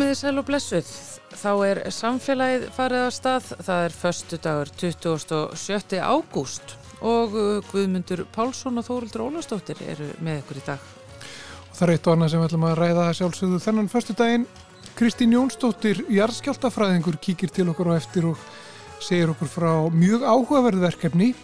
Komiði 0.00 0.16
sæl 0.16 0.40
og 0.40 0.46
blessuð. 0.48 0.90
Þá 1.36 1.50
er 1.66 1.78
samfélagið 1.92 2.62
farið 2.72 3.02
á 3.04 3.10
stað. 3.12 3.50
Það 3.66 3.82
er 3.84 3.92
förstu 3.98 4.38
dagur 4.40 4.70
27. 4.80 5.98
ágúst 6.00 6.72
og 7.04 7.36
uh, 7.36 7.58
Guðmundur 7.68 8.22
Pálsson 8.32 8.80
og 8.80 8.86
Þórildur 8.86 9.26
Ólastóttir 9.26 9.76
eru 9.84 10.08
með 10.24 10.40
ykkur 10.40 10.62
í 10.62 10.64
dag. 10.70 10.88
Og 11.20 11.76
það 11.76 11.84
er 11.84 11.92
eitt 11.92 12.08
og 12.08 12.16
annað 12.16 12.32
sem 12.32 12.40
við 12.40 12.48
ætlum 12.48 12.66
að 12.70 12.74
ræða 12.80 13.06
sjálfsögðu 13.20 13.60
þennan 13.66 13.92
förstu 13.92 14.16
daginn. 14.16 14.48
Kristín 14.96 15.36
Jónsdóttir, 15.36 16.00
jarðskjáltafræðingur, 16.16 17.20
kíkir 17.20 17.52
til 17.52 17.68
okkur 17.68 17.92
á 17.92 18.00
eftir 18.00 18.32
og 18.32 18.50
segir 19.04 19.34
okkur 19.34 19.52
frá 19.52 19.72
mjög 19.92 20.24
áhugaverðverkefni 20.24 21.34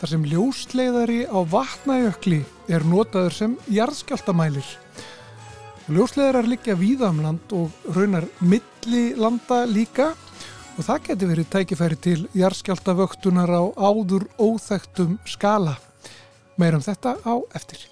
þar 0.00 0.16
sem 0.16 0.24
ljósleiðari 0.32 1.26
á 1.28 1.36
vatnajökli 1.52 2.46
er 2.72 2.88
notaður 2.88 3.42
sem 3.42 3.60
jarðskjáltamælir. 3.68 4.78
Ljósleðarar 5.90 6.46
liggja 6.46 6.76
víðamland 6.78 7.50
og 7.58 7.72
raunar 7.96 8.22
milli 8.46 9.08
landa 9.18 9.64
líka 9.66 10.12
og 10.78 10.84
það 10.86 11.00
getur 11.08 11.30
verið 11.32 11.48
tækifæri 11.50 11.96
til 11.98 12.18
jarðskjáltavöktunar 12.38 13.50
á 13.50 13.62
áður 13.74 14.28
óþægtum 14.38 15.16
skala. 15.26 15.74
Meirum 16.62 16.84
þetta 16.84 17.16
á 17.26 17.34
eftir. 17.58 17.82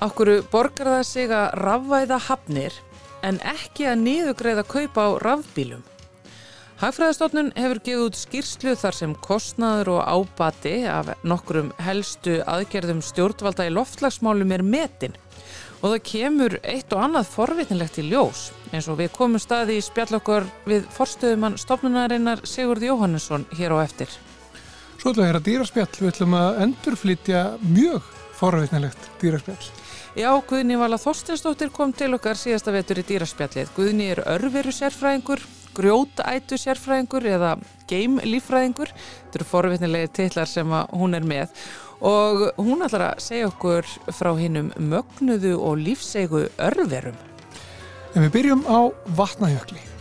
Akkuru 0.00 0.38
borgar 0.48 0.88
það 0.94 1.04
sig 1.10 1.34
að 1.36 1.58
rafvæða 1.60 2.18
hafnir 2.30 2.80
en 3.20 3.42
ekki 3.44 3.90
að 3.90 4.00
niðugreiða 4.06 4.64
kaupa 4.64 5.04
á 5.04 5.10
rafbílum. 5.20 5.84
Hagfræðastofnun 6.80 7.52
hefur 7.60 7.82
gefið 7.84 8.06
út 8.06 8.22
skýrslu 8.22 8.72
þar 8.76 8.96
sem 8.96 9.12
kostnaður 9.20 9.92
og 9.98 10.08
ábati 10.16 10.78
af 10.88 11.12
nokkrum 11.28 11.74
helstu 11.76 12.40
aðgerðum 12.48 13.04
stjórnvalda 13.04 13.68
í 13.68 13.76
loftlagsmálum 13.76 14.56
er 14.56 14.64
metin 14.64 15.20
og 15.80 15.92
það 15.92 16.02
kemur 16.10 16.58
eitt 16.62 16.92
og 16.96 17.02
annað 17.06 17.32
forvitnilegt 17.32 17.98
í 18.00 18.06
ljós 18.10 18.50
eins 18.72 18.88
og 18.90 19.00
við 19.00 19.12
komum 19.14 19.42
staði 19.42 19.78
í 19.78 19.84
spjallokkur 19.84 20.46
við 20.68 20.86
forstöðumann 20.96 21.58
stofnunarinnar 21.60 22.44
Sigurd 22.48 22.84
Jóhannesson 22.84 23.46
hér 23.56 23.76
á 23.76 23.84
eftir. 23.84 24.10
Svo 24.96 25.12
ætlum 25.12 25.22
við 25.22 25.26
að 25.26 25.32
gera 25.32 25.46
dýraspjall, 25.48 25.90
við 26.00 26.12
ætlum 26.12 26.38
að 26.38 26.62
endurflytja 26.64 27.42
mjög 27.62 28.14
forvitnilegt 28.36 29.10
dýraspjall. 29.20 29.68
Já, 30.16 30.30
Guðni 30.48 30.78
Vala 30.80 30.96
Þorstinsdóttir 30.96 31.68
kom 31.74 31.92
til 31.92 32.14
okkar 32.16 32.38
síðasta 32.40 32.72
vetur 32.72 33.02
í 33.02 33.04
dýraspjallið. 33.04 33.72
Guðni 33.76 34.06
er 34.14 34.22
örveru 34.24 34.72
sérfræðingur, 34.72 35.42
grjótætu 35.76 36.56
sérfræðingur 36.56 37.26
eða 37.28 37.50
geimlífræðingur. 37.90 38.94
Þetta 38.96 39.38
eru 39.42 39.48
forvitnilegi 39.50 40.12
titlar 40.16 40.48
sem 40.48 40.72
hún 40.72 41.18
er 41.18 41.28
með 41.28 41.52
og 42.00 42.46
hún 42.60 42.84
ætlar 42.84 43.12
að 43.12 43.24
segja 43.24 43.48
okkur 43.50 43.88
frá 44.12 44.32
hinnum 44.36 44.72
mögnuðu 44.76 45.56
og 45.56 45.80
lífsegu 45.80 46.46
örverum. 46.58 47.16
En 48.14 48.26
við 48.26 48.32
byrjum 48.38 48.64
á 48.68 48.92
vatnajökli. 49.16 49.95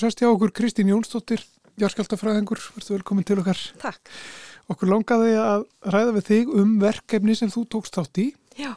Erum 0.00 0.08
sérst 0.08 0.22
hjá 0.22 0.30
okkur 0.32 0.50
Kristín 0.56 0.88
Jónsdóttir, 0.88 1.42
jarðskjáltafræðingur, 1.76 2.60
verður 2.72 2.94
velkomin 2.94 3.24
til 3.28 3.34
okkar. 3.42 3.58
Takk. 3.82 4.08
Okkur 4.72 4.88
langaði 4.88 5.34
að 5.36 5.64
ræða 5.92 6.14
við 6.16 6.24
þig 6.30 6.52
um 6.62 6.70
verkefni 6.80 7.36
sem 7.36 7.50
þú 7.52 7.66
tókst 7.74 7.98
átt 8.00 8.20
í, 8.22 8.24
Já. 8.56 8.70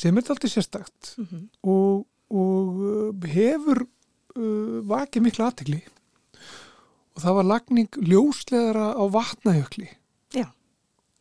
sem 0.00 0.16
er 0.16 0.32
alltaf 0.32 0.48
sérstakt 0.48 1.12
Mm 1.18 1.26
-hmm. 1.28 1.44
og, 1.60 2.06
og 2.32 2.80
uh, 2.80 3.28
hefur 3.28 3.84
uh, 3.84 4.80
vakið 4.88 5.22
miklu 5.22 5.44
aðtegli 5.44 5.82
og 7.12 7.20
það 7.20 7.36
var 7.36 7.44
lagning 7.44 7.90
ljósleðara 8.00 8.96
á 8.96 9.04
vatnajökli. 9.12 9.88
Já. 10.32 10.48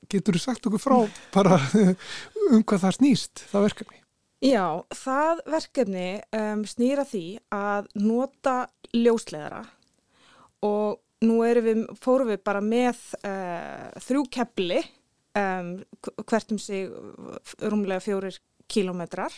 Getur 0.08 0.34
þú 0.34 0.40
sagt 0.40 0.66
okkur 0.66 0.80
frá 0.80 1.10
bara 1.36 1.60
um 2.56 2.64
hvað 2.64 2.88
það 2.88 2.96
snýst, 2.96 3.44
það 3.52 3.68
verkefni? 3.68 3.99
Já, 4.40 4.86
það 4.96 5.42
verkefni 5.52 6.08
um, 6.32 6.62
snýra 6.64 7.04
því 7.04 7.24
að 7.52 7.90
nota 8.00 8.70
ljósleðara 8.96 9.66
og 10.64 11.02
nú 11.28 11.42
við, 11.44 11.82
fórum 12.00 12.32
við 12.32 12.40
bara 12.48 12.62
með 12.64 13.02
uh, 13.28 13.90
þrjú 14.00 14.24
kepli 14.32 14.80
um, 15.36 15.74
hvert 16.24 16.56
um 16.56 16.62
sig 16.62 16.88
rúmlega 17.60 18.00
fjórir 18.00 18.40
kílometrar 18.72 19.36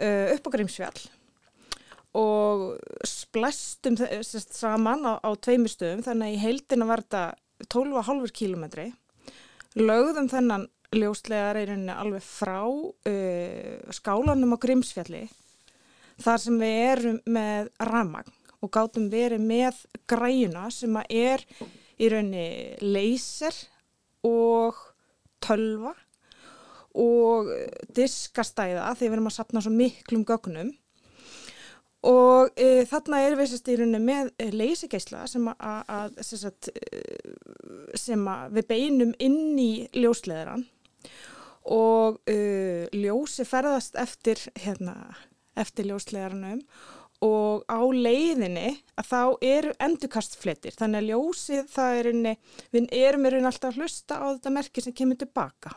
uh, 0.00 0.32
upp 0.32 0.48
á 0.48 0.54
Grímsfjall. 0.56 1.04
Og 2.16 2.78
splæstum 3.04 4.00
sest, 4.00 4.56
saman 4.56 5.04
á, 5.04 5.20
á 5.20 5.30
tveimur 5.36 5.68
stöðum 5.68 6.00
þannig 6.06 6.30
að 6.30 6.38
í 6.38 6.44
heildina 6.46 6.88
var 6.88 7.04
þetta 7.04 7.68
12,5 7.76 8.32
kílometri 8.32 8.88
lögðum 9.76 10.30
þennan 10.32 10.70
ljóslegar 10.94 11.58
er 11.58 11.74
henni 11.74 11.94
alveg 11.94 12.22
frá 12.24 12.62
uh, 12.66 13.92
skálanum 13.94 14.54
á 14.54 14.58
Grímsfjalli 14.62 15.26
þar 16.22 16.40
sem 16.40 16.58
við 16.60 16.80
erum 16.86 17.20
með 17.28 17.70
ramagn 17.90 18.32
og 18.64 18.72
gátum 18.72 19.10
verið 19.12 19.42
með 19.44 19.82
græjuna 20.08 20.68
sem 20.72 20.96
að 20.96 21.12
er 21.12 21.44
í 21.96 22.08
rauninni 22.12 22.48
leyser 22.82 23.56
og 24.26 24.78
tölva 25.44 25.92
og 26.96 27.50
diskastæða 27.94 28.88
því 28.96 29.06
við 29.06 29.16
erum 29.18 29.30
að 29.30 29.36
sapna 29.36 29.62
svo 29.62 29.72
miklum 29.74 30.24
gögnum. 30.26 30.72
Og 32.06 32.52
e, 32.56 32.86
þarna 32.88 33.20
erum 33.24 33.40
við 33.42 33.50
sérst 33.50 33.68
í 33.68 33.76
rauninni 33.76 34.00
með 34.04 34.30
leysigeisla 34.54 35.24
sem, 35.28 35.48
að, 35.50 36.16
sérst, 36.24 36.70
sem 37.98 38.24
að 38.30 38.56
við 38.56 38.68
beinum 38.70 39.12
inn 39.20 39.58
í 39.60 39.70
ljósleðaran 39.96 40.64
og 41.66 42.20
uh, 42.30 42.84
ljósi 42.94 43.46
ferðast 43.48 43.98
eftir, 43.98 44.40
hérna, 44.62 44.94
eftir 45.58 45.88
ljósleðaranum 45.90 46.62
og 47.24 47.64
á 47.64 47.80
leiðinni 47.80 48.76
að 49.00 49.08
þá 49.08 49.20
eru 49.48 49.72
endurkastfletir 49.80 50.76
þannig 50.76 51.00
að 51.00 51.10
ljósið 51.10 51.70
það 51.72 52.00
er 52.00 52.10
inni, 52.12 52.34
við 52.74 52.90
erum 52.92 53.24
rauninni 53.24 53.50
alltaf 53.50 53.72
að 53.72 53.80
hlusta 53.80 54.20
á 54.20 54.26
þetta 54.34 54.52
merki 54.52 54.84
sem 54.84 54.96
kemur 54.96 55.18
tilbaka. 55.20 55.72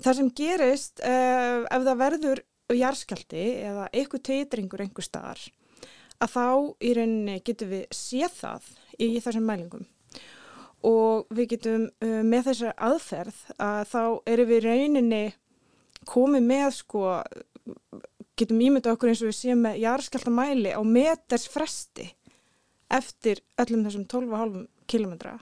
Það 0.00 0.18
sem 0.18 0.30
gerist 0.36 1.02
uh, 1.04 1.64
ef 1.64 1.86
það 1.88 2.02
verður 2.04 2.44
jarðskjaldi 2.76 3.46
eða 3.66 3.88
eitthvað 3.90 4.26
teitringur 4.28 4.84
einhver 4.84 5.04
staðar 5.04 5.42
að 6.20 6.34
þá 6.34 6.46
í 6.84 6.92
rauninni 6.96 7.40
getum 7.44 7.72
við 7.72 7.86
séð 7.96 8.36
það 8.36 8.68
í 9.00 9.08
þessum 9.24 9.48
mælingum 9.48 9.88
og 10.86 11.28
við 11.34 11.54
getum 11.54 11.86
uh, 11.88 12.20
með 12.24 12.50
þessari 12.50 12.74
aðferð 12.88 13.40
að 13.60 13.80
þá 13.90 14.02
erum 14.32 14.50
við 14.50 14.66
rauninni 14.66 15.24
komið 16.08 16.46
með 16.46 16.68
sko, 16.78 17.04
getum 18.40 18.62
ímyndað 18.64 18.96
okkur 18.96 19.12
eins 19.12 19.22
og 19.22 19.30
við 19.30 19.36
séum 19.36 19.62
með 19.66 19.82
jarðskjaldamæli 19.82 20.72
á 20.72 20.80
meters 20.86 21.44
fresti 21.52 22.08
eftir 22.90 23.42
öllum 23.60 23.84
þessum 23.86 24.06
12,5 24.08 24.64
kilometra 24.90 25.36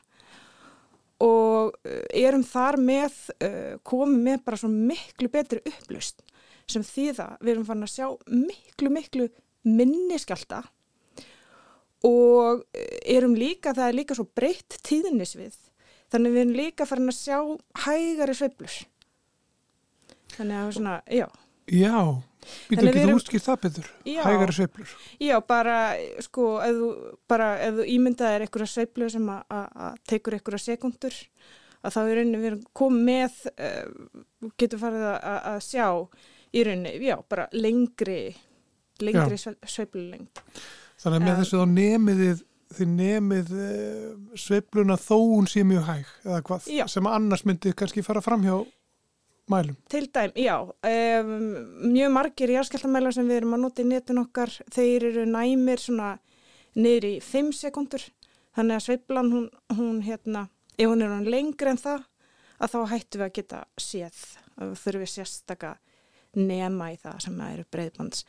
og 1.24 1.78
erum 2.14 2.44
þar 2.46 2.78
með, 2.82 3.14
uh, 3.42 3.74
komið 3.86 4.24
með 4.26 4.42
bara 4.46 4.60
svo 4.60 4.70
miklu 4.70 5.30
betri 5.32 5.62
upplust 5.66 6.22
sem 6.68 6.84
þýða 6.84 7.30
við 7.40 7.54
erum 7.54 7.66
farin 7.66 7.86
að 7.86 7.94
sjá 7.94 8.06
miklu, 8.28 8.90
miklu 8.92 9.28
minni 9.66 10.18
skjálta 10.20 10.62
og 12.06 12.62
erum 13.08 13.34
líka, 13.38 13.74
það 13.74 13.88
er 13.88 13.98
líka 13.98 14.16
svo 14.18 14.28
breytt 14.38 14.78
tíðnisvið, 14.86 15.56
þannig 16.12 16.34
við 16.34 16.44
erum 16.44 16.56
líka 16.60 16.86
farin 16.86 17.10
að 17.10 17.18
sjá 17.18 17.38
hægari 17.84 18.36
sveiflur. 18.38 18.78
Þannig 20.36 20.60
að 20.60 20.72
svona, 20.76 20.96
já. 21.10 21.26
Já, 21.68 22.00
býtu 22.70 22.86
ekki 22.88 23.04
þú 23.04 23.18
útskýrt 23.18 23.44
það 23.44 23.60
betur, 23.66 23.92
já, 24.08 24.22
hægari 24.24 24.56
sveiflur. 24.56 24.96
Já, 25.20 25.36
bara, 25.44 25.76
sko, 26.24 26.48
ef 26.64 26.78
þú, 26.78 26.88
bara, 27.28 27.52
ef 27.66 27.78
þú 27.80 27.86
ímyndaðir 27.96 28.46
einhverja 28.46 28.72
sveiflu 28.72 29.10
sem 29.12 29.30
að 29.34 30.00
tekur 30.08 30.38
einhverja 30.38 30.64
sekundur, 30.70 31.20
að 31.82 31.94
þá 31.94 32.00
er 32.04 32.18
rauninni 32.20 32.42
við 32.42 32.50
erum 32.52 32.64
komið 32.78 33.06
með, 33.10 33.38
uh, 33.52 34.52
getur 34.60 34.82
farið 34.82 35.06
að, 35.10 35.62
sjá 35.66 35.86
í 36.54 36.64
rauninni, 36.64 36.94
já, 37.04 37.16
bara 37.28 37.48
lengri, 37.58 38.20
lengri 39.02 39.36
sveiflulengt. 39.42 40.46
Þannig 40.98 41.20
að 41.20 41.26
með 41.26 41.40
þessu 41.42 41.60
þá 41.60 41.72
nemiðið, 41.74 42.42
þið 42.78 42.90
nemið 42.96 43.52
uh, 43.54 44.10
sveifluna 44.46 44.98
þó 45.00 45.14
hún 45.20 45.48
sé 45.50 45.62
mjög 45.66 45.86
hæg, 45.86 46.10
eða 46.26 46.42
hvað, 46.48 46.68
já. 46.74 46.84
sem 46.90 47.08
annars 47.10 47.46
myndið 47.48 47.76
kannski 47.78 48.04
fara 48.06 48.22
fram 48.24 48.44
hjá 48.46 48.56
mælum. 49.48 49.78
Til 49.88 50.04
dæm, 50.12 50.34
já. 50.36 50.56
Um, 50.64 51.32
mjög 51.94 52.12
margir 52.16 52.52
jarðskjáltamælar 52.56 53.16
sem 53.16 53.30
við 53.30 53.42
erum 53.42 53.56
að 53.56 53.64
nota 53.64 53.84
í 53.84 53.88
netun 53.88 54.22
okkar, 54.24 54.52
þeir 54.74 55.08
eru 55.12 55.24
næmir 55.30 55.82
svona 55.82 56.12
niður 56.78 57.08
í 57.08 57.14
5 57.24 57.54
sekundur. 57.62 58.04
Þannig 58.58 58.78
að 58.78 58.86
sveiflan 58.88 59.32
hún, 59.32 59.48
hún 59.78 59.98
hérna 60.02 60.48
ef 60.78 60.90
hún 60.90 61.02
er 61.02 61.14
hann 61.14 61.30
lengri 61.30 61.72
en 61.72 61.80
það 61.80 62.06
að 62.58 62.72
þá 62.74 62.78
hættum 62.92 63.20
við 63.20 63.26
að 63.26 63.34
geta 63.38 63.60
séð 63.78 64.22
þurfum 64.58 65.02
við 65.02 65.12
sérstaka 65.12 65.74
nema 66.38 66.92
í 66.92 66.98
það 67.00 67.20
sem 67.24 67.40
eru 67.46 67.66
breyðbands 67.72 68.24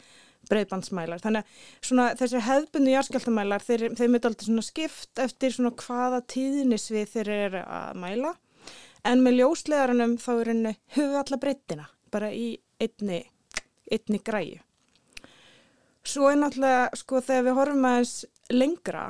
breyðbandsmælar. 0.49 1.21
Þannig 1.23 1.55
að 2.03 2.19
þessi 2.21 2.43
hefðbunni 2.45 2.93
jarskjáltamælar, 2.95 3.65
þeir, 3.65 3.85
þeir 3.97 4.11
myndi 4.11 4.29
alltaf 4.29 4.47
svona 4.49 4.65
skipt 4.65 5.21
eftir 5.23 5.55
svona 5.55 5.73
hvaða 5.79 6.21
tíðnisvið 6.33 7.13
þeir 7.15 7.33
eru 7.35 7.63
að 7.65 7.99
mæla 8.03 8.33
en 9.07 9.23
með 9.23 9.39
ljóslegarunum 9.39 10.17
þá 10.19 10.31
er 10.33 10.51
henni 10.53 10.73
höfu 10.95 11.19
alla 11.21 11.39
breyttina 11.39 11.87
bara 12.11 12.31
í 12.33 12.57
einni, 12.81 13.21
einni 13.91 14.19
græju. 14.25 14.59
Svo 16.09 16.29
er 16.31 16.39
náttúrulega 16.39 16.89
sko 16.97 17.21
þegar 17.21 17.45
við 17.45 17.57
horfum 17.59 17.85
aðeins 17.85 18.13
lengra 18.49 19.05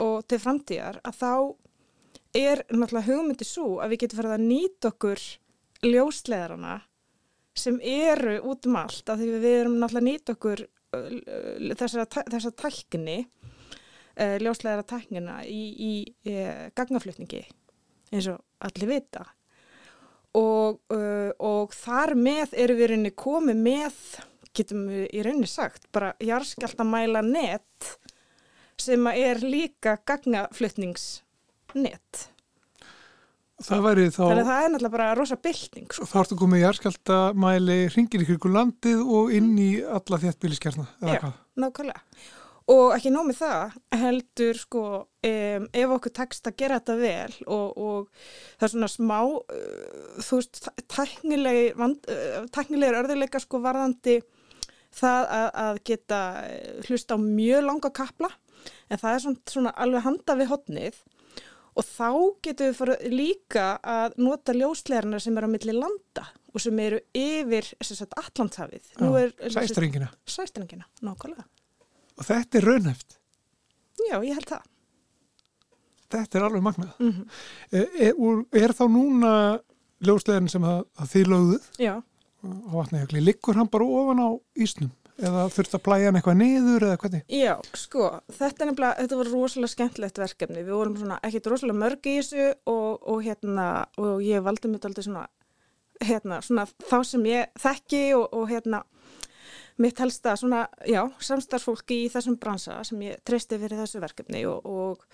og 0.00 0.22
til 0.30 0.38
framtíðar 0.40 1.00
að 1.04 1.18
þá 1.18 1.32
er 2.38 2.62
náttúrulega 2.72 3.08
hugmyndi 3.10 3.46
svo 3.46 3.66
að 3.82 3.92
við 3.92 4.04
getum 4.04 4.22
farið 4.22 4.36
að 4.38 4.46
nýta 4.46 4.92
okkur 4.92 5.24
ljóslegarana 5.82 6.78
sem 7.58 7.76
eru 7.84 8.38
út 8.48 8.66
um 8.68 8.78
allt 8.80 9.10
af 9.12 9.20
því 9.20 9.26
við 9.42 9.56
erum 9.60 9.80
náttúrulega 9.80 10.08
nýtt 10.08 10.32
okkur 10.32 10.64
þessar 10.92 12.52
tækni 12.58 13.24
uh, 13.24 14.36
ljóslegara 14.40 14.84
tæknina 14.88 15.36
í, 15.48 15.62
í, 15.72 15.92
í 16.28 16.30
gagnaflutningi 16.76 17.42
eins 18.12 18.28
og 18.28 18.38
allir 18.62 18.88
vita. 18.90 19.24
Og, 20.36 20.80
uh, 20.92 21.30
og 21.44 21.72
þar 21.76 22.14
með 22.16 22.48
eru 22.60 22.74
við 22.78 22.88
rauninni 22.92 23.12
komið 23.16 23.56
með 23.60 23.94
getum 24.56 24.88
við 24.88 25.06
í 25.12 25.22
rauninni 25.24 25.48
sagt 25.48 25.82
bara 25.92 26.14
jarðskjaldamæla 26.24 27.22
net 27.24 27.98
sem 28.80 29.06
er 29.12 29.38
líka 29.44 29.98
gagnaflutningsnet 30.08 32.31
Það 33.62 33.82
væri 33.86 34.04
þá... 34.10 34.20
Þannig 34.22 34.42
að 34.42 34.50
það 34.50 34.60
er 34.64 34.70
náttúrulega 34.72 34.94
bara 34.96 35.08
rosa 35.18 35.36
bylting. 35.38 35.88
Sko. 35.94 36.06
Þá 36.08 36.14
ertu 36.22 36.38
komið 36.40 36.58
í 36.58 36.62
jarðskjaldamæli 36.64 37.80
ringir 37.94 38.24
kyrku 38.26 38.52
landið 38.52 39.02
og 39.18 39.34
inn 39.36 39.50
í 39.60 39.72
alla 39.82 40.20
þéttbíliskjarna, 40.22 40.86
eða 41.02 41.18
Já, 41.18 41.34
nákvæmlega. 41.62 42.02
Og 42.72 42.92
ekki 42.94 43.10
nómið 43.10 43.40
það 43.40 43.72
heldur 43.98 44.58
sko 44.58 44.82
um, 45.02 45.64
ef 45.74 45.94
okkur 45.96 46.14
tekst 46.14 46.46
að 46.46 46.58
gera 46.62 46.78
þetta 46.78 46.94
vel 47.00 47.32
og, 47.50 47.72
og 47.74 48.28
það 48.60 48.66
er 48.66 48.72
svona 48.74 48.90
smá, 48.92 49.16
uh, 49.26 50.20
þú 50.22 50.38
veist, 50.38 50.60
tæknilegir 50.94 51.82
uh, 51.82 53.00
örðuleika 53.02 53.42
sko 53.42 53.60
varðandi 53.64 54.20
það 54.94 55.26
að, 55.38 55.48
að 55.64 55.82
geta 55.90 56.20
hlusta 56.86 57.18
á 57.18 57.18
mjög 57.18 57.66
langa 57.66 57.92
kapla 57.94 58.30
en 58.92 59.00
það 59.00 59.14
er 59.14 59.24
svona, 59.24 59.42
svona 59.50 59.74
alveg 59.82 60.06
handa 60.06 60.38
við 60.38 60.52
hotnið 60.52 61.02
og 61.72 61.86
þá 61.86 62.10
getum 62.44 62.68
við 62.68 62.76
fara 62.78 62.96
líka 63.12 63.66
að 63.80 64.18
nota 64.20 64.54
ljóslegarna 64.56 65.20
sem 65.22 65.36
eru 65.38 65.48
á 65.48 65.54
milli 65.54 65.74
landa 65.76 66.26
og 66.52 66.60
sem 66.60 66.78
eru 66.84 67.00
yfir 67.16 67.70
allandshafið. 67.80 68.92
Sæstringina. 69.54 70.10
Sæstringina, 70.28 70.84
nákvæmlega. 71.00 71.46
Og 72.18 72.28
þetta 72.28 72.58
er 72.60 72.68
raunhæft? 72.68 73.18
Já, 74.10 74.16
ég 74.20 74.36
held 74.36 74.48
það. 74.50 74.70
Þetta 76.12 76.38
er 76.38 76.44
alveg 76.44 76.64
magnað. 76.66 76.96
Mm 77.00 77.12
-hmm. 77.12 77.28
er, 77.72 77.86
er, 78.08 78.64
er 78.64 78.74
þá 78.76 78.84
núna 78.92 79.32
ljóslegarn 80.04 80.50
sem 80.50 80.64
að, 80.64 80.82
að 80.98 81.12
þið 81.14 81.30
lögðuð 81.32 81.68
Já. 81.80 81.94
á 82.42 82.72
vatnajökli, 82.74 83.22
liggur 83.22 83.56
hann 83.56 83.70
bara 83.72 83.84
ofan 83.86 84.20
á 84.20 84.28
ísnum? 84.58 84.90
Eða 85.20 85.44
þurft 85.52 85.76
að 85.76 85.84
plæja 85.86 86.08
hann 86.08 86.18
eitthvað 86.18 86.38
niður 86.40 86.86
eða 86.86 87.00
hvernig? 87.02 87.24
Já, 87.32 87.52
sko, 87.76 88.08
þetta 88.32 88.64
er 88.64 88.70
nefnilega, 88.70 88.96
þetta 89.02 89.18
var 89.20 89.30
rosalega 89.32 89.72
skemmtilegt 89.74 90.20
verkefni, 90.22 90.64
við 90.64 90.76
vorum 90.78 90.96
svona 90.98 91.18
ekkit 91.28 91.50
rosalega 91.52 91.80
mörg 91.82 92.08
í 92.08 92.16
þessu 92.20 92.48
og, 92.72 93.04
og 93.12 93.22
hérna, 93.26 93.68
og 94.00 94.24
ég 94.24 94.44
valdi 94.44 94.70
mér 94.72 94.88
alltaf 94.88 95.06
svona, 95.06 95.26
hérna, 96.02 96.40
svona 96.44 96.66
þá 96.88 96.96
sem 97.12 97.28
ég 97.30 97.62
þekki 97.62 98.02
og, 98.18 98.26
og 98.40 98.50
hérna, 98.50 98.82
mitt 99.82 100.02
helsta 100.02 100.34
svona, 100.38 100.66
já, 100.88 101.02
samstarfsfólki 101.20 102.04
í 102.06 102.12
þessum 102.12 102.38
bransa 102.40 102.80
sem 102.86 103.00
ég 103.08 103.22
treysti 103.26 103.58
fyrir 103.60 103.82
þessu 103.82 104.02
verkefni 104.02 104.44
og, 104.48 104.66
og 104.68 105.04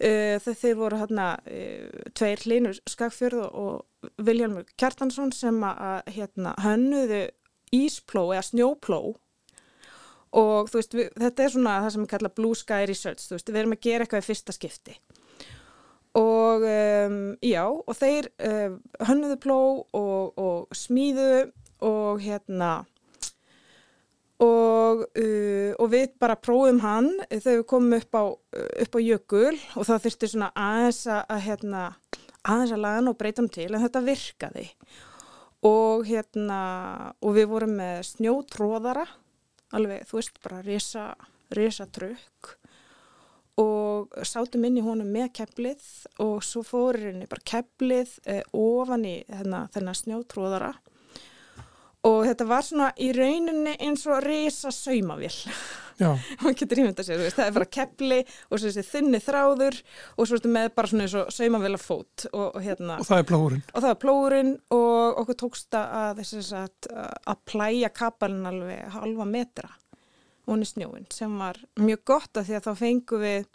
uh, 0.00 0.36
þeir 0.46 0.78
voru 0.78 1.00
hérna 1.00 1.32
uh, 1.44 2.04
tveir 2.16 2.44
hlínur 2.44 2.80
Skagfjörð 2.88 3.46
og 3.48 4.12
Viljarmur 4.22 4.68
Kjartansson 4.78 5.32
sem 5.34 5.60
að 5.66 6.12
hérna 6.14 6.54
hönnuðu 6.62 7.26
íspló 7.74 8.28
eða 8.30 8.44
snjópló 8.46 9.00
og 10.34 10.70
þú 10.70 10.80
veist, 10.80 10.96
við, 10.96 11.12
þetta 11.20 11.44
er 11.44 11.54
svona 11.54 11.76
það 11.84 11.92
sem 11.94 12.04
við 12.04 12.12
kalla 12.14 12.32
blue 12.40 12.58
sky 12.58 12.82
research, 12.88 13.28
þú 13.28 13.36
veist, 13.36 13.52
við 13.52 13.62
erum 13.62 13.76
að 13.76 13.84
gera 13.86 14.06
eitthvað 14.06 14.24
í 14.24 14.26
fyrsta 14.26 14.56
skipti. 14.56 14.96
Og 16.16 16.64
um, 16.64 17.16
já, 17.44 17.62
og 17.68 17.96
þeir 17.96 18.30
um, 18.48 18.76
hönnuðu 19.04 19.38
pló 19.42 19.58
og, 19.96 20.38
og 20.40 20.76
smíðu 20.76 21.50
og 21.84 22.22
hérna 22.24 22.70
og, 24.40 25.02
uh, 25.04 25.72
og 25.76 25.90
við 25.92 26.14
bara 26.20 26.38
prófum 26.40 26.80
hann. 26.84 27.10
Þegar 27.28 27.60
við 27.60 27.66
komum 27.68 27.98
upp 27.98 28.16
á, 28.16 28.24
upp 28.32 28.96
á 28.96 29.00
jökul 29.00 29.52
og 29.76 29.88
það 29.88 30.06
þurfti 30.06 30.32
svona 30.32 30.50
aðeins 30.56 31.02
að, 31.04 31.20
að 31.34 31.44
hérna, 31.50 31.84
aðeins 32.40 32.74
að 32.76 32.82
laga 32.86 33.02
hann 33.02 33.12
og 33.12 33.20
breyta 33.20 33.44
hann 33.44 33.52
til 33.52 33.68
en 33.68 33.84
þetta 33.84 34.04
virkaði. 34.08 34.66
Og 35.66 36.08
hérna 36.08 36.62
og 37.20 37.36
við 37.36 37.48
vorum 37.52 37.76
með 37.76 38.02
snjótróðara 38.14 39.06
alveg, 39.76 40.06
þú 40.08 40.20
veist, 40.20 40.40
bara 40.44 40.62
risa, 40.64 41.10
risa 41.54 41.86
trökk 41.92 42.56
og 43.60 44.12
sátum 44.28 44.66
inn 44.68 44.76
í 44.80 44.84
honum 44.84 45.08
með 45.08 45.30
kepplið 45.38 45.84
og 46.20 46.42
svo 46.44 46.60
fórir 46.66 47.10
henni 47.10 47.28
bara 47.30 47.44
kepplið 47.48 48.18
eh, 48.28 48.42
ofan 48.52 49.06
í 49.08 49.16
þennan, 49.30 49.70
þennan 49.72 49.96
snjótróðara. 49.96 50.74
Og 52.06 52.20
þetta 52.28 52.46
var 52.46 52.62
svona 52.62 52.90
í 53.02 53.08
rauninni 53.16 53.72
eins 53.82 54.04
og 54.06 54.20
risa 54.26 54.70
saumavill 54.74 55.34
maður 56.00 56.56
getur 56.60 56.82
ímynda 56.82 57.06
sér, 57.06 57.20
veist, 57.22 57.38
það 57.38 57.48
er 57.48 57.56
bara 57.56 57.70
keppli 57.78 58.20
og 58.22 58.60
svo 58.60 58.68
þessi 58.68 58.84
þunni 58.90 59.20
þráður 59.24 59.80
og 60.16 60.30
svo 60.30 60.40
með 60.52 60.68
bara 60.76 60.90
svona 60.92 61.06
eins 61.06 61.16
og 61.18 61.32
saumavilla 61.34 61.80
fót 61.80 62.26
og, 62.32 62.46
og, 62.48 62.60
hérna, 62.64 62.98
og 63.00 63.08
það 63.08 63.22
er 63.22 63.28
plóðurinn 63.30 63.64
og 63.72 63.84
það 63.84 63.90
er 63.90 64.00
plóðurinn 64.04 64.52
og 64.76 65.20
okkur 65.22 65.40
tókst 65.44 65.78
að 65.80 66.22
að, 66.56 66.88
að 67.32 67.42
plæja 67.48 67.92
kapalinn 67.94 68.48
alveg 68.48 68.96
halva 68.96 69.26
metra. 69.28 69.70
Onni 70.46 70.66
snjóin 70.68 71.08
sem 71.10 71.32
var 71.40 71.58
mjög 71.82 72.04
gott 72.06 72.38
af 72.38 72.46
því 72.46 72.58
að 72.58 72.68
þá 72.68 72.72
fengum 72.78 73.22
við 73.24 73.48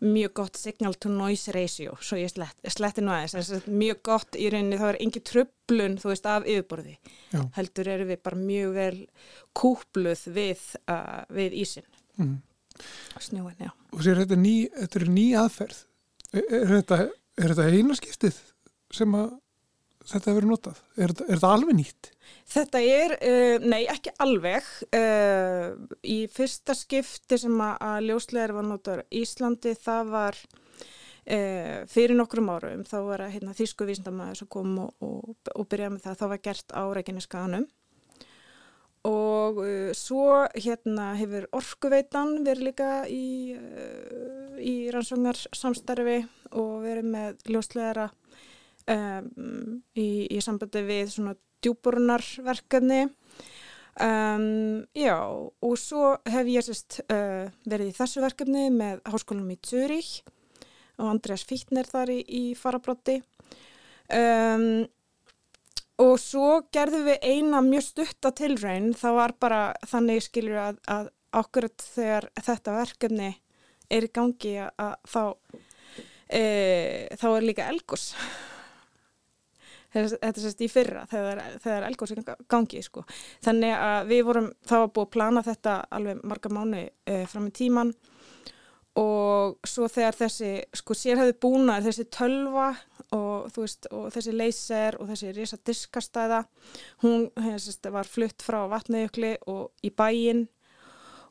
mjög 0.00 0.32
gott 0.40 0.56
signal 0.56 0.94
to 0.96 1.10
noise 1.12 1.52
ratio 1.52 1.96
svo 2.00 2.18
ég 2.20 2.32
slett, 2.32 2.56
sletti 2.72 3.04
nú 3.04 3.12
aðeins 3.12 3.66
mjög 3.68 4.02
gott 4.06 4.38
í 4.38 4.48
rauninni, 4.52 4.78
þá 4.80 4.86
er 4.90 5.00
engi 5.04 5.22
tröflun 5.26 5.98
þú 6.00 6.12
veist 6.12 6.28
af 6.30 6.46
yfirborði 6.48 6.96
Já. 7.34 7.42
heldur 7.58 7.90
eru 7.96 8.08
við 8.08 8.22
bara 8.24 8.40
mjög 8.40 8.72
vel 8.78 8.94
kúpluð 9.60 10.24
við, 10.32 10.64
uh, 10.88 11.20
við 11.28 11.58
ísin 11.64 11.86
mm. 12.16 12.38
snjóin, 13.18 13.58
já 13.60 13.70
og 13.70 14.02
sér 14.06 14.22
þetta 14.22 14.36
er 14.38 14.42
ný, 14.44 14.56
þetta 14.78 15.00
er 15.02 15.12
ný 15.18 15.26
aðferð 15.42 15.84
er, 16.32 16.48
er 16.48 16.74
þetta, 16.78 17.00
þetta 17.44 17.68
einaskiptið 17.70 18.42
sem 18.94 19.16
að 19.18 19.30
þetta 20.08 20.32
hefur 20.32 20.46
notað, 20.48 20.80
er, 20.96 21.12
er 21.12 21.36
þetta 21.36 21.52
alveg 21.54 21.76
nýtt? 21.76 22.10
Þetta 22.50 22.82
er, 22.82 23.14
uh, 23.20 23.66
nei 23.68 23.82
ekki 23.90 24.12
alveg, 24.22 24.70
uh, 24.96 25.74
í 26.02 26.18
fyrsta 26.32 26.76
skipti 26.78 27.38
sem 27.40 27.60
að 27.66 28.08
ljóslegar 28.08 28.54
var 28.56 28.66
notar 28.66 29.04
Íslandi 29.14 29.74
það 29.78 30.14
var 30.14 30.38
uh, 30.40 31.76
fyrir 31.90 32.16
nokkrum 32.18 32.50
árum, 32.52 32.86
þá 32.88 32.96
var 33.06 33.26
að 33.26 33.36
hérna, 33.36 33.56
þýsku 33.58 33.88
vísindamæður 33.90 34.40
sem 34.42 34.50
kom 34.50 34.78
og, 34.86 34.94
og, 35.04 35.36
og 35.54 35.68
byrjaði 35.70 35.96
með 35.96 36.08
það, 36.08 36.18
það 36.22 36.32
var 36.34 36.42
gert 36.48 36.74
á 36.74 36.82
Reykjaneskanum 36.98 37.68
og 39.08 39.62
svo 39.96 40.42
hérna 40.52 41.14
hefur 41.16 41.46
Orkuveitan 41.56 42.42
verið 42.44 42.66
líka 42.66 42.88
í, 43.08 43.54
í 44.60 44.74
rannsóngar 44.92 45.40
samstarfi 45.56 46.18
og 46.52 46.82
verið 46.84 47.08
með 47.14 47.46
ljóslegara 47.48 48.10
um, 48.88 49.80
í, 49.98 50.08
í 50.30 50.40
sambandi 50.44 50.82
við 50.86 51.12
svona 51.14 51.34
djúburunarverkefni 51.64 53.02
um, 54.00 54.84
já 54.96 55.16
og 55.20 55.74
svo 55.80 56.14
hef 56.30 56.52
ég 56.52 56.66
sérst 56.66 57.00
uh, 57.06 57.50
verið 57.68 57.92
í 57.92 57.96
þessu 57.98 58.24
verkefni 58.24 58.68
með 58.74 59.02
háskólanum 59.10 59.52
í 59.54 59.58
Zürich 59.66 60.22
og 61.00 61.10
Andreas 61.12 61.44
Fichtner 61.48 61.88
þar 61.88 62.14
í, 62.14 62.20
í 62.24 62.44
farabrotti 62.58 63.20
um, 64.14 64.86
og 66.00 66.16
svo 66.20 66.60
gerðum 66.72 67.08
við 67.10 67.24
eina 67.24 67.60
mjög 67.64 67.86
stutta 67.90 68.32
tilræn 68.36 68.92
það 68.96 69.16
var 69.18 69.36
bara 69.40 69.62
þannig 69.88 70.24
skiljur 70.24 70.62
að, 70.70 70.80
að 70.88 71.10
ákveðat 71.30 71.84
þegar 71.94 72.28
þetta 72.40 72.76
verkefni 72.78 73.30
er 73.90 74.06
í 74.06 74.12
gangi 74.14 74.54
að, 74.62 74.94
þá 75.06 75.22
e, 76.30 76.42
þá 77.18 77.26
er 77.30 77.46
líka 77.46 77.68
elgos 77.70 78.10
þetta 79.92 80.30
er 80.30 80.42
sérst 80.44 80.64
í 80.64 80.70
fyrra 80.70 81.04
þegar, 81.10 81.42
þegar 81.62 81.88
elgóðsinn 81.88 82.26
gangi 82.50 82.82
sko. 82.86 83.04
þannig 83.44 83.74
að 83.74 84.12
við 84.12 84.24
vorum, 84.28 84.52
þá 84.66 84.76
var 84.76 84.92
búið 84.94 85.06
að 85.06 85.12
plana 85.16 85.44
þetta 85.46 85.76
alveg 85.98 86.24
marga 86.24 86.54
mánu 86.54 86.84
eh, 86.86 87.26
fram 87.30 87.50
í 87.50 87.54
tíman 87.56 87.94
og 88.98 89.58
svo 89.68 89.86
þegar 89.90 90.16
þessi 90.18 90.50
sko 90.76 90.96
sérhæði 90.98 91.36
búnaður, 91.42 91.86
þessi 91.88 92.06
tölva 92.10 92.68
og 93.14 93.50
veist 93.54 93.86
og 93.94 94.08
þessi 94.14 94.34
leyser 94.34 94.98
og 95.00 95.10
þessi 95.10 95.34
risa 95.36 95.58
diskastæða 95.66 96.44
hún 97.04 97.28
hefst, 97.44 97.86
var 97.90 98.08
flutt 98.10 98.42
frá 98.42 98.64
vatnajökli 98.70 99.36
og 99.50 99.70
í 99.86 99.92
bæinn. 99.94 100.48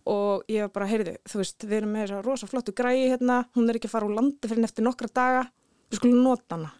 Og 0.09 0.47
ég 0.49 0.63
var 0.63 0.71
bara, 0.73 0.87
heyrðu, 0.89 1.17
þú 1.27 1.41
veist 1.41 1.65
við 1.67 1.81
erum 1.81 1.91
með 1.93 2.05
þessa 2.05 2.21
rosa 2.25 2.47
flottu 2.49 2.73
græi 2.73 3.11
hérna 3.11 3.43
hún 3.57 3.69
er 3.69 3.77
ekki 3.77 3.89
að 3.91 3.97
fara 3.97 4.07
úr 4.07 4.15
landi 4.15 4.49
fyrir 4.49 4.63
neftir 4.63 4.87
nokkra 4.87 5.11
daga. 5.11 5.43
Við 5.91 5.99
skulum 5.99 6.23
nota 6.23 6.55
hana 6.55 6.71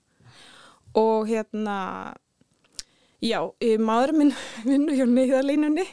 og 0.98 1.30
hérna 1.30 1.78
Já, 3.20 3.42
maður 3.84 4.14
minn 4.16 4.30
vinnu 4.70 4.94
hjá 4.96 5.04
neyðalínunni 5.04 5.84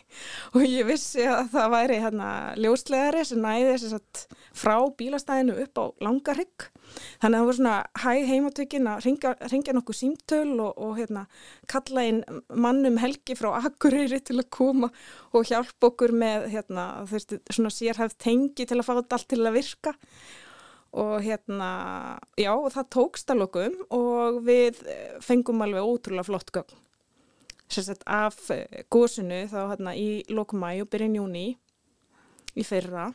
og 0.55 0.63
ég 0.63 0.87
vissi 0.87 1.25
að 1.27 1.49
það 1.57 1.73
væri 1.73 1.97
hérna 2.05 2.29
ljóslegari 2.63 3.25
sem 3.27 3.41
næði 3.43 3.73
þess 3.73 3.97
að 3.97 4.21
frá 4.55 4.77
bílastæðinu 5.01 5.57
upp 5.65 5.81
á 5.83 5.85
langarhygg. 6.07 6.69
Þannig 7.19 7.27
að 7.27 7.35
það 7.35 7.49
voru 7.49 7.59
svona 7.59 7.75
hæg 8.05 8.31
heimatökin 8.31 8.89
að 8.93 9.09
ringja, 9.09 9.75
nokkuð 9.75 9.99
símtöl 9.99 10.55
og, 10.55 10.79
og 10.79 10.95
hérna 11.01 11.27
kalla 11.67 12.07
inn 12.07 12.23
mannum 12.55 13.03
helgi 13.03 13.35
frá 13.35 13.51
Akureyri 13.59 14.23
til 14.23 14.39
að 14.39 14.51
koma 14.55 14.93
og 15.35 15.51
hjálpa 15.51 15.91
okkur 15.91 16.15
með 16.15 16.47
hérna 16.55 16.89
þessi 17.11 17.43
svona 17.51 17.75
sérhæft 17.75 18.21
tengi 18.23 18.71
til 18.71 18.79
að 18.79 18.87
fá 18.87 18.95
þetta 19.01 19.19
allt 19.19 19.33
til 19.35 19.43
að 19.43 19.59
virka. 19.59 19.99
Og 20.97 21.21
hérna, 21.21 21.69
já, 22.41 22.55
og 22.55 22.71
það 22.73 22.91
tókst 22.95 23.33
að 23.33 23.43
lokum 23.43 23.75
og 23.93 24.41
við 24.47 24.79
fengum 25.25 25.61
alveg 25.65 25.85
ótrúlega 25.85 26.25
flott 26.25 26.53
gögn. 26.57 26.79
Sagt, 27.69 28.07
af 28.07 28.39
eh, 28.55 28.85
góðsunu 28.93 29.43
þá 29.51 29.59
hérna 29.75 29.93
í 29.99 30.23
lokumæ 30.31 30.77
og 30.85 30.89
byrjun 30.93 31.19
júni 31.19 31.47
í 32.57 32.65
fyrra. 32.65 33.11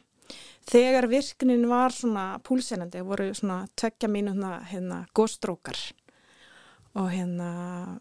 Þegar 0.70 1.08
virknin 1.10 1.66
var 1.72 1.96
svona 1.96 2.26
púlsenandi, 2.46 3.02
voru 3.02 3.32
svona 3.34 3.64
tvekja 3.80 4.12
mínuna 4.12 4.60
hérna 4.70 5.06
góðstrókar 5.18 5.80
og 7.00 7.10
hérna 7.10 7.50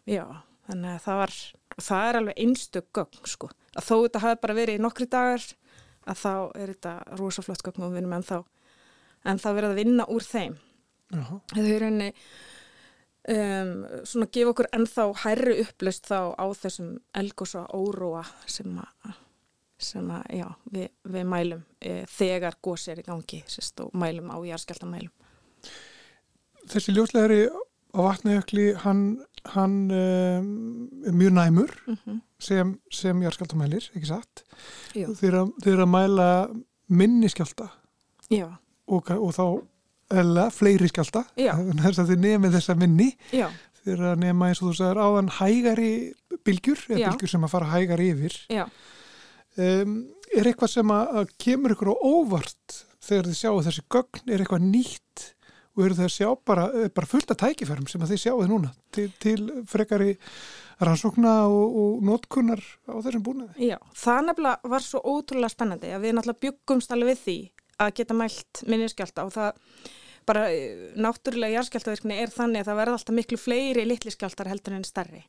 já, 0.05 0.27
þannig 0.67 0.93
að 0.93 1.03
það 1.07 1.19
var 1.21 1.35
það 1.79 2.07
er 2.07 2.19
alveg 2.19 2.41
einstök 2.45 2.87
gögn 2.95 3.27
sko. 3.33 3.49
Að 3.75 3.87
þó 3.87 3.95
þetta 3.95 4.23
hafi 4.25 4.41
bara 4.43 4.57
verið 4.57 4.79
í 4.79 4.83
nokkri 4.83 5.07
dagar 5.11 5.45
að 6.05 6.21
þá 6.21 6.33
er 6.59 6.73
þetta 6.73 6.95
rosaflott 7.19 7.63
gögn 7.65 7.85
og 7.87 7.93
við 7.93 8.03
erum 8.03 8.17
ennþá 8.19 8.41
en 9.25 9.41
það 9.41 9.57
verið 9.59 9.69
að 9.73 9.81
vinna 9.83 10.07
úr 10.09 10.25
þeim 10.25 10.57
það 11.11 11.69
er 11.75 11.87
einni 11.89 12.09
Um, 13.29 13.83
svona 14.01 14.25
gefa 14.33 14.49
okkur 14.49 14.67
ennþá 14.73 15.03
hærri 15.21 15.59
upplöst 15.61 16.07
þá 16.09 16.33
á 16.41 16.45
þessum 16.57 16.95
elgósa 17.13 17.67
óróa 17.69 18.23
sem 18.49 18.71
að, 18.81 19.11
sem 19.77 20.07
að 20.09 20.23
já, 20.39 20.47
við, 20.73 20.87
við 21.05 21.27
mælum 21.29 21.59
e, 21.77 21.99
þegar 22.09 22.57
gós 22.65 22.87
er 22.89 23.03
í 23.03 23.05
gangi 23.05 23.43
sérst, 23.45 23.83
og 23.85 23.93
mælum 23.93 24.31
á 24.33 24.41
járskjaldamælum. 24.49 25.13
Þessi 26.73 26.95
ljóslegari 26.95 27.43
á 27.93 27.99
vatnajökli 28.07 28.65
hann, 28.87 29.05
hann 29.53 29.77
um, 29.93 30.49
er 31.05 31.13
mjög 31.21 31.37
næmur 31.37 31.77
mm 31.85 31.97
-hmm. 32.01 32.19
sem, 32.41 32.73
sem 32.89 33.21
járskjaldamælir, 33.21 33.91
ekki 33.93 34.09
satt? 34.09 34.43
Þeir 34.97 35.43
eru 35.45 35.85
að 35.85 35.93
mæla 35.93 36.27
minni 36.89 37.29
skjálta 37.29 37.69
og, 38.91 39.11
og 39.15 39.35
þá 39.35 39.45
eða 40.21 40.47
fleiri 40.51 40.89
skjálta 40.91 41.23
þess 41.35 42.01
að 42.03 42.09
þið 42.13 42.23
nefnir 42.25 42.55
þessa 42.57 42.75
minni 42.79 43.11
þeir 43.85 44.05
að 44.11 44.21
nefna 44.21 44.49
eins 44.51 44.61
og 44.61 44.69
þú 44.69 44.77
sagðar 44.77 45.01
áðan 45.05 45.29
hægari 45.39 45.91
bylgjur 46.45 46.85
eða 46.89 47.01
Já. 47.01 47.05
bylgjur 47.09 47.33
sem 47.33 47.45
að 47.47 47.53
fara 47.55 47.69
hægari 47.71 48.09
yfir. 48.13 48.37
Um, 49.59 49.95
er 50.31 50.47
eitthvað 50.47 50.73
sem 50.75 50.95
að 50.95 51.31
kemur 51.41 51.75
ykkur 51.75 51.91
á 51.91 51.95
óvart 51.97 52.81
þegar 53.01 53.29
þið 53.29 53.37
sjáu 53.39 53.61
þessi 53.65 53.85
gögn? 53.91 54.25
Er 54.29 54.43
eitthvað 54.43 54.67
nýtt? 54.67 55.29
Og 55.71 55.85
eru 55.85 55.95
þið 55.95 56.03
að 56.03 56.13
sjá 56.17 56.27
bara, 56.45 56.63
bara 56.91 57.07
fullt 57.07 57.31
af 57.31 57.39
tækifærum 57.39 57.87
sem 57.87 58.01
að 58.03 58.11
þið 58.11 58.21
sjáu 58.25 58.39
þið 58.41 58.49
núna 58.51 58.71
til, 58.91 59.05
til 59.23 59.37
frekari 59.71 60.17
rannsókna 60.83 61.35
og, 61.47 61.77
og 61.79 62.01
notkunnar 62.03 62.61
á 62.91 62.95
þessum 62.99 63.23
búnaði. 63.23 63.69
Já, 63.71 63.77
það 63.95 64.25
nefnilega 64.27 64.71
var 64.73 64.83
svo 64.83 64.99
ótrúlega 64.99 65.53
spennandi 65.53 65.93
að 65.95 66.03
við 66.03 66.17
náttúrulega 66.17 66.43
byggumst 66.43 66.91
alveg 66.91 67.13
við 67.13 67.21
því 67.23 67.37
að 67.81 67.95
geta 67.99 68.17
mælt 68.17 68.63
minniskjálta 68.69 69.25
og 69.27 69.33
það 69.35 69.91
bara 70.29 70.45
eh, 70.53 70.87
náttúrulega 71.01 71.57
jarðskjáltaverkni 71.57 72.21
er 72.21 72.33
þannig 72.33 72.63
að 72.63 72.71
það 72.71 72.81
verða 72.81 72.97
alltaf 72.99 73.17
miklu 73.17 73.41
fleiri 73.41 73.85
litli 73.87 74.13
skjáltar 74.13 74.51
heldur 74.51 74.77
en 74.77 74.87
starri 74.87 75.23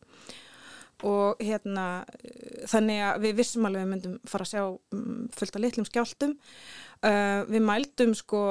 og 1.08 1.40
hérna 1.42 1.86
eh, 2.20 2.64
þannig 2.70 3.04
að 3.08 3.26
við 3.26 3.36
vissum 3.40 3.68
alveg 3.68 3.88
myndum 3.88 4.16
fara 4.28 4.46
að 4.46 4.52
sjá 4.52 4.64
um, 4.68 5.28
fullt 5.34 5.58
af 5.58 5.64
litlum 5.64 5.88
skjáltum 5.88 6.34
uh, 6.36 7.42
við 7.48 7.64
mældum 7.66 8.12
sko 8.18 8.42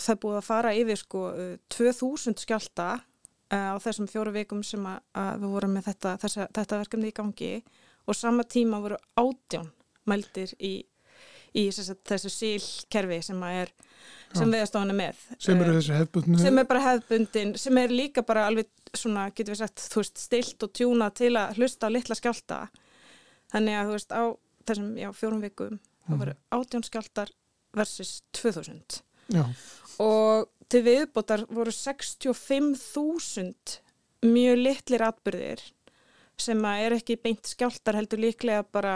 það 0.00 0.22
búið 0.24 0.38
að 0.40 0.48
fara 0.48 0.76
yfir 0.78 1.02
sko 1.04 1.26
2000 1.76 2.40
skjálta 2.42 2.88
uh, 3.52 3.74
á 3.74 3.76
þessum 3.82 4.08
fjóru 4.10 4.34
vikum 4.34 4.62
sem 4.66 4.84
að, 4.88 5.00
að 5.18 5.42
við 5.42 5.54
vorum 5.56 5.76
með 5.76 5.88
þetta, 5.90 6.16
þessa, 6.22 6.48
þetta 6.56 6.80
verkefni 6.82 7.10
í 7.10 7.16
gangi. 7.16 7.52
Og 8.04 8.18
sama 8.18 8.44
tíma 8.44 8.82
voru 8.84 8.98
átján 9.16 9.70
mældir 10.10 10.52
í, 10.60 10.74
í 11.54 11.68
þessu 11.70 12.30
sílkerfi 12.32 13.20
sem 13.28 13.42
er 13.48 13.70
sem 14.34 14.50
viðstofan 14.50 14.90
er 14.90 14.96
með 14.98 15.16
sem 15.38 15.60
eru 15.62 15.74
þessi 15.76 15.94
hefbundin 15.94 16.40
sem 16.42 16.58
er 16.58 16.66
bara 16.70 16.86
hefbundin, 16.88 17.50
sem 17.60 17.74
er 17.80 17.90
líka 17.94 18.20
bara 18.26 18.46
alveg 18.48 18.66
svona, 18.94 19.22
getur 19.34 19.52
við 19.54 19.60
sagt, 19.62 19.78
þú 19.90 19.96
veist, 20.02 20.16
stilt 20.22 20.58
og 20.66 20.70
tjúna 20.74 21.06
til 21.14 21.32
að 21.38 21.54
hlusta 21.58 21.86
á 21.90 21.94
litla 21.94 22.16
skjálta 22.18 22.58
þannig 23.54 23.74
að 23.78 23.86
þú 23.86 23.92
veist, 23.96 24.10
á 24.14 24.22
þessum, 24.64 24.88
já, 24.98 25.08
fjórum 25.14 25.44
vikum, 25.44 25.74
það 26.08 26.16
voru 26.24 26.34
mhm. 26.34 26.40
átjón 26.58 26.86
skjáltar 26.88 27.28
versus 27.74 28.10
2000 28.38 29.00
já. 29.34 29.44
og 30.02 30.36
til 30.72 30.82
viðbótar 30.86 31.40
voru 31.52 31.72
65.000 31.74 33.80
mjög 34.24 34.56
litlir 34.58 35.02
atbyrðir 35.04 35.60
sem 36.40 36.64
að 36.66 36.80
er 36.86 36.92
ekki 36.98 37.22
beint 37.22 37.46
skjáltar 37.46 37.96
heldur 37.98 38.20
líklega 38.22 38.62
bara 38.74 38.94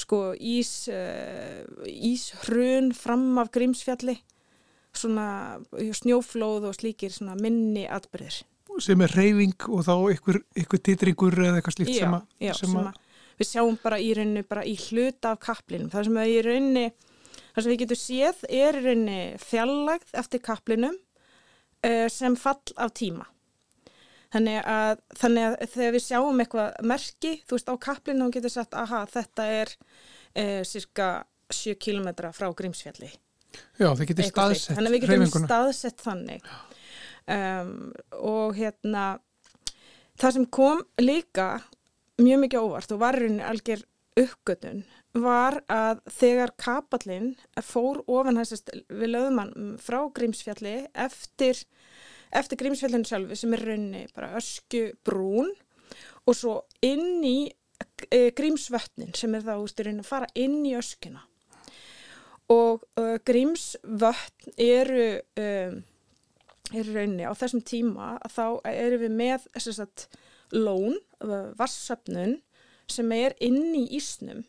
sko 0.00 0.32
ís, 0.34 0.72
uh, 0.92 1.64
íshrun 1.86 2.92
fram 2.96 3.30
af 3.42 3.52
Grímsfjalli 3.54 4.18
svona 4.98 5.58
snjóflóð 5.74 6.70
og 6.70 6.78
slíkir 6.78 7.12
svona 7.14 7.36
minni 7.38 7.84
atbyrðir. 7.88 8.42
Sem 8.82 9.02
er 9.02 9.12
reyfing 9.16 9.66
og 9.74 9.84
þá 9.86 9.94
ykkur, 10.14 10.38
ykkur 10.62 10.80
titringur 10.86 11.36
eða 11.42 11.58
eitthvað 11.58 11.76
slíkt 11.78 11.94
já, 11.96 12.02
sem, 12.04 12.14
a, 12.14 12.20
já, 12.42 12.52
sem, 12.54 12.70
sem 12.70 12.80
að 12.82 12.90
við 13.38 13.50
sjáum 13.52 13.78
bara 13.82 13.98
í 14.02 14.12
rauninni 14.18 14.44
bara 14.46 14.64
í 14.66 14.74
hluta 14.88 15.34
af 15.34 15.42
kaplinum. 15.42 15.90
Það 15.92 16.08
sem 16.08 16.20
rauninni, 16.46 16.84
það 17.54 17.64
sem 17.64 17.72
við 17.72 17.82
getum 17.82 18.00
séð 18.02 18.44
er 18.48 18.78
í 18.78 18.84
rauninni 18.86 19.20
fjallagð 19.42 20.14
eftir 20.22 20.44
kaplinum 20.44 20.94
uh, 20.98 22.06
sem 22.12 22.38
fall 22.38 22.76
af 22.76 22.94
tíma. 22.98 23.26
Þannig 24.34 24.58
að, 24.68 24.98
þannig 25.16 25.46
að 25.46 25.70
þegar 25.72 25.94
við 25.94 26.04
sjáum 26.04 26.42
eitthvað 26.42 26.82
merki, 26.90 27.30
þú 27.48 27.56
veist 27.56 27.70
á 27.72 27.74
kaplinu 27.80 28.26
og 28.26 28.34
getur 28.36 28.52
sagt, 28.52 28.76
aha, 28.76 29.04
þetta 29.08 29.46
er 29.56 29.72
uh, 29.72 30.60
cirka 30.68 31.08
7 31.48 31.78
km 31.80 32.10
frá 32.36 32.50
Grímsfjalli. 32.52 33.08
Já, 33.78 33.88
það 33.88 34.04
getur 34.10 34.28
staðsett 34.28 34.76
Þannig 34.76 34.90
að 34.90 34.96
við 34.96 35.06
getum 35.06 35.46
staðsett 35.46 36.04
þannig. 36.04 36.50
Um, 37.28 37.72
og 38.20 38.56
hérna 38.56 39.06
það 40.18 40.36
sem 40.36 40.46
kom 40.52 40.84
líka 41.00 41.48
mjög 42.20 42.44
mikið 42.44 42.66
óvart 42.66 42.94
og 42.94 43.02
var 43.02 43.18
rauninni 43.18 43.44
algjör 43.46 43.84
uppgötun 44.18 44.82
var 45.18 45.60
að 45.72 46.00
þegar 46.18 46.54
kapallin 46.60 47.32
fór 47.64 48.02
ofan 48.06 48.40
þessast 48.40 48.72
við 48.88 49.12
löðumann 49.14 49.76
frá 49.82 50.00
Grímsfjalli 50.14 50.76
eftir, 50.98 51.60
eftir 52.34 52.60
Grímsfjallin 52.60 53.06
sjálfi 53.08 53.38
sem 53.38 53.54
er 53.56 53.64
rauninni 53.70 54.04
bara 54.14 54.34
ösku 54.38 54.90
brún 55.06 55.50
og 56.28 56.36
svo 56.36 56.54
inn 56.84 57.24
í 57.24 57.38
e, 58.10 58.30
Grímsvötnin 58.36 59.14
sem 59.16 59.34
er 59.34 59.46
þá 59.46 59.54
rauninni 59.56 60.04
að 60.04 60.10
fara 60.10 60.30
inn 60.36 60.60
í 60.66 60.76
öskuna. 60.78 61.24
Og 62.48 62.84
uh, 62.96 63.18
grímsvötn 63.28 64.54
eru 64.56 65.18
um, 65.36 65.74
eru 66.72 66.94
raunni 66.94 67.24
á 67.24 67.32
þessum 67.36 67.62
tíma 67.64 68.14
að 68.24 68.34
þá 68.34 68.44
eru 68.72 69.00
við 69.04 69.16
með 69.16 69.48
sagt, 69.64 70.06
lón, 70.52 70.98
vassöfnun 71.58 72.38
sem 72.88 73.12
er 73.12 73.36
inn 73.44 73.74
í 73.76 73.84
ísnum. 73.96 74.44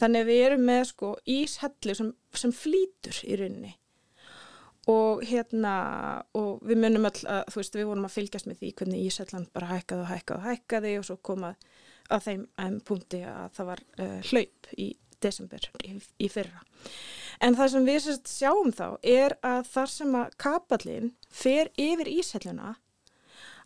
Þannig 0.00 0.24
að 0.24 0.30
við 0.30 0.42
erum 0.46 0.66
með 0.68 0.82
sko 0.90 1.12
íshelli 1.28 1.96
sem, 1.96 2.12
sem 2.36 2.52
flýtur 2.56 3.18
í 3.28 3.36
raunni 3.40 3.74
og 4.90 5.22
hérna 5.22 5.74
og 6.34 6.62
við 6.66 6.80
munum 6.82 7.06
öll 7.06 7.20
að 7.30 7.44
þú 7.52 7.60
veist 7.60 7.76
við 7.78 7.88
vorum 7.90 8.08
að 8.08 8.16
fylgjast 8.16 8.48
með 8.50 8.62
því 8.62 8.70
hvernig 8.80 9.06
Ísælland 9.06 9.50
bara 9.54 9.70
hækkaði 9.70 10.02
og 10.02 10.10
hækkaði 10.10 10.38
og 10.38 10.46
hækkaði 10.48 10.94
og 10.98 11.06
svo 11.06 11.18
komað 11.22 11.68
að 12.12 12.24
þeim 12.26 12.42
um, 12.64 12.78
punkti 12.88 13.22
að 13.22 13.52
það 13.56 13.68
var 13.70 13.84
uh, 14.02 14.18
hlaup 14.30 14.72
í 14.74 14.88
desember 15.22 15.68
í, 15.86 15.94
í 16.18 16.30
fyrra. 16.32 16.64
En 17.42 17.54
það 17.58 17.74
sem 17.74 17.86
við 17.86 18.08
sjáum 18.26 18.72
þá 18.74 18.86
er 19.06 19.36
að 19.46 19.68
þar 19.70 19.92
sem 19.92 20.16
að 20.18 20.34
kapallin 20.42 21.12
fer 21.30 21.70
yfir 21.78 22.10
íshelluna 22.10 22.74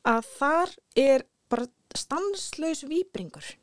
að 0.07 0.29
þar 0.37 0.75
er 1.01 1.25
bara 1.51 1.67
stanslaus 1.97 2.85
výbringur 2.89 3.57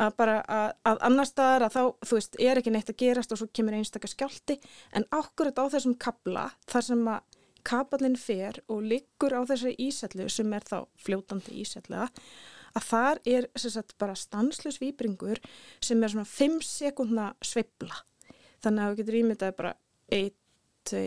að 0.00 0.14
bara 0.16 0.38
að, 0.48 0.70
að 0.88 1.02
annar 1.08 1.28
staðar 1.28 1.66
að 1.66 1.74
þá, 1.74 1.82
þú 2.08 2.18
veist, 2.18 2.38
er 2.40 2.60
ekki 2.60 2.72
neitt 2.72 2.92
að 2.92 3.00
gerast 3.02 3.34
og 3.34 3.40
svo 3.40 3.48
kemur 3.52 3.76
einstakar 3.76 4.12
skjálti 4.12 4.56
en 4.96 5.06
ákvörðat 5.12 5.60
á 5.60 5.64
þessum 5.74 5.98
kabla 6.00 6.46
þar 6.70 6.86
sem 6.88 7.04
að 7.12 7.38
kaballin 7.62 8.16
fer 8.18 8.58
og 8.72 8.82
liggur 8.88 9.36
á 9.36 9.40
þessari 9.46 9.76
ísellu 9.86 10.26
sem 10.32 10.52
er 10.56 10.64
þá 10.66 10.78
fljótandi 11.04 11.60
ísellega 11.62 12.08
að 12.72 12.86
þar 12.88 13.20
er 13.28 13.48
sagt, 13.60 13.94
bara 14.00 14.16
stanslus 14.16 14.80
výbringur 14.82 15.40
sem 15.84 16.02
er 16.02 16.12
svona 16.12 16.28
5 16.28 16.58
sekundna 16.66 17.28
sveibla 17.44 18.00
þannig 18.64 18.82
að 18.82 18.92
þú 18.92 19.00
getur 19.02 19.18
ímyndaði 19.20 19.58
bara 19.58 19.74
1, 20.12 20.32
2, 20.90 21.02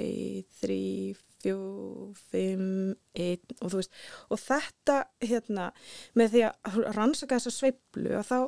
3, 0.62 0.80
4, 1.46 2.10
5, 2.32 2.66
1 3.26 3.56
og 3.60 3.72
þú 3.72 3.82
veist 3.82 4.00
og 4.34 4.42
þetta 4.42 4.98
hérna 5.24 5.70
með 6.18 6.34
því 6.34 6.44
að 6.50 6.80
rannsaka 6.98 7.40
þessa 7.40 7.54
sveiblu 7.56 8.16
að 8.20 8.32
þá 8.32 8.40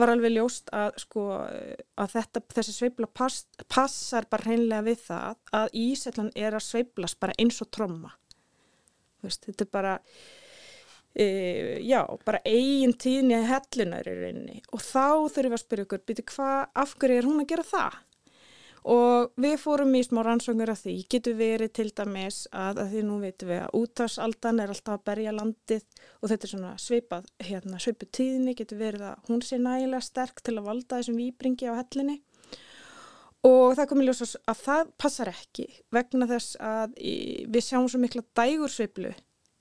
var 0.00 0.14
alveg 0.14 0.34
ljóst 0.36 0.72
að 0.76 1.02
sko 1.04 1.26
að 1.44 2.16
þetta, 2.16 2.44
þessi 2.56 2.76
sveibla 2.78 3.10
pass, 3.12 3.44
passar 3.68 4.28
bara 4.30 4.48
hreinlega 4.48 4.88
við 4.88 5.04
það 5.06 5.54
að 5.60 5.78
ísellan 5.84 6.32
er 6.34 6.56
að 6.56 6.66
sveiblast 6.70 7.20
bara 7.22 7.36
eins 7.38 7.60
og 7.62 7.70
tromma 7.74 8.16
þú 9.20 9.30
veist, 9.30 9.48
þetta 9.48 9.66
er 9.68 9.72
bara 9.76 9.96
E, 11.16 11.80
já, 11.80 12.02
bara 12.28 12.42
eigin 12.44 12.92
tíðni 13.00 13.38
að 13.38 13.46
hellunar 13.48 14.04
í 14.04 14.16
rauninni 14.18 14.58
og 14.76 14.82
þá 14.84 15.24
þurfum 15.32 15.46
við 15.46 15.54
að 15.56 15.60
spyrja 15.62 15.84
ykkur, 15.86 16.02
byrju 16.10 16.24
hvað, 16.28 16.58
af 16.76 16.90
hverju 17.00 17.16
er 17.16 17.28
hún 17.30 17.40
að 17.40 17.48
gera 17.54 17.64
það? 17.64 17.94
Og 18.86 19.32
við 19.42 19.56
fórum 19.58 19.96
í 19.98 20.02
smá 20.06 20.20
rannsóngur 20.22 20.70
af 20.70 20.84
því, 20.84 20.92
getur 21.10 21.34
verið 21.34 21.72
til 21.74 21.88
dæmis 21.90 22.44
að, 22.54 22.84
að 22.84 22.92
því 22.92 23.00
nú 23.08 23.16
veitum 23.18 23.50
við 23.50 23.62
að 23.64 23.78
útvarsaldan 23.80 24.62
er 24.62 24.70
alltaf 24.70 24.94
að 24.94 25.06
berja 25.08 25.32
landið 25.34 26.04
og 26.20 26.30
þetta 26.30 26.46
er 26.46 26.52
svona 26.52 26.70
svipað, 26.78 27.26
hérna 27.48 27.80
svipað 27.82 28.12
tíðni, 28.20 28.54
getur 28.54 28.78
verið 28.78 29.08
að 29.08 29.26
hún 29.26 29.42
sé 29.42 29.58
nægilega 29.58 30.06
sterk 30.06 30.38
til 30.46 30.54
að 30.54 30.68
valda 30.68 31.00
þessum 31.00 31.18
výbringi 31.18 31.66
á 31.66 31.74
hellinni. 31.80 32.20
Og 33.46 33.74
það 33.78 33.88
komið 33.90 34.08
ljósast 34.08 34.38
að 34.46 34.62
það 34.62 34.92
passar 35.02 35.30
ekki 35.30 35.66
vegna 35.94 36.30
þess 36.30 36.56
að 36.62 36.94
við 37.02 37.62
sjáum 37.66 37.88
svo 37.90 38.00
mikla 38.02 38.22
dægursveiplu 38.38 39.12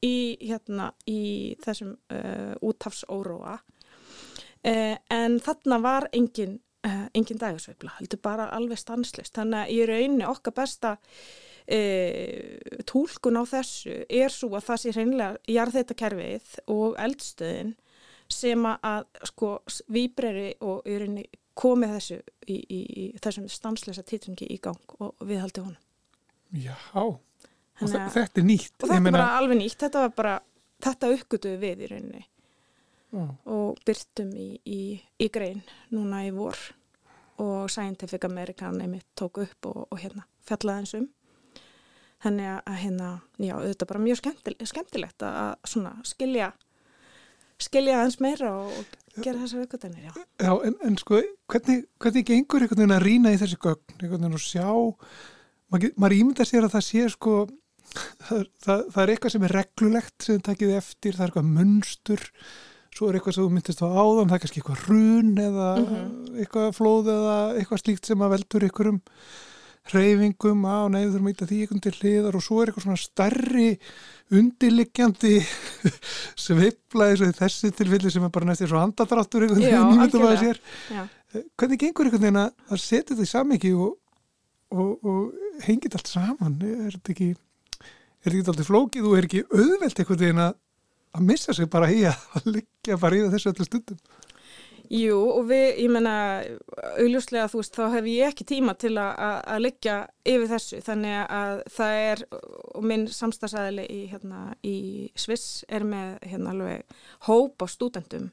í, 0.06 0.16
hérna, 0.42 0.92
í 1.10 1.56
þessum 1.66 1.96
uh, 2.14 2.54
úthafsóróa 2.66 3.58
uh, 3.58 4.96
en 5.18 5.38
þarna 5.44 5.82
var 5.84 6.10
engin, 6.14 6.60
uh, 6.86 7.08
engin 7.18 7.42
dægarsveifla, 7.42 7.96
heldur 8.00 8.22
bara 8.24 8.50
alveg 8.56 8.80
stanslist, 8.82 9.34
þannig 9.36 9.64
að 9.64 9.74
í 9.74 9.80
rauninni 9.90 10.28
okkar 10.30 10.56
besta 10.62 10.96
uh, 10.96 12.84
tólkun 12.90 13.42
á 13.42 13.44
þessu 13.50 14.04
er 14.10 14.34
svo 14.34 14.54
að 14.56 14.68
það 14.70 14.84
sé 14.84 14.96
hreinlega 14.96 15.56
jarðeitakerfið 15.58 16.60
og 16.76 17.00
eldstöðin 17.02 17.74
sem 18.32 18.66
að 18.66 19.06
sko 19.30 19.58
výbreyri 19.94 20.56
og 20.66 20.86
í 20.90 20.98
rauninni 20.98 21.26
komið 21.56 21.94
þessu 21.96 22.18
í, 22.52 22.56
í, 22.58 22.80
í 22.84 23.06
þessum 23.24 23.48
stanslisa 23.52 24.04
títringi 24.04 24.48
í 24.52 24.58
gang 24.62 24.98
og 25.00 25.16
við 25.24 25.40
haldum 25.44 25.70
honum. 25.70 25.82
Já, 26.56 26.76
og 26.96 27.92
þetta 27.92 28.42
er 28.42 28.48
nýtt 28.48 28.80
og 28.80 28.90
þetta 28.90 29.00
er 29.02 29.16
bara 29.16 29.36
alveg 29.40 29.60
nýtt 29.60 29.82
þetta 29.86 30.06
var 30.06 30.16
bara, 30.16 30.36
þetta 30.84 31.12
uppgötuðu 31.16 31.60
við 31.64 31.84
í 31.86 31.92
rauninni 31.92 32.24
Já. 33.16 33.26
og 33.52 33.82
byrtum 33.88 34.32
í, 34.36 34.50
í, 34.64 34.82
í 35.20 35.30
grein 35.32 35.62
núna 35.94 36.26
í 36.28 36.32
vor 36.36 36.60
og 37.42 37.70
Scientific 37.72 38.26
American 38.28 38.82
einmitt 38.82 39.08
tók 39.20 39.42
upp 39.44 39.70
og, 39.72 39.88
og 39.90 40.02
hérna 40.02 40.26
fjallaði 40.48 40.84
eins 40.84 40.96
um. 41.00 41.08
Þannig 42.26 42.52
að 42.54 42.78
hérna, 42.82 43.10
já, 43.38 43.56
þetta 43.60 43.84
er 43.86 43.90
bara 43.90 44.04
mjög 44.06 44.22
skemmtilegt, 44.22 44.70
skemmtilegt 44.72 45.26
að 45.28 45.56
svona 45.68 45.98
skilja 46.08 46.54
skilja 47.62 48.00
aðeins 48.00 48.18
meira 48.24 48.52
og, 48.66 48.96
gera 49.16 49.40
þessar 49.40 49.64
aukvötanir, 49.64 50.10
já. 50.10 50.14
Já, 50.44 50.52
en, 50.68 50.76
en 50.84 50.98
sko, 51.00 51.22
hvernig, 51.52 51.86
hvernig 52.04 52.26
gengur 52.28 52.66
einhvern 52.66 52.82
veginn 52.82 52.96
að 52.98 53.06
rýna 53.06 53.32
í 53.32 53.40
þessi 53.40 53.60
gögn, 53.64 53.96
einhvern 53.96 54.26
veginn 54.26 54.36
að 54.36 54.44
sjá 54.44 54.66
maður, 55.72 55.94
maður 55.96 56.18
ímynda 56.18 56.48
sér 56.48 56.68
að 56.68 56.76
það 56.76 56.86
sé 56.90 57.06
sko 57.14 57.36
það, 58.26 58.42
það, 58.66 58.84
það 58.92 59.02
er 59.04 59.14
eitthvað 59.14 59.36
sem 59.36 59.48
er 59.48 59.56
reglulegt 59.56 60.28
sem 60.28 60.42
takið 60.44 60.74
eftir, 60.82 61.16
það 61.16 61.24
er 61.24 61.32
eitthvað 61.32 61.54
munstur 61.54 62.26
svo 62.96 63.10
er 63.10 63.18
eitthvað 63.18 63.36
sem 63.36 63.44
þú 63.44 63.56
myndist 63.56 63.84
á 63.84 63.88
áðan 63.88 64.30
það 64.30 64.38
er 64.38 64.44
kannski 64.46 64.62
eitthvað 64.62 64.86
run 64.90 65.34
eða 65.36 65.68
mm 65.76 65.90
-hmm. 65.90 66.40
eitthvað 66.40 66.70
flóð 66.78 67.12
eða 67.16 67.36
eitthvað 67.60 67.82
slíkt 67.84 68.06
sem 68.06 68.24
að 68.24 68.34
veldur 68.36 68.66
einhverjum 68.68 69.02
reyfingum 69.94 70.64
á 70.66 70.90
neyður 70.90 71.22
mýta 71.22 71.46
því 71.46 71.60
einhvern 71.62 71.84
til 71.84 71.94
hliðar 71.94 72.38
og 72.38 72.44
svo 72.44 72.62
er 72.62 72.72
eitthvað 72.72 72.88
svona 72.88 73.02
starri 73.02 73.68
undirliggjandi 74.34 75.36
sveifla 76.46 77.12
eins 77.12 77.22
og 77.22 77.36
þessi 77.38 77.70
tilfelli 77.76 78.10
sem 78.10 78.26
er 78.26 78.34
bara 78.34 78.50
næstir 78.50 78.72
svo 78.72 78.82
handadráttur 78.82 79.46
einhvern 79.46 79.62
veginn 79.62 79.92
nýmyndum 79.92 80.26
að 80.26 80.42
sér 80.42 80.62
Já. 80.90 81.04
hvernig 81.54 81.82
gengur 81.84 82.10
einhvern 82.10 82.26
veginn 82.26 82.42
að 82.42 82.82
setja 82.82 83.14
þetta 83.14 83.28
í 83.28 83.34
samiki 83.36 83.74
og, 83.78 83.94
og, 84.74 85.06
og 85.06 85.66
hengið 85.68 86.00
allt 86.00 86.14
saman 86.16 86.58
er 86.66 86.98
þetta 86.98 87.14
ekki 87.14 87.30
er 88.26 88.34
þetta 88.34 88.40
ekki 88.40 88.54
alltaf 88.56 88.70
flókið 88.72 89.06
og 89.06 89.18
er 89.20 89.28
ekki 89.30 89.44
auðvelt 89.54 90.02
einhvern 90.02 90.24
veginn 90.24 90.46
að, 90.48 90.56
að 91.16 91.26
missa 91.32 91.56
sig 91.56 91.70
bara 91.72 91.90
í 91.92 92.04
að 92.10 92.46
liggja 92.58 93.00
bara 93.02 93.18
í 93.18 93.26
þessu 93.34 93.54
öllu 93.54 93.68
stundum. 93.68 94.00
Jú 94.94 95.18
og 95.18 95.48
við, 95.50 95.64
ég 95.82 95.90
menna 95.90 96.16
augljóslega 97.02 97.48
þú 97.50 97.62
veist, 97.62 97.74
þá 97.74 97.96
hef 97.96 98.08
ég 98.12 98.30
ekki 98.30 98.46
tíma 98.52 98.76
til 98.78 98.94
að, 99.02 99.56
liggja 99.64 99.96
yfir 100.22 100.52
þessu. 100.52 100.82
Þannig 100.86 101.18
að 101.24 101.62
það 101.74 102.00
er 102.04 102.24
og 102.36 102.86
minn 102.86 103.08
samstagsæðili 103.10 103.88
í, 103.90 104.00
hérna, 104.12 104.42
í 104.62 104.78
Sviss 105.18 105.64
er 105.74 105.88
með 105.88 106.20
hérna 106.30 106.54
alveg 106.54 106.98
hóp 107.26 107.66
á 107.66 107.68
stúdendum 107.72 108.30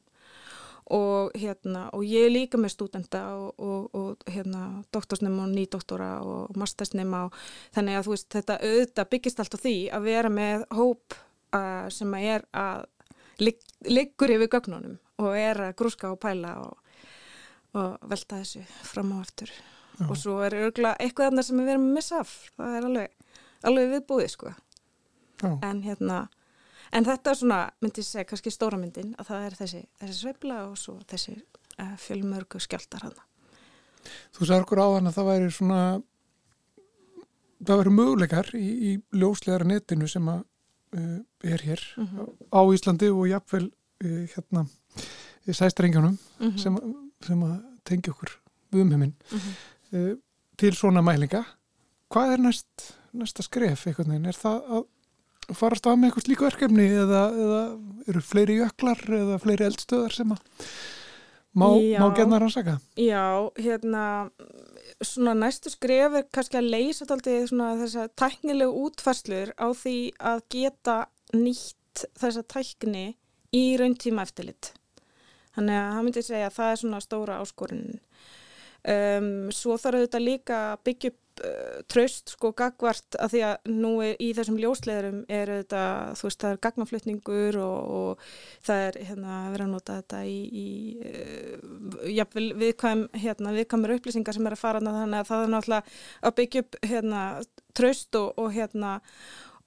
og 0.92 1.33
hérna 1.38 1.87
og 1.97 2.05
ég 2.05 2.27
er 2.27 2.35
líka 2.35 2.59
með 2.61 2.75
stúdenda 2.75 3.23
og, 3.38 3.53
og, 3.62 3.85
og 3.97 4.25
hérna 4.29 4.83
doktorsnema 4.92 5.47
og 5.47 5.53
nýdoktora 5.55 6.11
og 6.27 6.59
mastersnema 6.59 7.27
og 7.29 7.37
þannig 7.73 7.97
að 7.97 8.09
þú 8.09 8.16
veist 8.16 8.29
þetta 8.35 8.59
auðvitað 8.61 9.12
byggist 9.14 9.40
allt 9.40 9.57
á 9.57 9.62
því 9.62 9.77
að 9.95 10.09
vera 10.11 10.33
með 10.33 10.66
hóp 10.77 11.16
uh, 11.56 11.86
sem 11.92 12.16
að 12.18 12.28
er 12.36 12.46
að 12.56 12.86
ligg, 13.42 13.60
liggur 13.88 14.34
yfir 14.34 14.50
gögnunum 14.52 14.98
og 15.22 15.36
er 15.38 15.60
að 15.68 15.76
grúska 15.78 16.10
og 16.12 16.20
pæla 16.22 16.56
og, 16.64 16.98
og 17.78 18.10
velta 18.10 18.40
þessu 18.42 18.64
fram 18.88 19.14
og 19.16 19.24
aftur. 19.26 19.52
Já. 20.00 20.06
og 20.08 20.16
svo 20.16 20.38
er 20.40 20.54
örgulega 20.56 20.96
eitthvað 21.04 21.30
annað 21.30 21.46
sem 21.50 21.58
við 21.60 21.74
erum 21.74 21.88
að 21.90 21.96
missa 21.98 22.20
af. 22.22 22.30
Það 22.56 22.76
er 22.76 22.86
alveg, 22.88 23.34
alveg 23.68 23.90
viðbúið 23.92 24.30
sko. 24.32 24.52
En 25.42 25.82
hérna 25.84 26.22
en 26.92 27.06
þetta 27.08 27.32
er 27.32 27.40
svona, 27.40 27.58
myndi 27.82 28.02
ég 28.02 28.08
segja, 28.08 28.28
kannski 28.28 28.52
stóra 28.52 28.78
myndin 28.80 29.12
að 29.18 29.32
það 29.32 29.44
er 29.46 29.58
þessi, 29.58 29.82
þessi 30.02 30.16
sveibla 30.18 30.58
og 30.68 30.78
svo 30.80 30.96
þessi 31.10 31.36
uh, 31.40 31.94
fjölmörgu 32.00 32.62
skjáltar 32.62 33.08
hana 33.08 33.28
Þú 34.34 34.48
sagði 34.48 34.64
okkur 34.64 34.82
á 34.82 34.86
hann 34.96 35.08
að 35.10 35.18
það 35.18 35.28
væri 35.30 35.50
svona 35.54 35.82
það 37.62 37.82
væri 37.82 37.94
möguleikar 37.96 38.50
í, 38.58 38.68
í 38.90 38.92
ljóslegar 39.14 39.64
netinu 39.68 40.08
sem 40.10 40.26
að 40.32 40.42
er 40.92 41.61
hér 41.64 41.81
mm 41.96 42.07
-hmm. 42.07 42.26
á 42.52 42.61
Íslandi 42.74 43.09
og 43.11 43.28
jafnvel 43.28 43.70
uh, 44.05 44.26
hérna 44.35 44.66
í 45.46 45.52
sæstrengjunum 45.52 46.18
mm 46.38 46.50
-hmm. 46.50 46.59
sem, 46.59 46.78
sem 47.26 47.42
að 47.42 47.62
tengja 47.85 48.12
okkur 48.12 48.38
umheiminn 48.72 49.14
mm 49.33 49.38
-hmm. 49.38 50.18
til 50.57 50.74
svona 50.74 51.02
mælinga 51.02 51.44
hvað 52.12 52.33
er 52.33 52.38
næst, 52.38 52.94
næsta 53.12 53.42
skref 53.42 53.87
eitthvað 53.87 54.09
neina, 54.09 54.28
er 54.28 54.37
það 54.37 54.59
að 54.76 54.85
farast 55.59 55.87
af 55.87 55.98
með 55.98 56.11
eitthvað 56.11 56.26
slíku 56.26 56.44
verkefni 56.44 56.88
eða, 56.88 57.22
eða 57.44 57.62
eru 58.09 58.20
fleiri 58.20 58.59
jöklar 58.61 59.00
eða 59.09 59.38
fleiri 59.42 59.64
eldstöðar 59.64 60.12
sem 60.12 60.33
að 60.33 60.40
má, 61.52 61.66
má 62.00 62.07
genna 62.16 62.38
rannsaka? 62.38 62.78
Já, 62.96 63.50
hérna 63.59 64.31
svona 65.03 65.35
næstu 65.38 65.73
skref 65.73 66.18
er 66.18 66.29
kannski 66.35 66.59
að 66.61 66.71
leysa 66.75 67.07
þess 67.07 67.97
að 68.03 68.12
tæknilegu 68.18 68.87
útfarslur 68.87 69.55
á 69.57 69.68
því 69.73 69.97
að 70.18 70.45
geta 70.53 70.99
nýtt 71.35 72.07
þessa 72.18 72.42
tækni 72.49 73.07
í 73.53 73.64
rauntíma 73.81 74.25
eftirlit 74.25 74.73
Þannig 75.53 75.79
að 75.79 75.90
hann 75.95 76.07
myndi 76.07 76.25
segja 76.25 76.49
að 76.49 76.57
það 76.57 76.71
er 76.71 76.81
svona 76.81 77.01
stóra 77.05 77.40
áskorun. 77.42 77.83
Um, 78.92 79.27
svo 79.55 79.77
þarf 79.79 80.07
þetta 80.07 80.21
líka 80.23 80.61
að 80.73 80.81
byggja 80.88 81.12
upp 81.12 81.18
tröst 81.90 82.35
sko 82.35 82.51
gagvart 82.57 83.16
að 83.21 83.35
því 83.35 83.42
að 83.47 83.71
nú 83.73 83.92
er, 84.05 84.16
í 84.23 84.31
þessum 84.37 84.59
ljósleðurum 84.61 85.23
er 85.33 85.53
þetta, 85.57 85.83
þú 86.18 86.27
veist, 86.29 86.40
það 86.42 86.55
er 86.55 86.61
gagnaflutningur 86.66 87.59
og, 87.62 87.95
og 87.99 88.27
það 88.66 88.83
er 88.88 88.99
hérna 89.09 89.37
að 89.38 89.55
vera 89.55 89.66
að 89.66 89.73
nota 89.73 89.99
þetta 90.01 90.23
í, 90.29 90.38
í 90.62 90.66
uh, 91.09 92.11
jafnvel 92.12 92.49
viðkvæm, 92.62 93.07
hérna, 93.25 93.55
viðkvæmur 93.59 93.95
upplýsingar 93.97 94.37
sem 94.37 94.51
er 94.51 94.59
að 94.59 94.62
fara 94.62 94.83
þannig 94.85 95.23
að 95.23 95.31
það 95.31 95.47
er 95.47 95.55
náttúrulega 95.57 95.97
að 96.23 96.37
byggja 96.42 96.64
upp 96.66 96.79
hérna 96.90 97.25
tröst 97.79 98.21
og, 98.21 98.29
og 98.38 98.53
hérna 98.53 98.99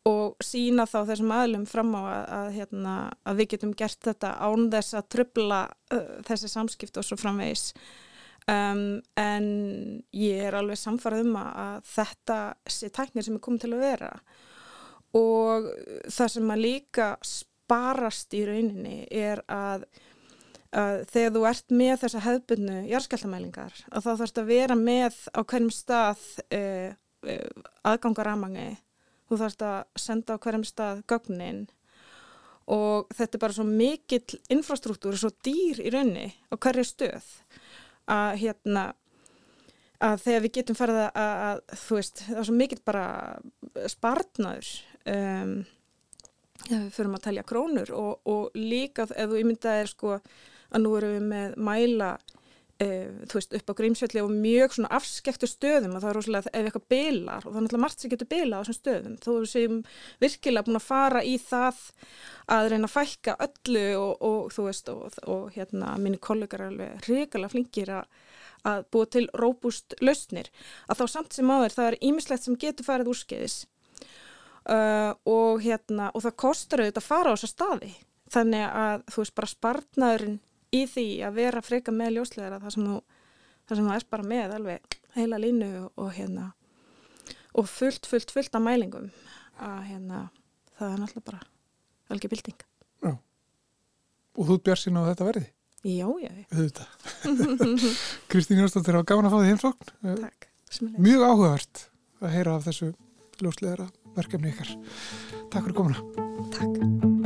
og 0.06 0.46
sína 0.46 0.86
þá 0.86 1.00
þessum 1.10 1.34
aðlum 1.34 1.66
fram 1.70 1.96
á 1.98 2.02
að, 2.02 2.24
að, 2.38 2.50
hérna, 2.60 2.96
að 3.26 3.40
við 3.42 3.52
getum 3.56 3.76
gert 3.78 4.02
þetta 4.06 4.36
án 4.38 4.68
þess 4.74 4.98
að 5.00 5.08
tröfla 5.16 5.62
uh, 5.96 6.10
þessi 6.28 6.52
samskipt 6.52 7.00
og 7.02 7.08
svo 7.08 7.18
framvegis 7.20 7.72
um, 8.52 8.82
en 9.20 9.48
ég 10.16 10.42
er 10.48 10.58
alveg 10.58 10.80
samfarað 10.80 11.26
um 11.26 11.38
að 11.42 11.86
þetta 11.92 12.40
sé 12.70 12.92
tæknir 12.94 13.26
sem 13.26 13.38
er 13.38 13.46
komið 13.46 13.66
til 13.66 13.74
að 13.76 13.86
vera. 13.86 14.12
Og 15.16 15.70
það 16.12 16.34
sem 16.34 16.52
að 16.52 16.64
líka 16.66 17.08
sparast 17.26 18.36
í 18.36 18.44
rauninni 18.48 19.06
er 19.10 19.42
að 19.48 19.88
að 20.76 21.06
þegar 21.08 21.32
þú 21.32 21.42
ert 21.48 21.70
með 21.72 21.94
þessa 22.02 22.22
hefðbunnu 22.26 22.80
jarðskjáltamælingar 22.90 23.78
að 23.96 24.02
þá 24.04 24.10
þarfst 24.10 24.40
að 24.42 24.50
vera 24.50 24.76
með 24.76 25.20
á 25.32 25.40
hverjum 25.48 25.72
stað 25.72 26.24
uh, 26.52 26.90
uh, 27.24 27.62
aðgangarammangi 27.88 28.74
þú 29.30 29.40
þarfst 29.40 29.64
að 29.66 30.02
senda 30.04 30.36
á 30.36 30.42
hverjum 30.44 30.66
stað 30.68 31.02
gögnin. 31.10 31.66
Og 32.66 33.12
þetta 33.14 33.38
er 33.38 33.42
bara 33.44 33.54
svo 33.54 33.64
mikill 33.70 34.40
infrastruktúr, 34.50 35.16
svo 35.18 35.30
dýr 35.46 35.84
í 35.86 35.92
raunni 35.94 36.32
á 36.50 36.58
hverju 36.58 36.86
stöð 36.90 37.28
að 38.12 38.38
hérna 38.44 38.86
að 40.06 40.18
þegar 40.26 40.44
við 40.44 40.54
getum 40.58 40.78
farið 40.78 41.00
að, 41.06 41.16
að, 41.48 41.62
þú 41.82 41.98
veist, 42.00 42.22
það 42.28 42.42
er 42.42 42.48
svo 42.50 42.56
mikill 42.60 42.82
bara 42.86 43.06
spartnaður 43.92 44.72
um, 45.16 45.54
förum 46.96 47.18
að 47.18 47.26
talja 47.28 47.46
krónur 47.48 47.94
og, 47.96 48.12
og 48.30 48.58
líka 48.58 49.08
ef 49.08 49.32
þú 49.32 49.42
ímyndaðir 49.42 49.92
sko 49.92 50.16
að 50.18 50.84
nú 50.84 50.96
erum 51.00 51.16
við 51.16 51.28
með 51.32 51.58
mæla 51.70 52.12
uh, 52.84 53.26
þú 53.30 53.40
veist, 53.40 53.56
upp 53.58 53.72
á 53.72 53.80
grímsvelli 53.80 54.24
og 54.24 54.34
mjög 54.34 54.78
svona 54.78 54.92
afskektu 54.98 55.50
stöðum 55.50 55.96
og 55.96 56.04
það 56.04 56.12
er 56.12 56.20
rosalega 56.20 56.52
ef 56.52 56.70
eitthvað 56.70 56.88
bilar 56.92 57.46
og 57.46 57.52
það 57.52 57.60
er 57.60 57.66
náttúrulega 57.66 57.86
margt 57.86 58.04
sem 58.04 58.14
getur 58.14 58.32
bila 58.32 58.60
á 58.60 58.64
þessum 58.64 58.80
stöðum. 58.80 59.18
Þó 59.24 59.30
erum 59.36 59.52
við 59.56 59.92
virkilega 60.26 60.68
búin 60.68 60.80
að 60.80 60.88
fara 60.88 61.24
í 61.26 61.36
það 61.42 61.84
að 62.56 62.72
reyna 62.74 62.90
að 62.90 62.96
fælka 62.96 63.38
öllu 63.48 63.86
og, 64.00 64.26
og 64.30 64.56
þú 64.56 64.68
veist 64.70 64.92
og, 64.94 65.20
og 65.26 65.46
hérna 65.56 65.96
minni 66.02 66.22
kollegar 66.22 66.66
er 66.66 66.74
alveg 66.74 67.08
hrikalega 67.10 67.56
flinkir 67.56 67.94
að 68.02 68.10
að 68.66 68.86
búa 68.94 69.06
til 69.06 69.28
róbúst 69.38 69.94
lausnir. 70.02 70.50
Að 70.90 71.04
þá 71.04 71.06
samt 71.14 71.38
sem 71.38 71.52
áður 71.54 71.76
það 71.76 71.90
er 71.92 71.98
ímislegt 72.10 72.46
sem 72.46 72.58
getur 72.58 72.88
farið 72.88 73.12
úrskeiðis 73.14 73.58
uh, 74.70 75.14
og 75.30 75.62
hérna 75.66 76.10
og 76.14 76.26
það 76.26 76.40
kostar 76.42 76.84
auðvitað 76.84 77.04
að 77.04 77.10
fara 77.10 77.34
á 77.34 77.36
þessa 77.36 77.52
staði. 77.52 77.92
Þannig 78.34 78.66
að 78.66 79.06
þú 79.14 79.22
veist 79.22 79.36
bara 79.38 79.52
spartnaðurinn 79.52 80.40
í 80.76 80.84
því 80.90 81.08
að 81.28 81.40
vera 81.40 81.64
freka 81.66 81.94
með 81.96 82.18
ljóslegar 82.18 82.60
það 82.62 82.76
sem 82.76 82.88
sem 83.72 83.88
þú 83.88 83.96
er 83.96 84.08
bara 84.12 84.30
með 84.30 84.56
alveg 84.60 85.00
heila 85.16 85.42
línu 85.42 85.72
og, 85.82 85.90
og 85.98 86.14
hérna 86.14 86.52
og 87.56 87.70
fullt, 87.72 88.06
fullt, 88.10 88.34
fullt 88.36 88.58
af 88.58 88.64
mælingum 88.64 89.10
að 89.64 89.82
hérna 89.90 90.26
það 90.76 90.92
er 90.92 91.02
náttúrulega 91.02 91.30
bara 91.32 91.44
velge 92.12 92.32
bilding 92.32 92.66
Já 93.06 93.14
og 94.36 94.50
þú 94.50 94.60
björst 94.68 94.88
sín 94.88 95.00
á 95.00 95.08
þetta 95.08 95.30
verði 95.32 95.52
Já, 95.86 96.08
já, 96.18 96.32
Kristín 98.32 98.58
Jónsdóttir, 98.58 98.96
það 98.96 99.04
var 99.04 99.10
gaman 99.12 99.28
að 99.30 99.36
fá 99.36 99.38
því 99.38 99.52
heimsókn. 99.52 99.92
Takk. 100.24 100.48
Mjög 100.98 101.26
áhugavert 101.28 101.84
að 102.26 102.34
heyra 102.34 102.56
af 102.58 102.66
þessu 102.66 102.90
ljósleðara 103.38 103.86
verkefni 104.18 104.50
ykkar. 104.56 104.74
Takk 105.54 105.62
fyrir 105.68 105.78
komuna. 105.78 106.02
Takk. 106.58 107.25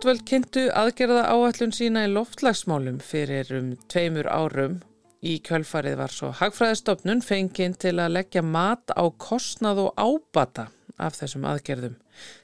Stjórnvöld 0.00 0.22
kynntu 0.24 0.62
aðgerða 0.72 1.22
áallun 1.28 1.74
sína 1.76 2.06
í 2.06 2.08
loftlagsmálum 2.08 3.02
fyrir 3.04 3.50
um 3.52 3.66
tveimur 3.92 4.30
árum. 4.32 4.78
Í 5.20 5.34
kjölfarið 5.44 5.98
var 5.98 6.14
svo 6.14 6.30
Hagfræðistofnun 6.38 7.20
fenginn 7.20 7.74
til 7.76 7.92
að 8.00 8.14
leggja 8.14 8.40
mat 8.40 8.94
á 8.96 9.04
kostnað 9.20 9.82
og 9.82 10.00
ábata 10.00 10.70
af 10.96 11.20
þessum 11.20 11.44
aðgerðum 11.52 11.98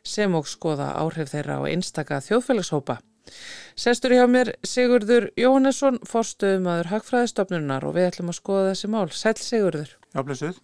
sem 0.04 0.36
og 0.36 0.52
skoða 0.52 0.90
áhrif 1.00 1.32
þeirra 1.32 1.56
á 1.64 1.68
einstaka 1.72 2.20
þjóðfélagshópa. 2.28 2.98
Sestur 3.72 4.18
hjá 4.18 4.26
mér 4.28 4.52
Sigurður 4.60 5.30
Jóhannesson, 5.40 6.02
forstuðumadur 6.04 6.92
Hagfræðistofnunar 6.92 7.88
og 7.88 7.96
við 7.96 8.10
ætlum 8.10 8.36
að 8.36 8.42
skoða 8.42 8.70
þessi 8.74 8.92
mál. 8.92 9.08
Sæl 9.16 9.38
Sigurður. 9.40 9.96
Já, 10.12 10.20
blessuð. 10.20 10.60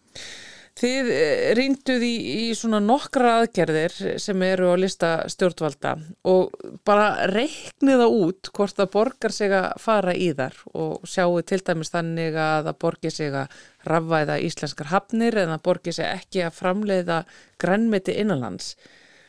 Þið 0.80 1.08
eh, 1.12 1.50
rýnduð 1.56 2.04
í, 2.06 2.12
í 2.32 2.44
svona 2.56 2.78
nokkra 2.80 3.34
aðgerðir 3.42 3.92
sem 4.22 4.44
eru 4.46 4.70
á 4.72 4.76
lista 4.80 5.10
stjórnvalda 5.28 5.92
og 6.32 6.54
bara 6.88 7.26
reikniða 7.28 8.06
út 8.08 8.48
hvort 8.56 8.78
það 8.78 8.90
borgar 8.94 9.36
sig 9.36 9.52
að 9.52 9.68
fara 9.82 10.14
í 10.16 10.30
þar 10.38 10.56
og 10.72 11.04
sjáu 11.04 11.42
til 11.44 11.60
dæmis 11.66 11.92
þannig 11.92 12.38
að 12.40 12.70
það 12.70 12.80
borgir 12.86 13.14
sig 13.14 13.36
að 13.36 13.60
rafvæða 13.92 14.38
íslenskar 14.48 14.90
hafnir 14.94 15.36
en 15.42 15.52
það 15.52 15.64
borgir 15.68 15.98
sig 15.98 16.08
ekki 16.08 16.46
að 16.46 16.56
framleiða 16.56 17.20
grænmeti 17.60 18.16
innanlands. 18.24 18.72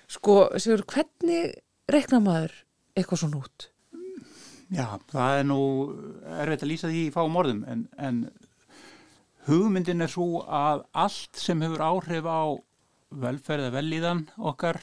Sko, 0.08 0.45
Sigur, 0.56 0.86
hvernig 0.88 1.58
reikna 1.91 2.23
maður 2.23 2.56
eitthvað 2.95 3.25
svona 3.25 3.43
út? 3.43 3.67
Já, 4.73 4.88
það 5.12 5.38
er 5.38 5.45
nú 5.45 5.60
erfitt 6.39 6.63
að 6.63 6.71
lýsa 6.71 6.89
því 6.89 7.03
í 7.10 7.13
fáum 7.13 7.36
orðum 7.38 7.62
en, 7.69 7.84
en 7.99 8.23
hugmyndin 9.47 10.03
er 10.06 10.12
svo 10.12 10.43
að 10.47 10.86
allt 11.06 11.39
sem 11.39 11.62
hefur 11.65 11.84
áhrif 11.84 12.27
á 12.27 12.43
velferð 13.23 13.67
eða 13.67 13.77
velíðan 13.77 14.27
okkar 14.41 14.79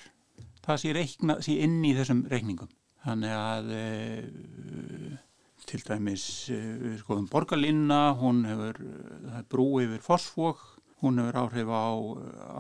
það 0.64 0.82
sé, 0.82 0.94
reikna, 0.96 1.38
sé 1.44 1.56
inn 1.64 1.80
í 1.86 1.94
þessum 1.96 2.24
reikningum. 2.30 2.70
Þannig 3.04 3.36
að 3.36 3.70
e, 3.76 3.84
til 5.70 5.80
dæmis 5.86 6.24
e, 6.52 6.60
skoðum 7.00 7.30
borgarlinna, 7.32 8.02
hún 8.20 8.44
hefur 8.48 8.82
brú 9.50 9.70
yfir 9.84 10.04
fosfók, 10.04 10.60
hún 11.00 11.22
hefur 11.22 11.40
áhrif 11.46 11.70
á, 11.72 11.88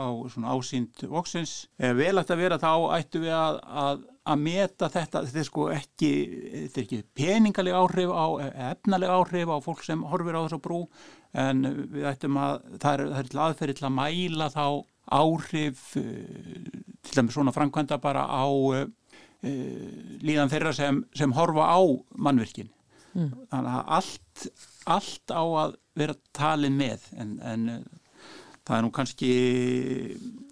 á 0.00 0.06
ásýnd 0.54 1.04
voksins. 1.12 1.66
Ef 1.76 1.96
vel 1.98 2.16
að 2.22 2.36
vera 2.40 2.60
þá 2.60 2.72
ættu 2.96 3.20
við 3.26 3.36
að, 3.36 3.60
að, 3.84 4.04
að 4.32 4.44
meta 4.46 4.88
þetta, 4.88 5.24
þetta 5.28 5.42
er 5.42 5.48
sko 5.50 5.68
ekki, 5.74 6.12
þetta 6.54 6.80
er 6.80 6.86
ekki 6.86 7.02
peningaleg 7.20 7.76
áhrif 7.76 8.14
á, 8.16 8.26
efnaleg 8.72 9.16
áhrif 9.18 9.52
á 9.52 9.56
fólk 9.68 9.84
sem 9.84 10.08
horfir 10.08 10.40
á 10.40 10.44
þessu 10.46 10.62
brú 10.64 10.86
en 11.38 11.62
við 11.92 12.08
ættum 12.10 12.38
að 12.40 12.56
það 12.82 12.92
er, 12.92 13.04
það 13.10 13.20
er 13.20 13.30
til 13.30 13.42
aðferði 13.44 13.76
til 13.78 13.86
að 13.86 13.96
mæla 13.98 14.48
þá 14.54 14.64
áhrif 15.10 15.84
eh, 15.98 16.66
til 17.06 17.16
dæmis 17.16 17.34
svona 17.34 17.54
framkvæmda 17.54 17.98
bara 18.02 18.26
á 18.30 18.46
uh, 18.46 18.84
líðan 20.20 20.50
þeirra 20.52 20.74
sem, 20.76 21.00
sem 21.16 21.32
horfa 21.34 21.70
á 21.70 21.80
mannvirkin. 22.18 22.70
Mm. 23.10 23.30
þannig 23.50 23.72
að 23.74 23.88
allt, 23.96 24.42
allt 24.86 25.32
á 25.34 25.42
að 25.42 25.72
vera 25.98 26.14
talið 26.36 26.76
með. 26.76 27.06
En, 27.18 27.32
en 27.42 27.64
það 28.70 28.76
er 28.76 28.84
nú 28.84 28.90
kannski 28.94 29.30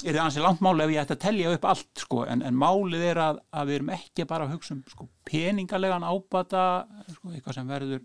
er 0.02 0.16
það 0.16 0.22
ansið 0.24 0.44
langt 0.46 0.64
máli 0.64 0.84
ef 0.84 0.94
ég 0.94 1.04
ætti 1.04 1.14
að 1.14 1.22
tellja 1.22 1.52
upp 1.54 1.68
allt 1.70 2.02
sko. 2.02 2.24
En, 2.26 2.42
en 2.42 2.58
málið 2.58 3.04
er 3.12 3.22
að, 3.22 3.40
að 3.54 3.70
við 3.70 3.78
erum 3.78 3.94
ekki 3.94 4.26
bara 4.30 4.48
að 4.48 4.56
hugsa 4.56 4.74
um 4.74 4.82
sko, 4.90 5.06
peningalegan 5.28 6.06
ábata 6.08 6.64
sko, 7.12 7.30
eitthvað 7.30 7.60
sem 7.60 7.70
verður 7.70 8.02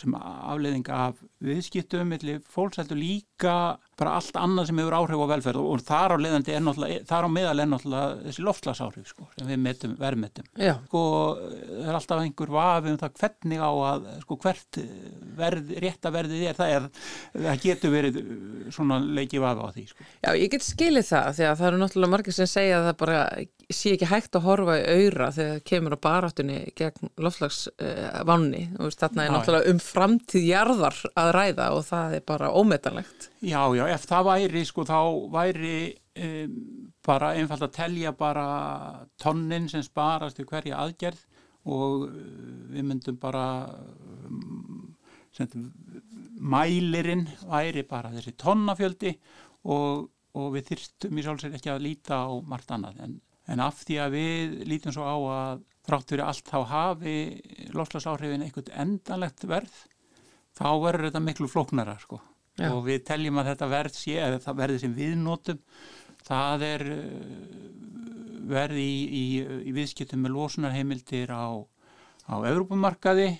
sem 0.00 0.14
afleiðing 0.18 0.88
af 0.94 1.20
viðskiptum 1.42 2.12
millir 2.12 2.42
fólksæltu 2.52 2.96
líka 2.98 3.78
bara 3.98 4.16
allt 4.18 4.36
annað 4.38 4.68
sem 4.70 4.80
hefur 4.80 4.96
áhrif 4.96 5.22
á 5.22 5.26
velferð 5.32 5.62
og, 5.62 5.82
þar 5.86 6.14
á 6.14 6.22
leiðandi 6.22 6.54
er 6.54 6.62
náttúrulega 6.64 7.06
þar 7.08 7.26
á 7.26 7.30
meðal 7.34 7.62
er 7.62 7.68
náttúrulega 7.70 8.16
þessi 8.26 8.44
loftslagsáhrif 8.46 9.10
sko, 9.12 9.26
sem 9.36 9.50
við 9.50 9.60
metum, 9.62 9.94
verðmetum. 10.00 10.48
Sko, 10.86 11.02
það 11.68 11.90
er 11.90 11.98
alltaf 11.98 12.22
einhver 12.24 12.54
vafi 12.56 12.92
um 12.92 13.00
það 13.02 13.16
hvernig 13.22 13.62
á 13.62 13.70
að 13.70 14.08
sko, 14.24 14.38
hvert 14.42 14.80
verð, 15.38 15.72
rétta 15.84 16.12
verðið 16.14 16.46
er. 16.50 16.58
Það, 16.58 16.74
er 16.76 17.48
það 17.48 17.66
getur 17.66 17.94
verið 17.94 18.20
svona 18.74 19.00
leikið 19.02 19.44
vafi 19.46 19.66
á 19.66 19.68
því 19.76 19.86
sko. 19.92 20.08
Já, 20.22 20.30
ég 20.38 20.52
get 20.56 20.66
skilið 20.66 21.08
það 21.10 21.32
því 21.38 21.48
að 21.48 21.58
það 21.60 21.70
eru 21.70 21.82
náttúrulega 21.82 22.14
margir 22.16 22.38
sem 22.38 22.50
segja 22.50 22.80
að 22.80 22.88
það 22.90 22.98
bara 23.02 23.20
sé 23.72 23.94
ekki 23.96 24.08
hægt 24.10 24.36
að 24.36 24.46
horfa 24.46 24.78
í 24.78 24.82
auðra 24.96 25.28
þegar 25.32 25.52
það 25.52 25.64
kemur 25.70 25.96
á 25.96 26.04
baráttunni 26.06 26.58
gegn 26.78 27.12
loftslagsvanni 27.24 28.62
þarna 28.98 29.24
er 29.24 29.34
náttúrulega 29.34 29.71
um 29.72 29.80
framtíð 29.82 30.46
jarðar 30.46 30.98
að 31.18 31.32
ræða 31.36 31.66
og 31.76 31.84
það 31.88 32.16
er 32.18 32.24
bara 32.28 32.52
ómetanlegt. 32.54 33.28
Já, 33.40 33.62
já, 33.76 33.84
ef 33.90 34.06
það 34.08 34.28
væri 34.28 34.64
sko 34.68 34.86
þá 34.88 34.98
væri 35.32 35.76
um, 36.26 36.56
bara 37.06 37.32
einfalt 37.38 37.66
að 37.66 37.74
telja 37.78 38.14
bara 38.16 38.46
tonnin 39.20 39.68
sem 39.72 39.84
sparast 39.86 40.40
í 40.42 40.46
hverja 40.48 40.80
aðgerð 40.84 41.26
og 41.72 42.06
uh, 42.08 42.14
við 42.74 42.88
myndum 42.88 43.18
bara 43.22 43.46
um, 44.28 44.94
sem, 45.34 45.50
mælirinn 46.38 47.26
væri 47.48 47.86
bara 47.88 48.12
þessi 48.14 48.36
tonnafjöldi 48.40 49.16
og, 49.72 50.08
og 50.38 50.48
við 50.56 50.72
þyrstum 50.72 51.18
í 51.18 51.26
sjálfsveit 51.26 51.58
ekki 51.60 51.74
að 51.74 51.84
líta 51.86 52.24
á 52.26 52.30
margt 52.46 52.74
annað 52.74 53.04
en 53.04 53.20
en 53.50 53.62
af 53.62 53.82
því 53.86 53.98
að 54.02 54.16
við 54.16 54.56
lítum 54.70 54.94
svo 54.94 55.06
á 55.06 55.16
að 55.18 55.62
þrátt 55.82 56.12
fyrir 56.12 56.24
allt 56.28 56.50
þá 56.50 56.58
hafi 56.70 57.16
lofslagsáhrifin 57.78 58.44
einhvern 58.46 58.72
endanlegt 58.84 59.46
verð 59.48 59.74
þá 60.58 60.68
verður 60.82 61.08
þetta 61.08 61.24
miklu 61.24 61.48
flóknara 61.50 61.96
sko. 62.02 62.20
Og 62.68 62.82
við 62.84 63.04
teljum 63.08 63.40
að 63.40 63.52
þetta 63.52 63.68
verð 63.72 63.96
sé 63.96 64.16
eða 64.20 64.40
það 64.44 64.58
verði 64.60 64.80
sem 64.82 64.96
við 64.96 65.14
notum 65.20 65.60
það 66.26 66.64
er 66.66 66.84
verði 68.52 68.82
í, 68.84 68.98
í, 69.06 69.24
í 69.70 69.72
viðskiptum 69.74 70.20
með 70.24 70.36
losunarheimildir 70.36 71.32
á, 71.32 71.56
á 72.28 72.34
Európumarkaði 72.50 73.30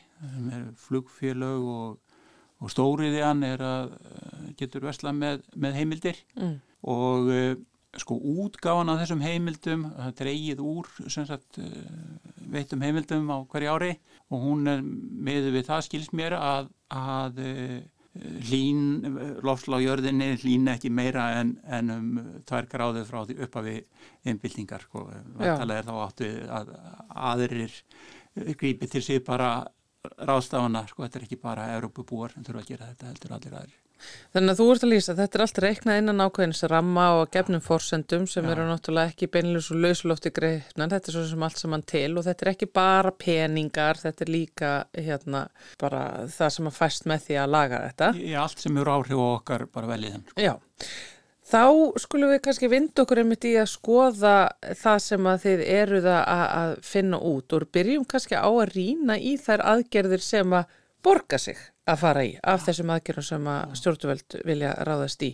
flugfélög 0.87 1.67
og, 1.69 2.17
og 2.63 2.73
stóriðjan 2.73 3.43
er 3.47 3.65
að 3.67 3.93
getur 4.59 4.87
vesla 4.87 5.13
með, 5.17 5.43
með 5.59 5.79
heimildir. 5.81 6.23
Mm. 6.39 6.57
og 6.83 7.31
sko 8.01 8.17
útgáðan 8.17 8.93
á 8.93 9.01
þessum 9.03 9.23
heimildum 9.25 9.83
það 9.97 10.15
dreigið 10.23 10.63
úr 10.65 10.89
sagt, 11.13 11.59
veitum 12.53 12.85
heimildum 12.85 13.29
á 13.29 13.39
hverju 13.53 13.75
ári 13.75 13.91
og 14.33 14.47
hún 14.47 14.71
er 14.71 14.81
með 14.83 15.51
við 15.53 15.67
það 15.69 15.85
skils 15.89 16.13
mér 16.17 16.39
að, 16.39 16.71
að 16.89 17.43
hlín, 18.49 19.05
lofslágjörðinni 19.45 20.33
hlín 20.43 20.73
ekki 20.73 20.91
meira 20.93 21.29
en, 21.41 21.55
en 21.65 21.93
um 21.95 22.09
tvær 22.49 22.69
gráðu 22.73 23.05
frá 23.09 23.23
því 23.29 23.39
uppafi 23.47 23.77
innbyltingar 24.29 24.85
sko. 24.85 25.07
það 25.39 25.77
er 25.77 25.89
þá 25.89 25.95
áttu 26.03 26.33
að 26.49 26.75
aðrir 27.33 27.79
grípi 28.61 28.89
til 28.89 29.05
sig 29.05 29.25
bara 29.25 29.55
ráðstafana, 30.03 30.85
sko, 30.91 31.05
þetta 31.05 31.21
er 31.21 31.29
ekki 31.29 31.41
bara 31.41 31.71
Európubúar 31.77 32.35
sem 32.35 32.45
þurfa 32.45 32.65
að 32.65 32.71
gera 32.73 32.91
þetta 32.91 33.13
heldur 33.13 33.37
allir 33.37 33.59
aðrir 33.61 33.82
Þannig 34.33 34.55
að 34.55 34.61
þú 34.61 34.67
ert 34.73 34.85
að 34.87 34.93
lýsa, 34.93 35.15
þetta 35.19 35.39
er 35.39 35.45
allt 35.45 35.61
reiknað 35.63 35.99
innan 36.01 36.25
ákveðins 36.25 36.63
ramma 36.73 37.07
og 37.19 37.31
gefnum 37.35 37.63
fórsendum 37.65 38.27
sem 38.31 38.47
Já. 38.47 38.53
eru 38.55 38.67
náttúrulega 38.69 39.13
ekki 39.13 39.29
beinlegs 39.35 39.71
og 39.75 39.83
lausulofti 39.83 40.33
greifnar, 40.35 40.93
þetta 40.95 41.11
er 41.11 41.17
svo 41.19 41.25
sem 41.29 41.47
allt 41.47 41.61
saman 41.61 41.87
til 41.93 42.11
og 42.17 42.27
þetta 42.27 42.47
er 42.47 42.53
ekki 42.55 42.69
bara 42.73 43.13
peningar, 43.13 44.01
þetta 44.01 44.25
er 44.25 44.33
líka 44.33 44.73
hérna 44.97 45.47
bara 45.81 46.05
það 46.33 46.55
sem 46.57 46.71
að 46.71 46.79
fæst 46.79 47.09
með 47.13 47.27
því 47.27 47.41
að 47.43 47.57
laga 47.57 47.83
þetta. 47.89 48.13
Já, 48.33 48.39
allt 48.45 48.65
sem 48.65 48.79
eru 48.83 48.95
áhrif 48.97 49.19
og 49.19 49.33
okkar 49.41 49.67
bara 49.73 49.93
veliðan. 49.93 50.25
Sko. 50.33 50.47
Já, 50.47 50.55
þá 51.53 51.65
skulum 52.07 52.33
við 52.33 52.43
kannski 52.47 52.71
vind 52.73 53.03
okkur 53.05 53.23
einmitt 53.23 53.49
í 53.49 53.57
að 53.61 53.69
skoða 53.75 54.37
það 54.81 55.03
sem 55.07 55.29
að 55.29 55.45
þið 55.47 55.67
eruð 55.77 56.09
að 56.15 56.79
finna 56.87 57.21
út 57.33 57.57
og 57.59 57.69
byrjum 57.75 58.09
kannski 58.09 58.41
á 58.41 58.49
að 58.49 58.73
rína 58.73 59.19
í 59.21 59.37
þær 59.41 59.67
aðgerðir 59.75 60.25
sem 60.25 60.57
að 60.57 60.79
borga 61.03 61.39
sig 61.43 61.61
að 61.89 62.03
fara 62.03 62.25
í 62.27 62.33
af 62.43 62.67
þessum 62.67 62.93
aðgerðum 62.95 63.27
sem 63.27 63.49
að 63.51 63.75
stjórnvöld 63.81 64.37
vilja 64.47 64.75
ráðast 64.87 65.25
í. 65.27 65.33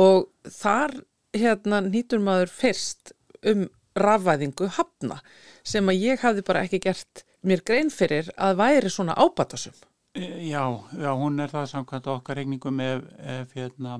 Og 0.00 0.28
þar 0.50 0.96
hérna 1.34 1.80
nýtur 1.84 2.22
maður 2.22 2.52
fyrst 2.54 3.14
um 3.46 3.66
rafvæðingu 3.98 4.68
hafna 4.76 5.20
sem 5.66 5.86
að 5.90 6.02
ég 6.02 6.22
hafði 6.22 6.44
bara 6.46 6.64
ekki 6.66 6.82
gert 6.82 7.24
mér 7.46 7.62
grein 7.66 7.92
fyrir 7.92 8.30
að 8.40 8.58
væri 8.62 8.90
svona 8.90 9.14
ábatasum. 9.18 9.74
E, 10.14 10.24
já, 10.48 10.64
já, 10.94 11.10
hún 11.18 11.42
er 11.42 11.50
það 11.50 11.70
samkvæmt 11.72 12.10
okkar 12.10 12.38
regningum 12.38 12.80
ef, 12.82 13.06
ef 13.18 13.54
hérna, 13.58 13.98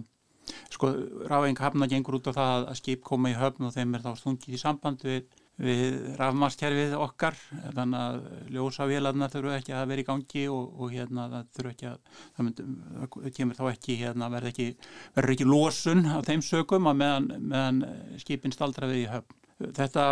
sko, 0.73 0.93
rafvæðing 1.27 1.63
hafna 1.63 1.89
gengur 1.91 2.19
út 2.21 2.31
á 2.31 2.33
það 2.33 2.69
að 2.71 2.79
skip 2.81 3.03
koma 3.07 3.33
í 3.33 3.39
höfn 3.39 3.69
og 3.69 3.75
þeim 3.75 3.97
er 3.99 4.05
þá 4.07 4.13
stungið 4.21 4.55
í 4.55 4.63
samband 4.63 5.03
við 5.07 5.25
við 5.63 6.17
rafmarskerfið 6.19 6.97
okkar 6.99 7.37
þannig 7.77 8.01
að 8.01 8.17
ljósavélarna 8.57 9.29
þurfu 9.31 9.53
ekki 9.55 9.75
að 9.77 9.87
vera 9.93 10.03
í 10.03 10.07
gangi 10.09 10.43
og, 10.51 10.73
og 10.81 10.91
hérna 10.95 11.29
það 11.31 11.53
þurfu 11.59 11.73
ekki 11.75 11.89
að 11.91 12.01
það, 12.17 12.43
mynd, 12.49 12.63
það 13.13 13.31
kemur 13.39 13.61
þá 13.61 13.65
ekki 13.71 13.99
hérna 14.01 14.31
verður 14.35 14.51
ekki, 14.51 14.69
verður 15.15 15.37
ekki 15.37 15.49
losun 15.49 16.05
á 16.11 16.19
þeim 16.27 16.43
sögum 16.43 16.91
að 16.91 17.01
meðan, 17.05 17.31
meðan 17.55 17.81
skipin 18.23 18.55
staldra 18.55 18.91
við 18.91 19.05
í 19.05 19.09
höfn. 19.13 19.41
Þetta 19.79 20.05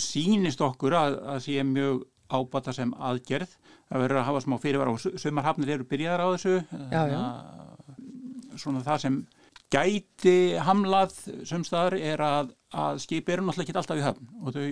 sínist 0.00 0.64
okkur 0.64 0.96
að, 0.96 1.18
að 1.34 1.44
sé 1.44 1.66
mjög 1.68 2.04
ábata 2.32 2.72
sem 2.72 2.92
aðgerð 2.96 3.52
það 3.90 4.00
verður 4.00 4.20
að 4.20 4.28
hafa 4.30 4.42
smá 4.46 4.56
fyrirvara 4.62 4.94
og 4.94 5.20
sömarhafnir 5.20 5.74
eru 5.76 5.86
byrjaðar 5.88 6.24
á 6.24 6.28
þessu 6.32 6.54
já, 6.90 7.02
já. 7.12 7.20
svona 8.56 8.80
það 8.86 9.02
sem 9.04 9.18
gæti 9.72 10.56
hamlað 10.62 11.14
sumstaðar 11.48 11.96
er 11.98 12.20
að, 12.22 12.52
að 12.74 13.00
skipi 13.04 13.34
eru 13.34 13.46
náttúrulega 13.46 13.68
ekki 13.68 13.80
alltaf 13.80 14.00
í 14.00 14.04
höfn 14.04 14.28
og 14.42 14.54
þau, 14.54 14.66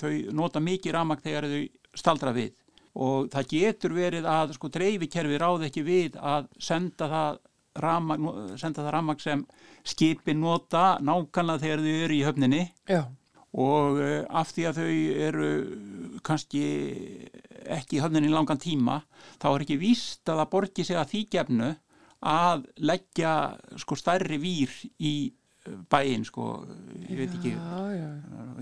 þau 0.00 0.12
nota 0.40 0.62
mikið 0.62 0.96
ramag 0.96 1.24
þegar 1.24 1.48
þau 1.50 1.64
staldra 1.98 2.34
við 2.36 2.52
og 2.94 3.26
það 3.32 3.50
getur 3.50 3.96
verið 3.96 4.28
að 4.30 4.54
sko 4.54 4.70
dreifikerfi 4.70 5.40
ráð 5.42 5.66
ekki 5.68 5.82
við 5.86 6.18
að 6.20 6.46
senda 6.62 7.08
það 7.10 7.42
ramag, 7.82 8.28
senda 8.60 8.84
það 8.84 8.94
ramag 8.94 9.22
sem 9.22 9.42
skipi 9.86 10.36
nota 10.38 10.94
nákvæmlega 11.02 11.64
þegar 11.64 11.82
þau 11.82 11.94
eru 12.04 12.16
í 12.16 12.24
höfninni 12.28 12.62
Já. 12.86 13.00
og 13.50 13.98
uh, 13.98 14.20
af 14.30 14.52
því 14.54 14.68
að 14.70 14.78
þau 14.78 14.92
eru 15.28 15.50
kannski 16.26 16.64
ekki 17.74 17.98
í 17.98 18.04
höfninni 18.04 18.30
langan 18.30 18.60
tíma 18.62 19.00
þá 19.42 19.48
er 19.54 19.66
ekki 19.66 19.80
víst 19.80 20.28
að 20.28 20.44
það 20.44 20.52
borgi 20.54 20.86
sig 20.86 21.00
að 21.00 21.10
því 21.10 21.24
gefnu 21.34 21.72
að 22.24 22.68
leggja 22.80 23.32
sko 23.80 23.96
stærri 23.98 24.38
vír 24.40 24.72
í 24.98 25.14
uh, 25.68 25.78
bæinn 25.92 26.24
sko, 26.26 26.64
ég 27.04 27.24
veit 27.24 27.36
ekki 27.38 27.54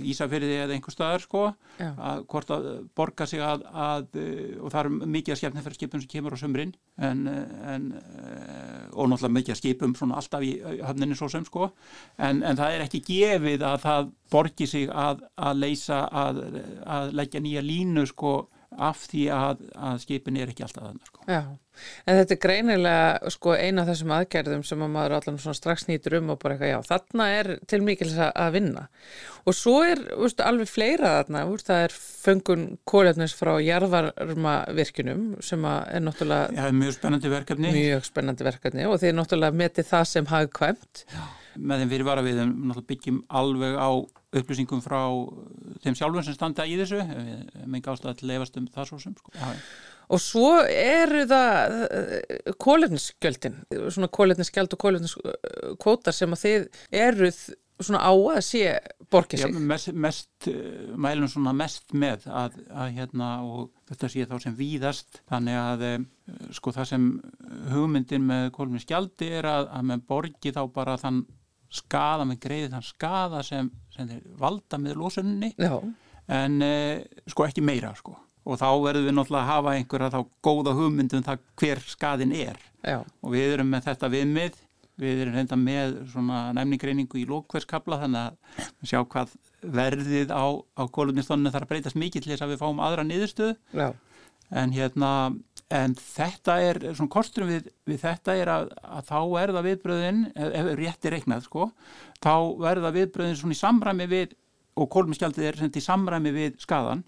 Ísafyrði 0.03 0.55
eða 0.65 0.73
einhver 0.73 0.95
staðar 0.95 1.23
sko 1.23 1.43
já. 1.77 1.91
að 1.93 2.23
hvort 2.33 2.53
að 2.55 2.69
borga 2.97 3.27
sig 3.29 3.43
að, 3.45 3.67
að 3.71 4.07
uh, 4.19 4.63
og 4.65 4.73
það 4.73 4.81
er 4.81 5.11
mikið 5.17 5.35
að 5.35 5.41
skefna 5.43 5.65
fyrir 5.67 5.79
skipum 5.79 6.03
sem 6.03 6.13
kemur 6.15 6.35
á 6.35 6.43
sömrin 6.43 6.73
en, 6.97 7.27
en 7.29 7.91
uh, 7.99 8.87
og 8.93 9.13
náttúrulega 9.13 9.37
mikið 9.39 9.55
að 9.55 9.61
skipum 9.61 9.95
svona 9.99 10.19
alltaf 10.21 10.47
í 10.47 10.55
höfninni 10.63 11.19
svo 11.19 11.29
sem 11.33 11.45
sko 11.49 11.69
en, 12.17 12.43
en 12.43 12.59
það 12.59 12.79
er 12.79 12.87
ekki 12.87 13.05
gefið 13.07 13.67
að 13.69 13.79
það 13.85 14.11
borgi 14.33 14.71
sig 14.71 14.89
að, 14.89 15.23
að 15.37 15.63
leysa 15.67 16.03
að, 16.09 16.43
að 16.89 17.15
leggja 17.21 17.45
nýja 17.45 17.65
línu 17.67 18.09
sko 18.11 18.35
af 18.79 19.03
því 19.11 19.27
að, 19.35 19.67
að 19.77 20.01
skipin 20.05 20.39
er 20.41 20.53
ekki 20.53 20.65
alltaf 20.67 20.89
þannig 20.89 21.11
sko. 21.11 21.27
En 22.05 22.19
þetta 22.19 22.35
er 22.35 22.41
greinilega 22.43 23.33
sko 23.33 23.55
eina 23.57 23.83
af 23.83 23.89
þessum 23.89 24.13
aðgerðum 24.15 24.63
sem 24.67 24.85
að 24.85 24.91
maður 24.93 25.15
allan 25.17 25.39
strax 25.57 25.87
nýtur 25.89 26.19
um 26.19 26.33
og 26.35 26.41
bara 26.43 26.57
eitthvað 26.57 26.73
já, 26.73 26.79
þarna 26.91 27.29
er 27.39 27.51
til 27.71 27.81
mikils 27.85 28.17
að 28.29 28.51
vinna. 28.59 28.87
Og 29.49 29.57
svo 29.57 29.79
er 29.87 30.03
úst, 30.23 30.43
alveg 30.45 30.71
fleira 30.71 31.15
þarna, 31.19 31.45
úst, 31.51 31.69
það 31.71 31.87
er 31.89 31.97
fengun 31.97 32.67
kólefnis 32.89 33.35
frá 33.35 33.55
jarðvarmavirkunum 33.65 35.29
sem 35.43 35.69
er 35.73 36.05
náttúrulega 36.05 36.53
Já, 36.59 36.75
mjög 36.83 36.99
spennandi 36.99 37.33
verkefni. 37.33 37.77
Mjög 37.79 38.09
spennandi 38.09 38.47
verkefni 38.47 38.89
og 38.91 39.01
þeir 39.03 39.17
náttúrulega 39.19 39.63
meti 39.65 39.87
það 39.87 40.11
sem 40.13 40.29
hafði 40.31 40.53
kvæmt 40.61 41.07
Já, 41.09 41.23
með 41.57 41.83
þeim 41.83 41.93
fyrir 41.93 42.09
vara 42.09 42.25
við 42.25 42.43
náttúrulega 42.43 42.89
byggjum 42.91 43.23
alveg 43.41 43.79
á 43.79 43.91
upplýsingum 44.41 44.83
frá 44.85 45.01
þeim 45.85 45.97
sjálfum 45.99 46.27
sem 46.27 46.37
standa 46.37 46.67
í 46.69 46.77
þessu 46.81 47.01
með 47.67 47.87
gáðst 47.87 48.07
að 48.09 48.23
lefast 48.31 48.61
um 48.61 48.69
það 48.73 48.93
svo 48.93 49.01
sem 49.03 49.17
sko. 49.19 49.35
Og 50.13 50.21
svo 50.21 50.53
eru 50.67 51.25
það 51.31 51.77
eh, 51.87 52.55
kólefnisgjöldin 52.61 53.59
svona 53.87 54.11
kólefnisgjöld 54.13 54.75
og 54.75 54.83
kólefniskvótar 54.83 56.17
sem 56.17 56.35
að 56.35 56.43
þið 56.43 56.67
eruð 57.05 57.43
svona 57.83 58.03
á 58.05 58.13
að 58.13 58.41
sé 58.47 58.65
borgið 59.11 59.43
sig. 59.43 59.55
Já, 59.55 59.63
mest, 59.73 59.93
mest 59.93 60.49
mælum 61.01 61.31
svona 61.31 61.55
mest 61.57 61.95
með 61.97 62.27
að, 62.31 62.59
að 62.71 62.97
hérna 62.99 63.31
og 63.47 63.71
þetta 63.91 64.11
sé 64.13 64.27
þá 64.29 64.35
sem 64.45 64.57
víðast 64.59 65.23
þannig 65.31 65.61
að 65.61 65.87
eh, 65.89 66.09
sko 66.57 66.75
það 66.77 66.91
sem 66.93 67.07
hugmyndin 67.73 68.27
með 68.29 68.51
kólefnisgjaldi 68.57 69.31
er 69.41 69.49
að, 69.51 69.71
að 69.73 69.89
með 69.91 70.05
borgið 70.13 70.59
þá 70.59 70.63
bara 70.75 70.99
þann 71.01 71.23
skada 71.73 72.27
með 72.29 72.41
greiði 72.43 72.73
þann 72.75 72.85
skada 72.87 73.43
sem, 73.47 73.71
sem 73.95 74.11
valda 74.41 74.81
með 74.81 74.99
losunni 75.01 75.53
Já. 75.57 75.79
en 76.33 76.59
eh, 76.67 77.05
sko 77.31 77.47
ekki 77.49 77.65
meira 77.65 77.95
sko. 77.99 78.17
Og 78.43 78.59
þá 78.59 78.69
verðum 78.83 79.07
við 79.07 79.15
náttúrulega 79.15 79.45
að 79.45 79.51
hafa 79.53 79.73
einhverja 79.79 80.11
þá 80.11 80.21
góða 80.43 80.75
hugmyndum 80.75 81.23
það 81.23 81.43
hver 81.63 81.81
skadin 81.87 82.35
er. 82.35 82.59
Já. 82.83 82.99
og 83.23 83.35
við 83.35 83.57
erum 83.57 83.69
með 83.71 83.89
þetta 83.89 84.11
viðmið. 84.13 84.61
Við 85.03 85.21
erum 85.23 85.37
reynda 85.39 85.57
með 85.57 85.95
svona 86.13 86.39
næmningreiningu 86.59 87.21
í 87.23 87.25
lókverðskabla 87.31 88.01
þannig 88.03 88.27
að 88.27 88.91
sjá 88.91 88.99
hvað 89.01 89.31
verðið 89.63 90.35
á, 90.35 90.45
á 90.53 90.83
kólumnistóninu 90.93 91.53
þarf 91.55 91.65
að 91.65 91.71
breytast 91.71 91.99
mikið 91.99 92.27
til 92.27 92.33
þess 92.35 92.45
að 92.45 92.53
við 92.53 92.61
fáum 92.61 92.83
aðra 92.83 93.07
niðurstöðu. 93.07 93.55
En 94.53 94.75
hérna 94.75 95.13
En 95.73 95.95
þetta 95.97 96.59
er, 96.61 96.81
svona 96.93 97.13
kosturum 97.13 97.49
við, 97.53 97.71
við 97.89 98.03
þetta 98.03 98.35
er 98.37 98.51
að, 98.53 98.73
að 98.83 99.09
þá 99.09 99.19
er 99.41 99.53
það 99.57 99.69
viðbröðin, 99.69 100.21
ef 100.35 100.71
rétti 100.81 101.13
reiknað 101.13 101.47
sko, 101.47 101.69
þá 102.23 102.35
verða 102.61 102.93
viðbröðin 102.97 103.39
svona 103.41 103.57
í 103.57 103.61
samræmi 103.63 104.09
við, 104.11 104.37
og 104.77 104.91
kólmiskjaldið 104.93 105.49
er 105.49 105.61
svona 105.61 105.81
í 105.81 105.85
samræmi 105.87 106.35
við 106.35 106.61
skadan, 106.63 107.05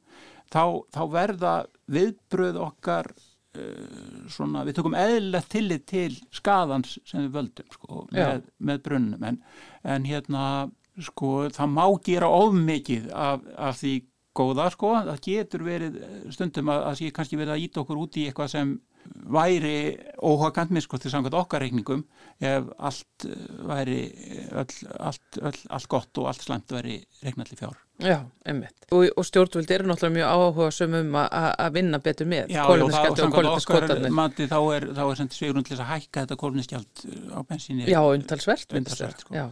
þá, 0.53 0.65
þá 0.95 1.03
verða 1.13 1.55
viðbröð 1.93 2.61
okkar 2.65 3.11
uh, 3.13 4.23
svona, 4.33 4.65
við 4.65 4.79
tökum 4.79 4.97
eðlilegt 4.99 5.53
tillit 5.53 5.85
til 5.91 6.09
skadans 6.35 6.97
sem 7.09 7.27
við 7.27 7.37
völdum 7.37 7.77
sko, 7.77 8.07
með, 8.15 8.49
með 8.65 8.83
brunnum, 8.89 9.29
en, 9.29 9.43
en 9.85 10.09
hérna 10.09 10.47
sko 11.03 11.49
það 11.53 11.73
má 11.75 11.87
gera 12.07 12.29
ofmikið 12.31 13.09
af, 13.19 13.45
af 13.59 13.79
því 13.81 13.95
góða 14.35 14.71
sko, 14.75 14.97
það 15.11 15.23
getur 15.29 15.65
verið 15.67 16.01
stundum 16.35 16.73
að 16.75 16.83
það 16.89 16.99
sé 17.01 17.13
kannski 17.15 17.39
verið 17.41 17.55
að 17.55 17.65
íta 17.69 17.85
okkur 17.85 18.03
út 18.05 18.19
í 18.19 18.27
eitthvað 18.29 18.53
sem 18.55 18.75
væri 19.35 19.77
óhagandmið 20.25 20.85
sko 20.87 20.99
til 21.01 21.11
samkvæmt 21.13 21.37
okkar 21.37 21.63
reikningum 21.65 22.05
ef 22.45 22.69
allt 22.89 23.27
eh, 23.29 23.47
væri 23.69 23.99
öll, 24.53 24.77
allt, 24.99 25.41
öll, 25.41 25.59
allt 25.77 25.89
gott 25.93 26.21
og 26.21 26.29
allt 26.31 26.45
slæmt 26.45 26.73
væri 26.73 26.99
reiknalli 27.25 27.59
fjár. 27.59 27.77
Já, 28.03 28.25
einmitt. 28.49 28.89
Og, 28.91 29.07
og 29.15 29.27
stjórnvöld 29.29 29.71
eru 29.71 29.87
náttúrulega 29.87 30.17
mjög 30.17 30.31
áhuga 30.35 30.71
sem 30.75 30.97
um 30.99 31.19
að 31.21 31.77
vinna 31.77 32.01
betur 32.03 32.31
með 32.31 32.55
Já, 32.57 32.65
og 32.65 32.87
okkar 32.89 34.09
mati 34.11 34.49
þá 34.51 34.59
er, 34.75 34.89
er 34.91 35.21
til 35.29 35.69
þess 35.69 35.85
að 35.85 35.93
hækka 35.93 36.25
þetta 36.25 36.41
kólniskjald 36.41 37.05
á 37.31 37.41
bensinni. 37.47 37.87
Já, 37.87 38.01
undalsvert. 38.03 38.75
Undalsvert, 38.75 39.23
sko. 39.27 39.37
Já. 39.37 39.47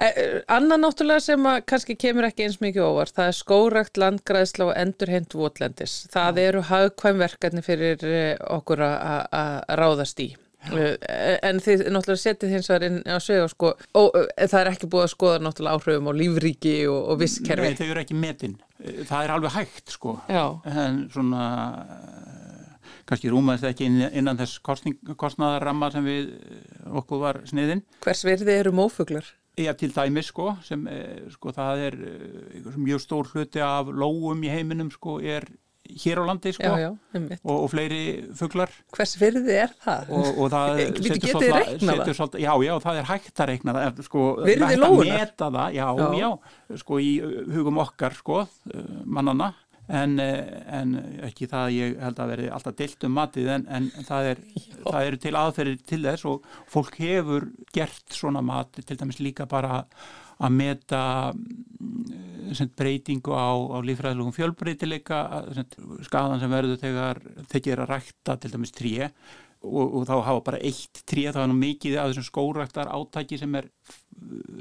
E, 0.00 0.10
Anna 0.48 0.78
náttúrulega 0.80 1.22
sem 1.24 1.48
að 1.50 1.62
kannski 1.68 1.96
kemur 2.00 2.28
ekki 2.28 2.46
eins 2.46 2.60
mikið 2.62 2.86
óvart, 2.86 3.14
það 3.16 3.32
er 3.32 3.36
skórakt 3.36 4.00
landgræðsla 4.00 4.68
og 4.70 4.76
endurheimt 4.80 5.34
votlendis. 5.36 5.96
Það 6.12 6.44
eru 6.44 6.62
hagkvæm 6.70 7.18
verkefni 7.20 7.64
fyrir 7.66 8.06
eh, 8.08 8.36
okkur 8.58 8.84
að 8.86 9.74
ráðast 9.80 10.22
í. 10.24 10.30
Já. 10.60 10.76
Eh, 10.76 11.36
en 11.48 11.60
þið 11.64 11.86
náttúrulega 11.88 12.20
setið 12.20 12.50
hins 12.54 12.68
vegar 12.68 12.86
inn 12.88 12.98
á 13.08 13.16
svega 13.22 13.46
sko, 13.48 13.72
og 13.96 14.16
eh, 14.20 14.44
það 14.44 14.58
er 14.60 14.72
ekki 14.74 14.90
búið 14.92 15.06
að 15.06 15.14
skoða 15.14 15.44
náttúrulega 15.46 15.78
áhrifum 15.78 16.10
á 16.10 16.12
lífríki 16.20 16.74
og, 16.90 17.00
og 17.14 17.22
visskerfi. 17.22 17.70
Nei, 17.70 17.78
þau 17.78 17.86
eru 17.88 18.02
ekki 18.04 18.18
metin. 18.20 18.58
Það 18.80 19.24
er 19.24 19.34
alveg 19.36 19.56
hægt 19.56 19.94
sko. 19.96 20.18
Já. 20.28 20.44
En 20.68 21.02
svona 21.12 21.44
kannski 23.08 23.32
rúmaðist 23.32 23.66
ekki 23.70 23.88
innan 23.88 24.38
þess 24.38 24.60
kostnaðarramma 24.62 25.90
sem 25.94 26.06
við 26.06 26.30
okkur 27.00 27.24
var 27.24 27.40
sniðin. 27.48 27.82
Hvers 28.04 28.24
verði 28.28 28.56
eru 28.60 28.74
mófuglar? 28.76 29.26
Já, 29.60 29.72
til 29.78 29.92
dæmis 29.94 30.30
sko, 30.32 30.52
sem 30.66 30.86
sko 31.34 31.52
það 31.56 31.86
er 31.88 31.98
mjög 32.76 33.02
stór 33.04 33.32
hluti 33.34 33.62
af 33.64 33.90
lóum 33.92 34.46
í 34.46 34.52
heiminum 34.52 34.92
sko, 34.94 35.18
er 35.20 35.48
hér 35.98 36.20
á 36.22 36.24
landi 36.28 36.52
sko 36.54 36.70
já, 36.70 36.90
já, 36.90 37.38
og, 37.42 37.56
og 37.64 37.70
fleiri 37.72 38.02
fugglar 38.36 38.72
hvers 38.94 39.14
virði 39.20 39.56
er 39.64 39.72
það? 39.82 40.12
og, 40.16 40.28
og 40.36 40.50
það 40.54 40.82
setur 41.00 42.18
svolítið, 42.18 42.44
já, 42.44 42.52
já, 42.66 42.74
það 42.84 43.00
er 43.00 43.08
hægt 43.10 43.42
að 43.42 43.50
reikna 43.52 43.76
það 43.76 44.04
sko, 44.06 44.26
virði 44.46 44.78
lóðunar? 44.80 45.34
já, 45.74 45.88
já, 45.96 46.10
já, 46.20 46.30
sko 46.84 47.00
í 47.02 47.10
hugum 47.56 47.82
okkar 47.82 48.16
sko, 48.18 48.44
mannana 49.04 49.52
en, 49.90 50.16
en 50.20 50.94
ekki 51.26 51.48
það 51.50 51.66
að 51.66 51.76
ég 51.76 52.00
held 52.04 52.22
að 52.22 52.32
verði 52.34 52.48
alltaf 52.54 52.78
deilt 52.78 53.06
um 53.08 53.14
matið 53.18 53.52
en, 53.56 53.66
en 53.70 53.90
það, 54.06 54.30
er, 54.32 54.42
það 54.92 55.10
eru 55.10 55.20
til 55.24 55.34
aðferðir 55.42 55.84
til 55.90 56.00
þess 56.06 56.26
og 56.30 56.48
fólk 56.70 56.98
hefur 57.02 57.50
gert 57.74 58.16
svona 58.16 58.42
mat 58.44 58.80
til 58.80 58.98
dæmis 59.00 59.20
líka 59.22 59.48
bara 59.50 59.84
að 60.40 60.56
meta 60.56 61.02
mm, 61.34 62.64
breytingu 62.78 63.36
á, 63.36 63.50
á 63.52 63.78
lífræðilegum 63.84 64.34
fjölbreytileika 64.36 65.20
skadan 66.06 66.40
sem 66.40 66.52
verður 66.52 66.80
þegar 66.80 67.22
þeir 67.50 67.64
gera 67.68 67.88
rækta 67.90 68.38
til 68.40 68.52
dæmis 68.54 68.74
tríu 68.76 69.06
og, 69.06 69.84
og 69.84 70.06
þá 70.08 70.14
hafa 70.30 70.44
bara 70.46 70.62
eitt 70.64 71.02
tríu 71.08 71.32
það 71.32 71.44
er 71.44 71.52
nú 71.52 71.58
mikið 71.60 71.98
af 72.00 72.12
þessum 72.12 72.28
skóræktar 72.30 72.92
átæki 72.94 73.40
sem 73.40 73.58
er, 73.60 73.68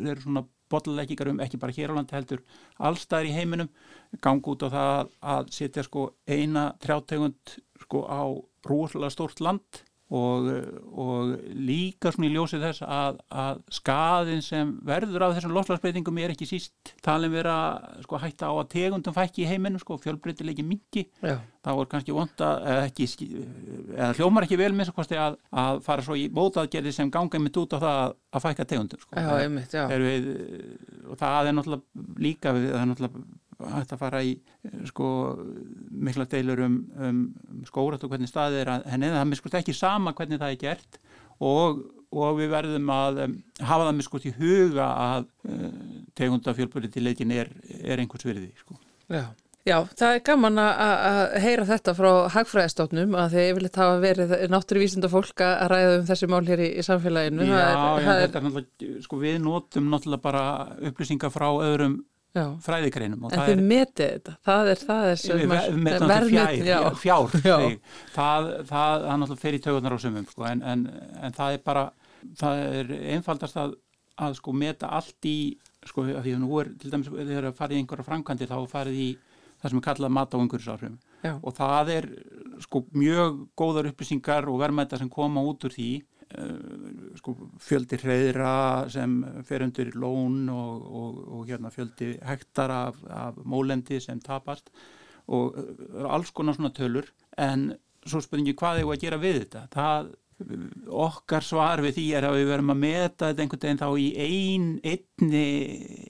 er 0.03 0.19
svona 0.23 0.43
botlekkingar 0.69 1.31
um 1.33 1.41
ekki 1.43 1.59
bara 1.61 1.75
hér 1.75 1.93
á 1.93 1.97
landi 1.97 2.15
heldur 2.17 2.43
allstæðir 2.77 3.29
í 3.31 3.35
heiminum 3.37 3.69
gang 4.21 4.45
út 4.51 4.65
á 4.65 4.69
það 4.69 5.11
að 5.35 5.51
setja 5.57 5.85
sko 5.87 6.05
eina 6.27 6.69
trjátegund 6.83 7.59
sko 7.83 8.05
á 8.05 8.23
rúslega 8.69 9.13
stórt 9.13 9.41
land 9.43 9.83
og, 10.09 10.47
og 10.97 11.33
líka 11.53 12.09
svona 12.13 12.29
í 12.29 12.33
ljósið 12.33 12.63
þess 12.65 12.83
að, 12.85 13.19
að 13.29 13.59
skaðin 13.77 14.41
sem 14.41 14.71
verður 14.85 15.27
af 15.27 15.35
þessum 15.35 15.53
loslagsbreytingum 15.53 16.21
er 16.23 16.33
ekki 16.33 16.47
síst 16.49 16.93
talin 17.05 17.33
vera 17.33 17.57
sko, 18.01 18.17
hætta 18.21 18.49
á 18.49 18.53
að 18.57 18.71
tegundum 18.73 19.13
fækki 19.13 19.43
í 19.45 19.49
heiminu 19.51 19.81
sko, 19.81 19.99
fjölbreytilegi 20.01 20.65
mingi 20.65 21.05
Já. 21.21 21.37
þá 21.37 21.69
er 21.75 21.91
kannski 21.91 22.15
vonda 22.17 22.49
eða, 22.71 22.87
ekki, 22.89 23.09
eða 23.93 24.09
hljómar 24.17 24.47
ekki 24.47 24.59
vel 24.61 24.71
með 24.79 24.93
að, 25.13 25.37
að 25.65 25.83
fara 25.85 26.05
svo 26.07 26.17
í 26.17 26.25
mótaðgerði 26.33 26.95
sem 26.95 27.13
ganga 27.13 27.41
mitt 27.43 27.61
út 27.61 27.77
á 27.77 27.79
það 27.79 27.99
að, 27.99 28.15
að 28.33 28.45
fækka 28.47 28.69
tegundum 28.73 29.03
sko. 29.03 29.13
Já, 29.13 29.29
einmitt, 29.43 29.77
við, 29.77 30.33
og 31.05 31.21
það 31.21 31.51
er 31.51 31.59
náttúrulega 31.59 32.09
líka 32.25 32.55
við, 32.57 32.67
það 32.73 32.81
er 32.81 32.91
náttúrulega 32.93 33.27
hægt 33.59 33.93
að 33.93 34.01
fara 34.01 34.21
í 34.23 34.35
sko 34.87 35.09
mikla 35.91 36.27
deilur 36.31 36.63
um, 36.65 36.77
um 36.95 37.21
skórat 37.67 38.03
og 38.03 38.13
hvernig 38.13 38.31
staðið 38.31 38.61
er 38.63 38.73
að 38.75 38.85
henni, 38.93 39.11
það 39.11 39.23
er 39.23 39.31
miskust 39.33 39.57
ekki 39.59 39.75
sama 39.75 40.15
hvernig 40.15 40.39
það 40.39 40.55
er 40.55 40.61
gert 40.63 40.99
og, 41.43 41.83
og 42.15 42.39
við 42.39 42.53
verðum 42.53 42.93
að 42.95 43.21
um, 43.25 43.35
hafa 43.59 43.89
það 43.89 43.99
miskust 43.99 44.29
í 44.29 44.33
huga 44.39 44.87
að 45.09 45.29
uh, 45.49 45.67
tegunda 46.17 46.55
fjölbúrið 46.55 46.95
til 46.95 47.05
leikin 47.07 47.35
er, 47.35 47.51
er 47.83 48.01
einhvers 48.01 48.27
virði 48.27 48.51
sko. 48.63 48.79
Já. 49.09 49.27
Já, 49.67 49.75
það 49.99 50.13
er 50.15 50.21
gaman 50.25 50.59
að 50.63 51.33
heyra 51.43 51.65
þetta 51.67 51.93
frá 51.93 52.09
hagfræðistofnum 52.33 53.15
að 53.19 53.33
þið 53.35 53.49
yfirleitt 53.49 53.79
hafa 53.81 53.97
verið 54.01 54.31
náttúruvísinda 54.49 55.09
fólk 55.11 55.43
að 55.45 55.65
ræða 55.73 55.97
um 55.97 56.05
þessi 56.07 56.29
mál 56.31 56.41
hér 56.47 56.63
í, 56.63 56.69
í 56.79 56.85
samfélaginu. 56.87 57.45
Já, 57.45 57.57
er, 57.59 57.75
já 57.75 58.13
er... 58.13 58.21
þetta 58.23 58.41
er 58.87 58.95
sko 59.03 59.19
við 59.19 59.35
notum 59.43 59.91
náttúrulega 59.91 60.23
bara 60.23 60.43
upplýsingar 60.89 61.33
frá 61.33 61.47
öðrum 61.51 61.99
fræðikreinum 62.65 63.23
En 63.29 63.41
þið 63.41 63.61
metið 63.65 64.11
þetta, 64.13 64.35
það 64.45 64.71
er 64.73 64.81
það 64.83 65.07
er 65.09 65.21
við 65.39 65.47
metum 65.49 66.11
þetta 66.13 66.91
fjár, 67.01 67.31
fjár 67.33 67.63
það, 68.13 68.49
það, 68.69 68.69
það 68.69 69.15
náttúrulega 69.23 69.41
fyrir 69.41 69.63
tögunar 69.65 69.95
á 69.95 69.99
sumum 70.03 70.27
sko, 70.29 70.45
en, 70.49 70.61
en, 70.61 70.85
en 71.23 71.37
það 71.39 71.57
er 71.57 71.63
bara 71.65 71.85
það 72.37 72.61
er 72.81 72.93
einfaldast 73.15 73.57
að, 73.57 73.73
að 74.19 74.37
sko 74.37 74.53
meta 74.53 74.91
allt 74.99 75.29
í 75.29 75.37
sko 75.89 76.05
því 76.05 76.35
að 76.35 76.43
nú 76.43 76.61
er 76.61 76.71
til 76.79 76.91
dæmis 76.93 77.09
þegar 77.09 77.49
það 77.49 77.59
farið 77.63 77.77
í 77.77 77.81
einhverja 77.83 78.07
framkvæmdi 78.11 78.49
þá 78.49 78.57
farið 78.69 79.01
í 79.01 79.09
það 79.59 79.71
sem 79.71 79.79
er 79.79 79.85
kallað 79.89 80.15
mat 80.15 80.35
á 80.35 80.37
umhverjusáhrifum 80.39 80.99
og 81.43 81.55
það 81.57 81.91
er 81.97 82.07
sko 82.63 82.83
mjög 82.95 83.41
góðar 83.59 83.89
upplýsingar 83.91 84.47
og 84.51 84.59
verðmæta 84.61 84.99
sem 84.99 85.09
koma 85.11 85.43
út 85.43 85.65
úr 85.67 85.73
því 85.75 85.89
sko, 87.17 87.33
fjöldi 87.63 87.97
hreyðra 88.03 88.53
sem 88.93 89.17
fer 89.47 89.65
undir 89.65 89.91
lón 89.97 90.43
og, 90.53 90.85
og, 90.85 91.19
og 91.39 91.49
hérna, 91.49 91.71
fjöldi 91.73 92.13
hektar 92.25 92.73
af, 92.73 93.03
af 93.09 93.39
mólendi 93.45 93.97
sem 94.03 94.21
tapast 94.21 94.69
og 95.29 95.57
uh, 95.57 96.05
alls 96.09 96.31
konar 96.33 96.57
svona 96.57 96.73
tölur 96.73 97.09
en 97.37 97.71
svo 98.05 98.21
spurningi 98.23 98.55
hvað 98.57 98.81
er 98.81 98.89
að 98.89 99.01
gera 99.03 99.21
við 99.21 99.39
þetta? 99.43 99.65
Það, 99.73 100.11
okkar 100.87 101.43
svar 101.43 101.81
við 101.83 101.97
því 101.97 102.05
er 102.15 102.27
að 102.29 102.37
við 102.39 102.51
verum 102.53 102.73
að 102.73 102.83
meta 102.83 103.29
þetta 103.29 103.43
einhvern 103.43 103.63
veginn 103.65 103.81
þá 103.81 103.89
í 103.99 104.07
ein, 104.23 104.67
einni 104.87 105.47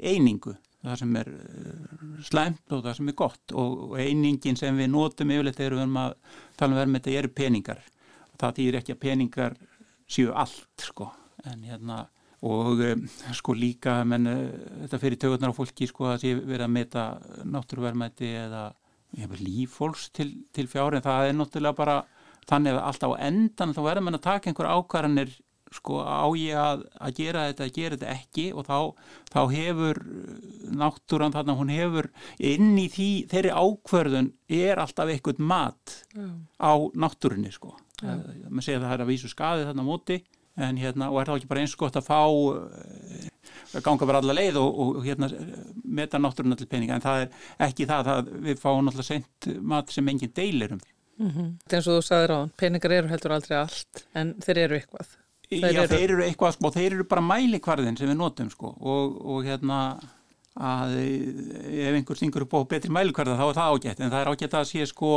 einingu. 0.06 0.54
Það 0.86 1.00
sem 1.02 1.16
er 1.20 1.32
eh, 1.34 2.04
slæmt 2.28 2.76
og 2.76 2.84
það 2.86 3.00
sem 3.00 3.10
er 3.10 3.18
gott 3.20 3.56
og 3.58 3.96
einingin 4.00 4.60
sem 4.60 4.78
við 4.80 4.92
notum 4.94 5.34
yfirleitt 5.34 5.58
þegar 5.58 5.76
við 5.76 5.82
verum 5.82 5.98
að 6.04 6.14
tala 6.60 6.76
um 6.76 6.80
verðum 6.80 7.00
þetta 7.00 7.16
eru 7.20 7.34
peningar. 7.42 7.82
Það 8.40 8.56
þýr 8.60 8.80
ekki 8.80 8.96
að 8.96 9.02
peningar 9.08 9.58
séu 10.10 10.34
allt 10.34 10.90
sko 10.90 11.12
en 11.48 11.64
hérna 11.64 12.06
og 12.46 12.80
um, 12.80 13.02
sko 13.36 13.56
líka 13.58 14.00
menn, 14.08 14.28
þetta 14.86 15.00
fyrir 15.02 15.20
tökurnar 15.20 15.52
á 15.52 15.58
fólki 15.58 15.90
sko 15.90 16.14
að 16.14 16.22
sé 16.24 16.36
verið 16.38 16.66
að 16.68 16.76
meta 16.76 17.04
náttúruverðmætti 17.44 18.32
eða 18.46 18.70
lífólks 19.42 20.10
til, 20.16 20.32
til 20.56 20.70
fjári 20.70 21.00
en 21.00 21.06
það 21.06 21.28
er 21.28 21.38
náttúrulega 21.38 21.78
bara 21.78 22.00
þannig 22.50 22.78
að 22.78 22.88
alltaf 22.88 23.14
á 23.16 23.24
endan 23.28 23.76
þá 23.76 23.82
verður 23.84 24.06
mann 24.06 24.20
að 24.20 24.28
taka 24.28 24.50
einhver 24.50 24.70
ákvarðanir 24.70 25.36
sko 25.74 26.00
á 26.02 26.26
ég 26.38 26.58
að, 26.58 26.86
að 26.98 27.16
gera 27.20 27.44
þetta 27.50 27.66
að 27.66 27.76
gera 27.76 27.98
þetta 27.98 28.14
ekki 28.16 28.46
og 28.58 28.66
þá, 28.66 28.78
þá 29.30 29.42
hefur 29.54 30.00
náttúran 30.80 31.36
þarna 31.36 31.58
hún 31.60 31.74
hefur 31.74 32.10
inn 32.38 32.72
í 32.82 32.88
því 32.90 33.10
þeirri 33.30 33.54
ákvarðun 33.54 34.32
er 34.60 34.82
alltaf 34.82 35.12
eitthvað 35.14 35.44
mat 35.52 36.00
Já. 36.16 36.26
á 36.58 36.72
náttúrunni 36.98 37.54
sko 37.54 37.76
maður 38.02 38.66
segir 38.66 38.80
að 38.80 38.86
það 38.88 38.94
er 38.96 39.04
að 39.06 39.12
vísu 39.12 39.32
skadi 39.32 39.66
þarna 39.68 39.88
móti 39.88 40.20
en 40.60 40.80
hérna 40.80 41.10
og 41.12 41.22
er 41.22 41.30
þá 41.30 41.36
ekki 41.38 41.50
bara 41.50 41.64
eins 41.64 41.76
gott 41.80 41.98
að 42.00 42.08
fá 42.08 42.20
að 42.20 43.78
eh, 43.78 43.82
ganga 43.86 44.08
bara 44.10 44.22
alla 44.24 44.36
leið 44.36 44.60
og, 44.60 44.80
og 44.84 45.00
hérna 45.06 45.30
meta 45.84 46.20
náttúrulega 46.20 46.62
til 46.62 46.70
peninga. 46.72 46.98
En 46.98 47.06
það 47.06 47.24
er 47.24 47.70
ekki 47.70 47.88
það 47.90 48.12
að 48.16 48.32
við 48.48 48.62
fáum 48.62 48.84
náttúrulega 48.88 49.08
sent 49.08 49.50
mat 49.62 49.94
sem 49.94 50.12
enginn 50.12 50.36
deilir 50.36 50.76
um. 50.76 50.84
Mm 51.20 51.32
-hmm. 51.32 51.48
eins 51.74 51.88
og 51.88 51.98
þú 51.98 52.04
sagði 52.08 52.28
ráðan, 52.32 52.52
peningar 52.56 52.92
eru 52.96 53.10
heldur 53.12 53.34
aldrei 53.36 53.58
allt 53.60 54.06
en 54.16 54.36
þeir 54.40 54.58
eru 54.58 54.76
eitthvað. 54.76 55.10
Þeir 55.50 55.74
Já, 55.74 55.82
eru... 55.84 55.96
þeir 55.96 56.12
eru 56.14 56.24
eitthvað 56.24 56.54
sko, 56.56 56.72
þeir 56.72 56.94
eru 56.94 57.04
bara 57.04 57.22
mælikvarðin 57.22 57.98
sem 57.98 58.08
við 58.08 58.18
notum 58.18 58.50
sko 58.50 58.76
og, 58.80 59.18
og 59.26 59.44
hérna 59.44 59.80
að 60.56 60.96
ef 61.00 61.96
einhver 61.96 62.16
stingur 62.16 62.46
upp 62.46 62.54
á 62.56 62.60
betri 62.72 62.92
mælikvarða 62.92 63.36
þá 63.40 63.46
er 63.48 63.58
það 63.58 63.74
ágætt 63.74 64.00
en 64.00 64.12
það 64.12 64.22
er 64.22 64.32
ágætt 64.32 64.54
að 64.60 64.70
sé 64.70 64.86
sko 64.86 65.12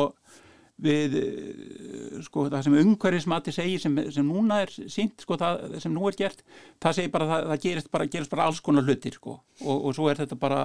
við 0.81 1.17
eh, 1.21 2.21
sko 2.25 2.47
það 2.49 2.65
sem 2.67 2.77
umhverfismati 2.81 3.55
segir 3.55 3.83
sem, 3.83 3.99
sem 4.15 4.27
núna 4.27 4.63
er 4.65 4.73
sínt 4.73 5.23
sko 5.23 5.37
það 5.41 5.77
sem 5.83 5.93
nú 5.95 6.07
er 6.09 6.17
gert 6.19 6.41
það 6.83 6.97
segir 6.99 7.13
bara 7.13 7.29
það, 7.29 7.49
það 7.51 7.67
gerist, 7.67 7.91
bara, 7.93 8.09
gerist 8.15 8.33
bara 8.33 8.47
alls 8.49 8.63
konar 8.65 8.87
hlutir 8.87 9.19
sko. 9.19 9.39
Og, 9.63 9.77
og 9.77 9.97
svo 9.97 10.09
er 10.11 10.23
þetta 10.23 10.39
bara 10.41 10.63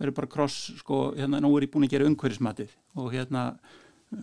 verður 0.00 0.16
bara 0.22 0.32
kross 0.36 0.58
sko 0.80 1.02
hérna 1.18 1.42
nú 1.42 1.52
er 1.56 1.68
ég 1.68 1.74
búin 1.74 1.86
að 1.86 1.96
gera 1.96 2.08
umhverfismatið 2.10 2.72
og 2.96 3.12
hérna 3.14 3.44
eh, 3.50 4.22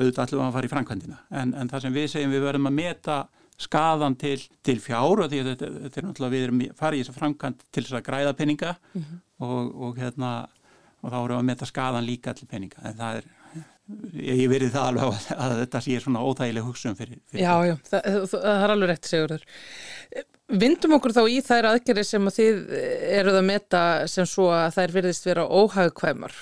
auðvitað 0.00 0.24
allir 0.26 0.42
að 0.46 0.56
fara 0.58 0.68
í 0.68 0.72
framkvæmdina. 0.74 1.20
En, 1.42 1.54
en 1.54 1.72
það 1.72 1.86
sem 1.86 1.96
við 2.00 2.10
segjum 2.16 2.34
við 2.34 2.46
verðum 2.48 2.72
að 2.72 2.78
meta 2.80 3.20
skadan 3.62 4.16
til, 4.18 4.38
til 4.64 4.80
fjár 4.82 5.22
og 5.22 5.28
því 5.30 5.42
að 5.42 5.52
þetta, 5.52 5.68
þetta 5.84 6.00
er 6.00 6.06
náttúrulega 6.08 6.34
við 6.34 6.46
erum 6.46 6.64
farið 6.78 6.98
í 6.98 7.04
þessa 7.04 7.18
framkvæmd 7.20 7.62
til 7.68 7.84
þess 7.84 7.98
að 7.98 8.06
græða 8.08 8.32
peninga 8.38 8.72
mm 8.74 9.02
-hmm. 9.02 9.20
og, 9.46 9.74
og 9.86 10.00
hérna 10.00 10.32
og 11.02 11.10
þá 11.10 11.18
erum 11.18 11.32
við 11.32 11.38
að 11.38 11.48
meta 11.50 11.68
skadan 11.68 12.06
líka 12.06 12.32
allir 12.32 12.50
peninga. 12.50 12.82
En 12.88 12.96
það 12.98 13.20
er 13.20 13.30
ég 14.22 14.44
verið 14.50 14.74
það 14.74 14.90
alveg 14.90 15.08
að, 15.08 15.30
að 15.44 15.54
þetta 15.62 15.80
sé 15.84 15.96
svona 16.02 16.26
óþægileg 16.26 16.66
hugsun 16.66 16.98
fyrir, 16.98 17.18
fyrir 17.30 17.42
Já, 17.44 17.54
já, 17.66 17.74
það, 17.88 18.06
það, 18.06 18.36
það 18.36 18.66
er 18.66 18.74
alveg 18.74 18.92
rétt 18.92 19.10
segurður. 19.10 19.46
Vindum 20.62 20.94
okkur 20.98 21.14
þá 21.16 21.22
í 21.32 21.38
þær 21.44 21.68
aðgerri 21.70 22.04
sem 22.04 22.28
að 22.28 22.36
þið 22.36 22.72
eruð 23.18 23.38
að 23.38 23.46
meta 23.48 23.82
sem 24.12 24.26
svo 24.28 24.50
að 24.52 24.74
þær 24.76 24.94
verðist 24.98 25.28
vera 25.28 25.46
óhagkvæmar. 25.48 26.34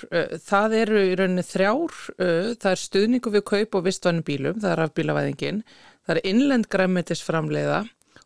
Það 0.43 0.75
eru 0.81 1.03
í 1.05 1.13
rauninni 1.19 1.45
þrjár, 1.47 2.01
það 2.19 2.69
er 2.73 2.81
stuðningu 2.81 3.33
við 3.37 3.45
kaup 3.53 3.79
og 3.79 3.85
vistvannu 3.87 4.25
bílum, 4.27 4.59
það 4.59 4.73
er 4.73 4.83
afbílavæðingin, 4.87 5.63
það 6.03 6.17
er 6.17 6.29
innlend 6.33 6.67
græmitisframleiða 6.73 7.85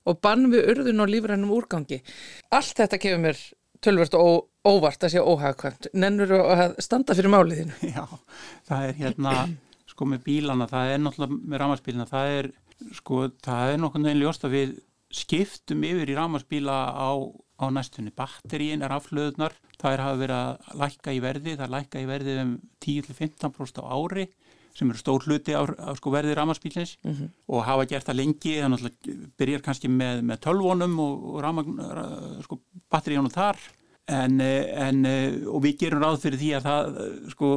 og 0.09 0.20
bann 0.26 0.49
við 0.53 0.72
urðun 0.74 1.05
og 1.05 1.13
lífrænum 1.13 1.53
úrgangi. 1.53 2.01
Allt 2.53 2.82
þetta 2.82 3.01
kemur 3.01 3.24
mér 3.28 3.45
tölvört 3.86 4.17
og 4.19 4.49
óvart 4.65 5.05
að 5.05 5.13
sé 5.13 5.21
óhagkvæmt. 5.21 5.89
Nennur 5.93 6.33
að 6.41 6.75
standa 6.83 7.15
fyrir 7.17 7.33
máliðinu? 7.33 7.77
Já, 7.95 8.03
það 8.67 8.89
er 8.89 8.99
hérna, 8.99 9.36
sko 9.91 10.09
með 10.09 10.25
bílana, 10.25 10.67
það 10.71 10.93
er 10.93 11.01
náttúrulega 11.03 11.39
með 11.53 11.63
rámarsbílina, 11.63 12.09
það 12.09 12.33
er, 12.39 12.51
sko, 12.99 13.21
það 13.45 13.73
er 13.73 13.81
nokkurnu 13.83 14.11
einlega 14.11 14.25
ljóst 14.25 14.47
að 14.47 14.57
við 14.57 14.77
skiptum 15.15 15.86
yfir 15.88 16.11
í 16.11 16.17
rámarsbíla 16.17 16.79
á, 16.91 17.09
á 17.61 17.65
næstunni. 17.71 18.13
Batterín 18.15 18.83
er 18.83 18.95
aflöðunar, 18.95 19.55
það 19.79 19.93
er 19.93 20.03
hafa 20.05 20.21
verið 20.23 20.41
að 20.41 20.81
lækka 20.81 21.13
í 21.15 21.21
verði, 21.23 21.55
það 21.55 21.67
er 21.67 21.75
lækka 21.77 22.01
í 22.01 22.09
verði 22.09 22.39
um 22.41 22.57
10-15% 22.83 23.79
á 23.79 23.86
ári 23.86 24.27
sem 24.75 24.89
eru 24.91 24.99
stór 24.99 25.23
hluti 25.23 25.55
af, 25.55 25.71
af 25.79 25.99
sko, 26.01 26.11
verði 26.11 26.36
rámarsbílins 26.36 26.97
mm 26.99 27.11
-hmm. 27.13 27.29
og 27.47 27.63
hafa 27.63 27.86
gert 27.88 28.07
það 28.09 28.19
lengi, 28.19 28.55
þannig 28.59 28.83
að 28.83 29.29
byrjar 29.39 29.63
kannski 29.63 29.88
með, 29.88 30.21
með 30.27 30.41
tölvónum 30.45 30.97
og, 30.99 31.23
og 31.31 31.38
rámagn, 31.45 31.79
sko, 32.43 32.59
batteríunum 32.95 33.33
þar 33.33 33.59
En, 34.05 34.37
en, 34.37 34.99
og 35.49 35.63
við 35.63 35.79
gerum 35.81 36.03
ráð 36.03 36.19
fyrir 36.21 36.37
því 36.37 36.49
að 36.53 36.65
það, 36.67 36.97
sko, 37.31 37.47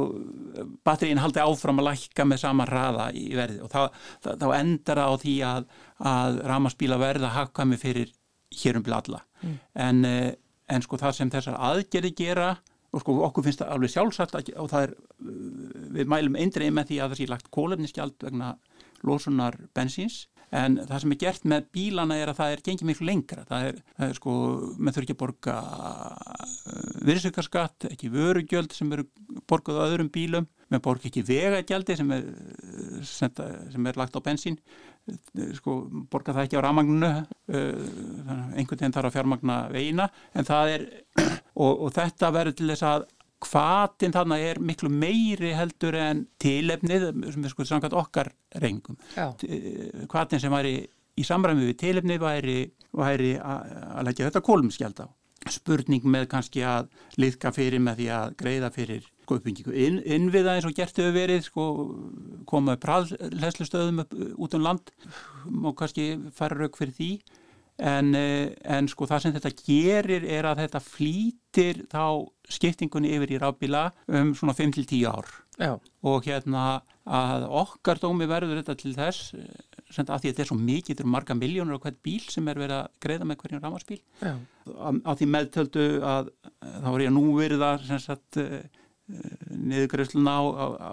batterín 0.87 1.21
haldi 1.21 1.43
áfram 1.43 1.77
að 1.83 1.91
lækka 1.91 2.25
með 2.25 2.41
sama 2.41 2.65
hraða 2.65 3.05
í 3.13 3.27
verði 3.37 3.59
og 3.61 3.69
þá, 3.69 3.99
þá 4.25 4.47
endar 4.57 4.97
það 5.03 5.13
á 5.13 5.15
því 5.21 5.35
að, 5.45 5.67
að 6.09 6.39
ramaspíla 6.49 6.97
verða 7.03 7.29
hakkami 7.35 7.77
fyrir 7.77 8.09
hérum 8.63 8.85
bila 8.87 8.97
alla. 9.03 9.21
Mm. 9.43 9.59
En, 9.85 10.09
en 10.73 10.87
sko 10.87 10.97
það 11.03 11.15
sem 11.19 11.33
þessar 11.35 11.59
aðgerði 11.69 12.13
gera 12.17 12.49
og 12.89 13.03
sko 13.03 13.19
okkur 13.27 13.45
finnst 13.45 13.61
það 13.61 13.75
alveg 13.75 13.93
sjálfsagt 13.93 14.37
og 14.57 14.73
það 14.73 14.87
er, 14.87 14.97
við 15.99 16.09
mælum 16.15 16.41
eindrið 16.41 16.73
með 16.73 16.89
því 16.89 16.99
að 17.03 17.13
það 17.13 17.21
sé 17.21 17.29
lagt 17.29 17.53
kólefniskjald 17.53 18.25
vegna 18.25 18.55
losunar 19.05 19.59
bensíns 19.77 20.23
en 20.55 20.77
það 20.81 21.01
sem 21.03 21.13
er 21.13 21.19
gert 21.21 21.47
með 21.51 21.65
bílana 21.75 22.17
er 22.17 22.31
að 22.31 22.39
það 22.39 22.53
er 22.53 22.63
gengið 22.65 22.89
miklu 22.89 23.07
lengra. 23.09 23.45
Það 23.49 23.67
er, 23.69 23.81
það 23.97 24.05
er 24.07 24.15
sko, 24.17 24.35
maður 24.77 24.95
þurfi 24.95 25.05
ekki 25.05 25.15
að 25.15 25.21
borga 25.23 25.57
uh, 25.59 26.85
virðsökarskatt 27.09 27.89
ekki 27.91 28.13
vörugjöld 28.13 28.73
sem 28.75 28.95
eru 28.95 29.05
borgað 29.49 29.81
á 29.81 29.87
öðrum 29.87 30.11
bílum, 30.13 30.47
maður 30.69 30.85
borga 30.87 31.09
ekki 31.11 31.25
vegagjaldi 31.27 31.99
sem 31.99 32.15
er 32.17 32.31
sem 33.09 33.91
er 33.91 33.99
lagt 33.99 34.17
á 34.17 34.25
bensín. 34.25 34.57
Sko, 35.57 35.79
borga 36.11 36.35
það 36.35 36.45
ekki 36.45 36.59
á 36.61 36.65
ramagninu 36.65 37.07
einhvern 37.49 38.77
veginn 38.77 38.93
þarf 38.93 39.09
að 39.09 39.15
fjármagna 39.15 39.55
veina 39.73 40.05
en 40.37 40.45
það 40.45 40.73
er 40.75 40.83
og, 41.63 41.71
og 41.87 41.95
þetta 41.95 42.29
verður 42.35 42.57
til 42.59 42.67
þess 42.69 42.85
að 42.85 43.07
hvatin 43.45 44.13
þarna 44.15 44.37
er 44.43 44.59
miklu 44.59 44.89
meiri 44.91 45.53
heldur 45.55 45.95
en 45.99 46.25
tilefnið 46.41 47.09
sem 47.33 47.45
er 47.45 47.53
sko 47.53 47.67
samkvæmt 47.67 47.95
okkar 47.99 48.31
reyngum. 48.63 48.97
Hvatin 50.11 50.41
sem 50.43 50.53
væri 50.53 50.81
í 51.19 51.25
samræmi 51.27 51.69
við 51.69 51.79
tilefnið 51.83 52.19
væri, 52.23 52.59
væri 52.95 53.31
að 53.39 54.03
leggja 54.07 54.29
þetta 54.29 54.43
kólumskjald 54.45 55.01
á. 55.03 55.07
Spurning 55.49 56.03
með 56.03 56.27
kannski 56.33 56.65
að 56.67 56.89
liðka 57.19 57.53
fyrir 57.55 57.79
með 57.81 58.01
því 58.01 58.07
að 58.11 58.33
greiða 58.41 58.69
fyrir 58.75 59.05
sko 59.23 59.37
uppbyggingu 59.39 59.75
inn, 59.77 59.99
innviða 60.03 60.57
eins 60.57 60.67
og 60.67 60.75
gert 60.75 60.97
hefur 60.99 61.15
verið 61.15 61.45
sko 61.45 61.65
koma 62.49 62.75
upp 62.75 62.87
ræðslustöðum 62.89 64.03
út 64.35 64.57
um 64.57 64.65
land 64.65 64.91
og 65.63 65.75
kannski 65.79 66.11
fara 66.35 66.57
rauk 66.59 66.79
fyrir 66.79 66.95
því 66.97 67.11
En, 67.79 68.11
eh, 68.15 68.51
en 68.67 68.87
sko 68.91 69.07
það 69.07 69.21
sem 69.23 69.33
þetta 69.37 69.51
gerir 69.63 70.25
er 70.27 70.47
að 70.49 70.65
þetta 70.65 70.81
flýtir 70.83 71.85
þá 71.91 72.27
skiptingunni 72.51 73.13
yfir 73.15 73.35
í 73.37 73.39
rafbíla 73.39 73.85
um 74.19 74.33
svona 74.35 74.55
5-10 74.57 75.05
ár. 75.07 75.29
Já. 75.59 75.73
og 76.07 76.23
hérna 76.23 76.81
að 77.03 77.41
okkar 77.51 77.99
dómi 77.99 78.23
verður 78.31 78.61
þetta 78.61 78.75
til 78.79 78.93
þess 78.95 79.33
eh, 79.35 79.47
sem 79.91 80.05
að 80.07 80.21
því 80.21 80.29
að 80.29 80.29
þetta 80.29 80.43
er 80.45 80.47
svo 80.47 80.55
mikið, 80.55 80.87
þetta 80.93 81.03
eru 81.03 81.11
marga 81.11 81.35
miljónur 81.35 81.79
á 81.79 81.83
hvert 81.83 81.97
bíl 82.05 82.21
sem 82.31 82.47
er 82.47 82.61
verið 82.61 82.75
að 82.77 82.87
greiða 83.03 83.27
með 83.27 83.39
hverjum 83.41 83.63
rafmarsbíl 83.65 83.99
á 84.23 85.11
því 85.19 85.27
meðtöldu 85.33 85.85
að 85.99 86.31
þá 86.61 86.87
er 86.93 87.03
ég 87.03 87.11
að 87.11 87.17
nú 87.17 87.25
verið 87.35 87.65
að 87.67 87.85
sem 87.89 88.01
sagt 88.05 88.39
niðurgreifsluna 89.49 90.37
á, 90.37 90.43
á, 90.47 90.65
á 90.79 90.91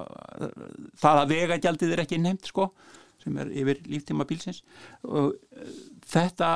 það 0.99 1.23
að 1.23 1.35
vegagjaldið 1.35 1.95
er 1.95 2.03
ekki 2.03 2.19
innheimt 2.19 2.51
sko 2.51 2.71
sem 3.23 3.39
er 3.43 3.51
yfir 3.55 3.83
líftíma 3.91 4.27
bílsins. 4.29 4.63
Og 5.07 5.35
þetta 6.07 6.51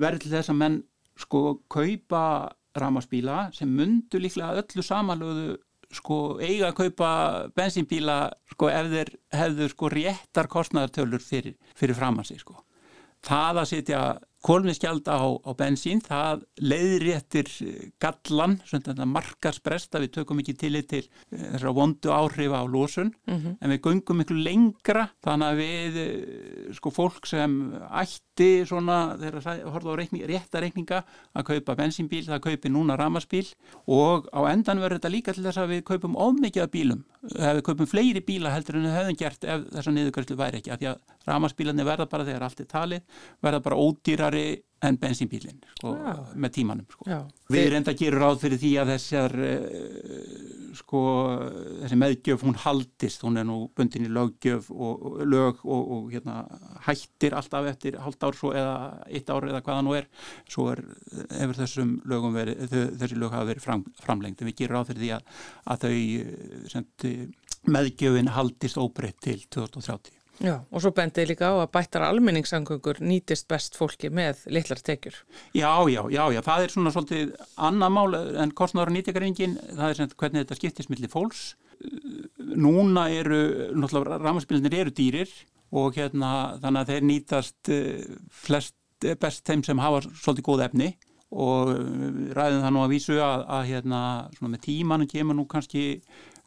verður 0.00 0.24
til 0.24 0.32
þess 0.34 0.52
að 0.52 0.60
menn 0.60 0.80
sko 1.20 1.42
kaupa 1.70 2.24
ramarsbíla 2.74 3.48
sem 3.54 3.70
mundu 3.70 4.18
líklega 4.18 4.58
öllu 4.62 4.82
samanlöðu 4.82 5.56
sko 5.94 6.18
eiga 6.42 6.70
að 6.70 6.78
kaupa 6.80 7.08
bensínbíla 7.54 8.18
sko 8.50 8.70
ef 8.72 8.90
þeir 8.90 9.10
hefðu 9.38 9.68
sko 9.70 9.90
réttar 9.92 10.48
kostnæðartölur 10.50 11.22
fyrir, 11.22 11.54
fyrir 11.78 11.98
framansi 11.98 12.38
sko. 12.40 12.56
Það 13.24 13.60
að 13.62 13.70
setja 13.70 14.00
kólmiðskjald 14.44 15.08
á, 15.08 15.24
á 15.24 15.50
bensín, 15.56 16.02
það 16.04 16.44
leiðréttir 16.60 17.48
gallan, 18.02 18.58
svona 18.68 19.06
markarsprest 19.08 19.96
að 19.96 20.06
við 20.06 20.12
tökum 20.18 20.42
ekki 20.42 20.56
til 20.60 20.72
til 20.84 21.02
þessara 21.30 21.72
vondu 21.76 22.12
áhrif 22.12 22.52
á 22.52 22.62
lósun, 22.66 23.12
mm 23.26 23.34
-hmm. 23.34 23.56
en 23.60 23.70
við 23.70 23.80
gungum 23.80 24.18
miklu 24.18 24.36
lengra, 24.36 25.08
þannig 25.24 25.48
að 25.48 25.60
við, 25.62 25.98
sko, 26.76 26.90
fólk 26.90 27.26
sem 27.26 27.72
ætti 27.90 28.66
svona, 28.66 29.16
þegar 29.16 29.40
það 29.40 29.64
horfða 29.72 29.92
á 29.94 29.98
reikning, 30.00 30.26
réttareikninga 30.26 31.04
að 31.34 31.44
kaupa 31.44 31.76
bensínbíl, 31.76 32.24
það 32.26 32.44
kaupi 32.48 32.68
núna 32.68 32.96
ramarsbíl 32.96 33.46
og 33.86 34.28
á 34.34 34.40
endan 34.50 34.80
verður 34.80 34.98
þetta 34.98 35.14
líka 35.14 35.32
til 35.32 35.44
þess 35.44 35.58
að 35.58 35.70
við 35.72 35.84
kaupum 35.84 36.16
ofmikið 36.16 36.62
af 36.62 36.70
bílum, 36.70 37.04
ef 37.32 37.56
við 37.58 37.62
kaupum 37.68 37.88
fleiri 37.88 38.22
bíla 38.24 38.52
heldur 38.54 38.78
en 38.78 38.86
við 38.88 38.96
hefðum 38.98 39.18
gert 39.20 39.46
ef 39.48 39.66
þessa 39.72 39.94
niðurkværslu 39.94 40.36
væri 40.38 40.60
ekki, 40.60 40.72
af 40.74 40.80
því 40.80 40.90
að 40.90 41.30
ramarsbílarnir 41.30 41.88
verða 41.88 42.08
bara 42.10 42.26
þegar 42.28 42.46
allt 42.48 42.62
er 42.64 42.70
talið, 42.70 43.20
verða 43.44 43.62
bara 43.64 43.80
ódýrari 43.80 44.46
en 44.84 44.98
bensínbílinn 45.00 45.62
sko, 45.78 45.94
með 46.34 46.54
tímanum 46.58 46.88
sko. 46.90 47.20
við 47.52 47.70
reynda 47.72 47.94
að 47.94 48.02
gera 48.02 48.20
ráð 48.20 48.42
fyrir 48.42 48.60
því 48.60 48.72
að 48.82 48.92
þessar 48.94 49.36
sko, 50.78 51.02
þessi 51.82 51.98
meðgjöf 51.98 52.44
hún 52.44 52.58
haldist, 52.64 53.22
hún 53.24 53.38
er 53.40 53.46
nú 53.48 53.58
bundin 53.76 54.06
í 54.08 54.12
löggjöf 54.12 54.70
og, 54.74 55.04
og 55.10 55.20
lög 55.30 55.62
og, 55.62 55.92
og 55.96 56.08
hérna, 56.14 56.40
hættir 56.86 57.36
alltaf 57.38 57.68
eftir 57.70 57.98
halvt 58.02 58.26
ár 58.26 58.38
svo, 58.38 58.52
eða 58.56 58.74
eitt 59.06 59.30
ár 59.30 59.48
eða 59.50 59.62
hvaða 59.64 59.84
nú 59.86 59.94
er. 59.98 60.08
Svo 60.50 60.70
er 60.72 60.82
eftir 61.28 61.60
þessum 61.62 61.94
lögum 62.10 62.34
verið, 62.36 62.74
þessi 63.00 63.20
lög 63.20 63.36
hafa 63.36 63.50
verið 63.52 63.68
fram, 63.68 63.86
framlengt 64.02 64.42
en 64.42 64.50
við 64.50 64.60
gerum 64.62 64.80
ráð 64.80 64.92
fyrir 64.92 65.04
því 65.04 65.14
að, 65.18 65.32
að 65.74 65.86
þau 65.86 66.74
sem, 66.74 66.90
meðgjöfin 67.64 68.34
haldist 68.34 68.80
óbreytt 68.80 69.22
til 69.24 69.40
2030 69.48 70.23
Já, 70.42 70.56
og 70.74 70.82
svo 70.82 70.90
bendið 70.94 71.28
líka 71.30 71.52
á 71.54 71.62
að 71.62 71.70
bættar 71.76 72.04
almenningssangöngur 72.08 72.98
nýtist 73.04 73.46
best 73.50 73.76
fólki 73.78 74.10
með 74.10 74.42
litlar 74.50 74.80
tekjur. 74.82 75.20
Já, 75.54 75.70
já, 75.86 76.00
já, 76.10 76.24
já, 76.34 76.40
það 76.42 76.64
er 76.64 76.74
svona 76.74 76.92
svolítið 76.94 77.34
annað 77.68 77.94
mál 77.94 78.18
en 78.42 78.54
kostnáður 78.58 78.90
og 78.90 78.96
nýtjakaringin, 78.96 79.56
það 79.70 79.86
er 79.86 80.00
sem 80.00 80.14
hvernig 80.18 80.42
þetta 80.42 80.58
skiptist 80.58 80.90
millir 80.90 81.12
fólks. 81.12 81.44
Núna 82.54 83.06
eru, 83.14 83.40
náttúrulega, 83.78 84.18
rámaspilnir 84.24 84.78
eru 84.82 84.94
dýrir 84.94 85.30
og 85.74 85.94
hérna 85.98 86.30
þannig 86.62 86.82
að 86.82 86.92
þeir 86.92 87.08
nýtast 87.10 87.72
eh, 87.74 88.04
flest 88.30 89.06
eh, 89.06 89.18
best 89.20 89.46
þeim 89.46 89.64
sem 89.66 89.82
hafa 89.82 90.02
svolítið 90.10 90.48
góð 90.48 90.66
efni 90.68 90.94
og 91.34 91.72
ræðum 92.36 92.62
það 92.62 92.72
nú 92.74 92.82
að 92.84 92.92
vísu 92.92 93.16
að, 93.18 93.40
að 93.56 93.64
hérna 93.72 94.00
svona 94.36 94.52
með 94.52 94.62
tímanu 94.68 95.08
kemur 95.10 95.38
nú 95.38 95.46
kannski 95.50 95.84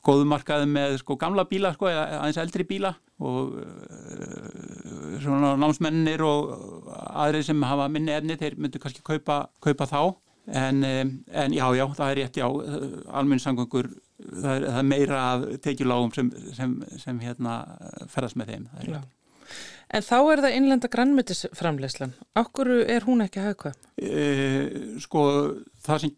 góðumarkaði 0.07 0.69
með 0.71 0.95
sko 1.01 1.17
gamla 1.19 1.45
bíla 1.49 1.73
sko 1.75 1.89
aðeins 1.91 2.39
eldri 2.41 2.65
bíla 2.67 2.93
og 3.23 3.57
uh, 3.59 5.17
svona 5.23 5.55
námsmennir 5.59 6.23
og 6.25 6.87
aðrið 7.25 7.49
sem 7.49 7.67
hafa 7.67 7.89
minni 7.91 8.15
efni 8.15 8.39
þeir 8.39 8.57
myndu 8.61 8.81
kannski 8.81 9.03
kaupa, 9.05 9.45
kaupa 9.63 9.89
þá 9.89 10.01
en, 10.47 10.83
en 11.27 11.55
já 11.55 11.65
já 11.75 11.85
það 11.97 12.09
er 12.11 12.19
rétt 12.21 12.39
já 12.39 12.47
almennsangöngur 13.19 13.91
það 14.17 14.51
er, 14.53 14.65
það 14.69 14.79
er 14.79 14.89
meira 14.93 15.21
af 15.33 15.45
tekjulágum 15.65 16.13
sem, 16.15 16.31
sem, 16.55 16.79
sem 17.01 17.19
hérna 17.19 17.59
ferðast 18.13 18.39
með 18.39 18.53
þeim 18.53 18.71
það 18.71 18.83
er 18.83 18.91
rétt 18.95 19.13
En 19.87 20.03
þá 20.03 20.17
er 20.19 20.41
það 20.43 20.55
innlenda 20.57 20.89
grannmyndisframleyslan. 20.91 22.13
Akkur 22.35 22.69
er 22.83 23.05
hún 23.07 23.23
ekki 23.23 23.39
hafðkvæm? 23.39 23.77
E, 23.95 24.23
sko, 25.03 25.21
það 25.85 26.01
sem 26.03 26.15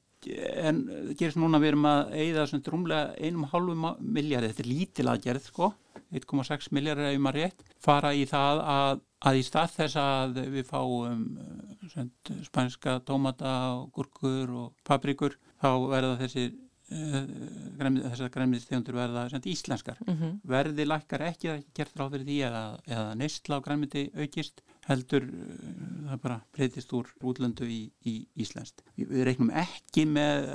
en 0.64 0.82
gerist 1.18 1.40
núna 1.40 1.60
við 1.62 1.74
erum 1.74 1.88
að 1.90 2.14
eigða 2.22 2.46
svona 2.50 2.74
rúmlega 2.74 3.14
einum 3.20 3.48
hálfum 3.52 3.88
miljardi, 4.00 4.52
þetta 4.52 4.64
er 4.66 4.72
lítil 4.72 5.12
aðgerð 5.12 5.50
sko, 5.50 5.72
1,6 6.16 6.72
miljardi 6.76 7.10
ef 7.10 7.22
maður 7.22 7.44
rétt, 7.44 7.68
fara 7.84 8.14
í 8.18 8.24
það 8.30 8.64
að, 8.76 9.04
að 9.30 9.42
í 9.42 9.44
stað 9.46 9.76
þess 9.76 10.00
að 10.02 10.40
við 10.56 10.66
fáum 10.70 11.28
svona, 11.92 12.40
spænska 12.48 12.98
tómata 13.08 13.54
og 13.76 13.92
gurkur 13.96 14.56
og 14.64 14.74
paprikur, 14.88 15.38
þá 15.62 15.70
verða 15.92 16.18
þessi 16.24 16.48
uh, 16.50 17.22
þessar 18.10 18.34
grænmyndistegundur 18.34 18.98
verða 18.98 19.28
íslenskar. 19.44 20.02
Mm 20.08 20.16
-hmm. 20.16 20.40
Verði 20.44 20.88
lækkar 20.88 21.28
ekki, 21.30 21.54
ekki 21.54 21.76
gert 21.82 21.96
ráð 22.00 22.18
fyrir 22.18 22.28
því 22.30 22.42
eða, 22.50 22.64
eða 22.88 23.16
neistla 23.16 23.60
á 23.62 23.66
grænmyndi 23.66 24.10
aukist 24.18 24.64
heldur 24.90 25.26
uh, 25.26 25.54
það 26.10 26.22
bara 26.24 26.38
breytist 26.56 26.94
úr 26.98 27.10
útlöndu 27.30 27.68
í, 27.70 27.80
í 28.10 28.16
Íslandst. 28.42 28.84
Við, 28.98 29.22
reiknum 29.28 29.54
ekki 29.62 30.06
með, 30.10 30.50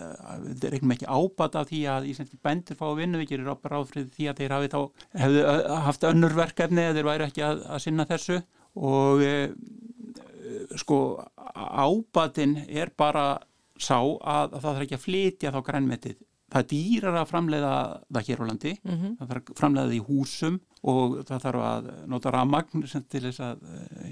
við 0.48 0.68
reiknum 0.74 0.94
ekki 0.96 1.08
ábat 1.08 1.58
af 1.60 1.70
því 1.70 1.84
að 1.94 2.10
íslenski 2.10 2.40
bændur 2.44 2.78
fá 2.80 2.84
að 2.90 3.00
vinna, 3.02 3.20
við 3.22 3.32
gerum 3.34 3.62
bara 3.62 3.78
ráð 3.78 3.92
fyrir 3.92 4.10
því 4.16 4.28
að 4.30 4.42
þeir 4.42 4.56
hafi 4.56 4.72
þá, 4.74 4.78
hefðu 5.22 5.46
haft 5.88 6.06
önnur 6.10 6.36
verkefni 6.38 6.84
eða 6.84 6.98
þeir 6.98 7.10
væri 7.10 7.28
ekki 7.28 7.46
að, 7.46 7.64
að 7.70 7.82
sinna 7.86 8.08
þessu 8.10 8.40
og 8.74 9.22
e, 9.22 9.34
sko 10.80 10.98
ábatinn 11.54 12.58
er 12.66 12.90
bara 12.96 13.26
sá 13.78 13.98
að, 13.98 14.54
að 14.54 14.60
það 14.60 14.70
þarf 14.70 14.86
ekki 14.86 14.96
að 14.98 15.04
flytja 15.04 15.52
þá 15.54 15.60
grænmetið. 15.68 16.18
Það 16.52 16.66
dýrar 16.70 17.16
að 17.18 17.30
framleiða 17.30 17.72
það 18.12 18.28
hér 18.28 18.42
á 18.42 18.44
landi, 18.50 18.72
Mm 18.84 18.94
-hmm. 18.94 19.16
það 19.18 19.28
þarf 19.28 19.42
að 19.50 19.58
framleiða 19.58 19.88
það 19.88 19.96
í 19.96 20.06
húsum 20.08 20.60
og 20.82 21.16
það 21.26 21.42
þarf 21.46 21.62
að 21.70 21.90
nota 22.06 22.30
ramagn 22.30 22.82
til 22.84 23.22
þess 23.24 23.40
að 23.40 23.58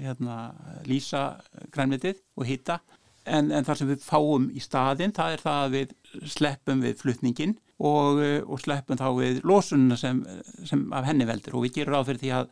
hérna, 0.01 0.37
lýsa 0.85 1.39
grænmetið 1.71 2.21
og 2.35 2.45
hitta. 2.45 2.79
En, 3.25 3.51
en 3.51 3.63
það 3.63 3.77
sem 3.77 3.87
við 3.87 4.01
fáum 4.03 4.49
í 4.51 4.59
staðin, 4.59 5.13
það 5.15 5.31
er 5.31 5.39
það 5.39 5.59
að 5.63 5.71
við 5.71 5.93
sleppum 6.27 6.81
við 6.81 6.97
flutningin 6.99 7.57
og, 7.79 8.19
og 8.47 8.59
sleppum 8.59 8.97
þá 8.99 9.09
við 9.15 9.41
losununa 9.47 9.97
sem, 9.97 10.25
sem 10.65 10.83
af 10.93 11.05
henni 11.05 11.25
veldur 11.25 11.55
og 11.55 11.63
við 11.63 11.77
gerum 11.77 11.95
ráð 11.95 12.09
fyrir 12.11 12.19
því 12.19 12.33
að, 12.37 12.49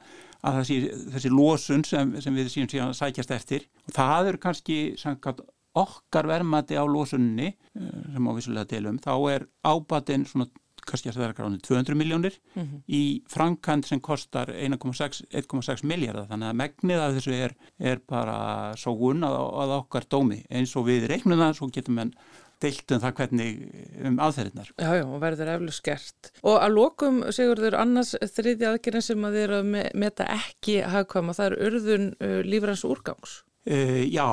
að 0.47 0.59
þessi, 0.61 0.77
þessi 1.15 1.29
losun 1.29 1.83
sem, 1.83 2.13
sem 2.21 2.35
við 2.35 2.51
síðan 2.53 2.95
sækjast 2.97 3.31
eftir 3.35 3.67
og 3.87 3.93
það 3.97 4.31
eru 4.31 4.37
kannski 4.37 4.79
samkvæmt 5.01 5.43
okkar 5.77 6.27
verðmati 6.27 6.75
á 6.75 6.83
losunni 6.83 7.53
sem 7.71 8.27
á 8.27 8.31
vissulega 8.35 8.67
delum, 8.73 8.99
þá 8.99 9.13
er 9.31 9.47
ábatinn 9.63 10.25
svona 10.27 10.49
kannski 10.81 11.11
að 11.11 11.19
það 11.19 11.27
er 11.27 11.35
gráðinu 11.37 11.61
200 11.67 11.97
miljónir 11.97 12.37
Mm 12.55 12.63
-hmm. 12.63 12.81
í 12.89 13.23
frankant 13.29 13.85
sem 13.87 13.99
kostar 14.01 14.49
1,6 14.49 15.83
miljardar 15.83 16.27
þannig 16.27 16.49
að 16.49 16.59
megnið 16.61 16.99
af 16.99 17.13
þessu 17.15 17.33
er, 17.33 17.55
er 17.79 17.99
bara 18.07 18.73
sógun 18.75 19.23
að, 19.23 19.35
að 19.63 19.75
okkar 19.77 20.05
dómi 20.09 20.43
eins 20.49 20.75
og 20.75 20.87
við 20.87 21.07
reiknum 21.07 21.39
það 21.39 21.53
svo 21.55 21.69
getum 21.71 21.95
við 21.95 22.15
deilt 22.61 22.91
um 22.91 23.01
það 23.01 23.15
hvernig 23.17 23.61
um 24.05 24.19
aðferðinar. 24.21 24.71
Já, 24.77 24.89
já, 24.99 25.05
og 25.05 25.21
verður 25.21 25.53
eflug 25.55 25.73
skert. 25.73 26.31
Og 26.43 26.59
að 26.61 26.75
lokum, 26.75 27.23
Sigurður, 27.33 27.77
annars 27.79 28.13
þriði 28.35 28.67
aðgerðin 28.69 29.05
sem 29.07 29.25
að 29.25 29.37
þið 29.37 29.45
eru 29.47 29.55
að 29.61 29.71
me 29.71 29.85
meta 30.03 30.27
ekki 30.29 30.81
hagkvæma, 30.93 31.33
það 31.33 31.47
er 31.47 31.57
urðun 31.69 32.07
uh, 32.19 32.41
lífrans 32.45 32.85
úrgangs. 32.85 33.43
Uh, 33.61 34.01
já, 34.09 34.25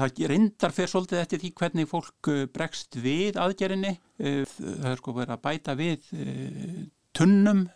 það 0.00 0.20
reyndar 0.30 0.72
fyrir 0.72 0.88
svolítið 0.88 1.18
eftir 1.20 1.40
því 1.42 1.50
hvernig 1.60 1.88
fólk 1.90 2.30
bregst 2.54 2.96
við 3.04 3.36
aðgerðinni. 3.42 3.96
Uh, 4.16 4.44
það 4.48 4.86
er 4.94 5.00
sko 5.02 5.16
verið 5.18 5.34
að 5.34 5.42
bæta 5.44 5.74
við 5.76 6.06
uh, 6.16 6.78
tunnum 7.16 7.66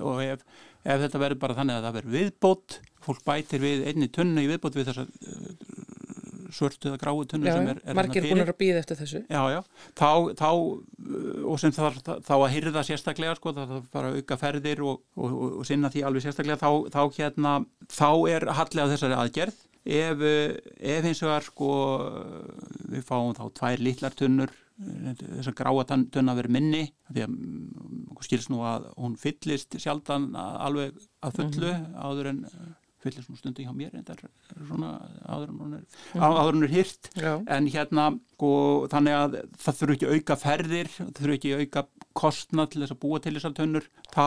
og 0.00 0.22
ef, 0.24 0.46
ef 0.84 1.04
þetta 1.04 1.20
verður 1.20 1.42
bara 1.44 1.56
þannig 1.58 1.76
að 1.76 1.86
það 1.86 1.98
verður 1.98 2.16
viðbót, 2.16 2.78
fólk 3.04 3.22
bætir 3.28 3.62
við 3.64 3.84
einni 3.88 4.08
tunnu 4.12 4.44
í 4.44 4.48
viðbót 4.50 4.76
við 4.76 4.90
þessar 4.90 5.12
svörtu 6.54 6.90
eða 6.90 7.00
gráu 7.02 7.24
tunnu 7.28 7.48
já, 7.48 7.54
sem 7.56 7.70
er, 7.72 7.80
er 7.84 7.98
margir 7.98 8.26
búin 8.26 8.44
að 8.44 8.52
býða 8.60 8.82
eftir 8.82 9.00
þessu. 9.00 9.22
Já, 9.30 9.42
já, 9.54 9.60
þá, 10.00 10.10
þá 10.40 10.50
og 11.50 11.60
sem 11.62 11.74
það 11.76 11.98
þá 12.26 12.34
að 12.36 12.52
hyrða 12.56 12.84
sérstaklega 12.88 13.38
sko, 13.38 13.54
það 13.56 13.74
þarf 13.74 13.90
bara 13.96 14.12
að 14.12 14.20
auka 14.20 14.40
ferðir 14.40 14.84
og, 14.86 15.02
og, 15.16 15.26
og, 15.30 15.58
og 15.62 15.68
sinna 15.68 15.92
því 15.92 16.06
alveg 16.08 16.26
sérstaklega. 16.26 16.60
Þá, 16.60 16.70
þá 16.94 17.20
hérna, 17.20 17.56
þá 17.90 18.10
er 18.34 18.48
hallið 18.60 18.86
á 18.86 18.92
þessari 18.94 19.20
aðgerð. 19.24 19.66
Ef, 19.80 20.20
ef 20.20 21.06
eins 21.08 21.22
og 21.24 21.30
er 21.32 21.46
sko 21.46 21.70
við 22.92 23.06
fáum 23.08 23.32
þá 23.38 23.46
tvær 23.56 23.80
litlar 23.80 24.16
tunnur 24.18 24.52
þess 24.80 25.50
að 25.50 25.56
gráa 25.58 25.84
tunna 25.88 26.34
verið 26.36 26.54
minni 26.56 26.82
því 27.10 27.24
að 27.26 27.34
skilst 28.24 28.50
nú 28.52 28.60
að 28.68 28.86
hún 29.00 29.16
fyllist 29.20 29.76
sjaldan 29.80 30.30
alveg 30.36 30.96
að 31.24 31.36
fullu 31.38 31.70
mm 31.72 31.84
-hmm. 31.84 31.96
áður 32.04 32.30
en 32.30 32.40
fyllir 33.00 33.24
svona 33.24 33.40
stundi 33.40 33.66
hjá 33.66 33.72
mér 33.76 33.94
en 33.96 34.06
það 34.06 34.24
er 34.24 34.66
svona 34.68 34.90
áður 35.24 35.52
en 35.52 35.60
hún 35.62 35.78
er, 35.78 35.86
mm. 36.14 36.64
er 36.66 36.74
hyrt 36.74 37.10
en 37.56 37.70
hérna 37.72 38.10
sko, 38.34 38.52
þannig 38.92 39.16
að 39.16 39.38
það 39.60 39.80
þurfu 39.80 39.96
ekki 39.96 40.12
auka 40.14 40.36
ferðir 40.40 40.92
það 40.96 41.10
þurfu 41.18 41.38
ekki 41.38 41.56
auka 41.60 41.86
kostnað 42.20 42.72
til 42.72 42.82
þess 42.82 42.94
að 42.94 43.00
búa 43.04 43.20
til 43.22 43.32
þessar 43.36 43.52
tönnur 43.56 43.86
þá 44.10 44.26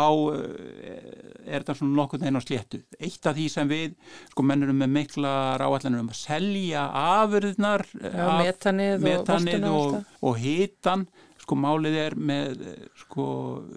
er 1.44 1.64
þetta 1.64 1.76
svona 1.80 1.98
nokkuð 1.98 2.24
þeim 2.24 2.40
á 2.40 2.42
sléttu. 2.44 2.80
Eitt 3.00 3.28
af 3.28 3.36
því 3.38 3.48
sem 3.52 3.72
við 3.72 3.98
sko 4.32 4.46
mennurum 4.48 4.80
með 4.80 4.94
mikla 4.98 5.34
ráallanir 5.60 6.04
um 6.04 6.12
að 6.14 6.22
selja 6.22 6.86
afurðnar 7.02 7.86
af 8.14 8.40
metanið 8.40 9.68
og, 9.68 9.98
og, 9.98 10.16
og 10.24 10.40
hitan 10.40 11.06
sko 11.44 11.58
málið 11.60 11.98
er 12.00 12.16
með 12.16 12.62
sko 13.04 13.26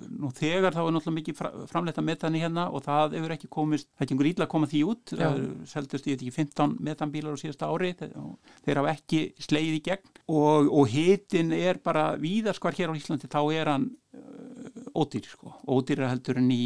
nú 0.08 0.30
þegar 0.36 0.76
þá 0.76 0.82
er 0.84 0.94
náttúrulega 0.94 1.16
mikið 1.18 1.40
framleita 1.70 2.04
metani 2.04 2.42
hérna 2.42 2.68
og 2.70 2.84
það 2.86 3.16
hefur 3.18 3.34
ekki 3.36 3.50
komist, 3.52 3.90
það 3.92 4.02
er 4.02 4.06
ekki 4.06 4.16
einhver 4.16 4.30
íla 4.30 4.46
að 4.46 4.52
koma 4.54 4.70
því 4.70 4.82
út. 4.92 5.12
Já. 5.12 5.24
það 5.24 5.42
seldust 5.72 6.08
ég 6.10 6.18
ekki 6.18 6.34
15 6.36 6.76
metanbílar 6.86 7.34
á 7.34 7.42
síðasta 7.42 7.70
ári 7.72 7.92
þeir 7.98 8.80
hafa 8.80 8.94
ekki 8.94 9.22
sleið 9.42 9.80
í 9.80 9.82
gegn. 9.90 10.14
Og, 10.26 10.70
og 10.70 10.88
hitin 10.90 11.52
er 11.56 11.82
bara 11.82 12.08
víðaskvar 12.20 12.76
hér 12.78 12.94
á 12.94 12.98
Íslandi 12.98 13.30
þá 13.30 13.40
er 13.54 13.72
hann 13.74 13.90
uh, 14.16 14.96
ódýr 14.96 15.28
sko, 15.28 15.52
ódýra 15.70 16.10
heldur 16.10 16.40
en 16.40 16.50
í, 16.54 16.64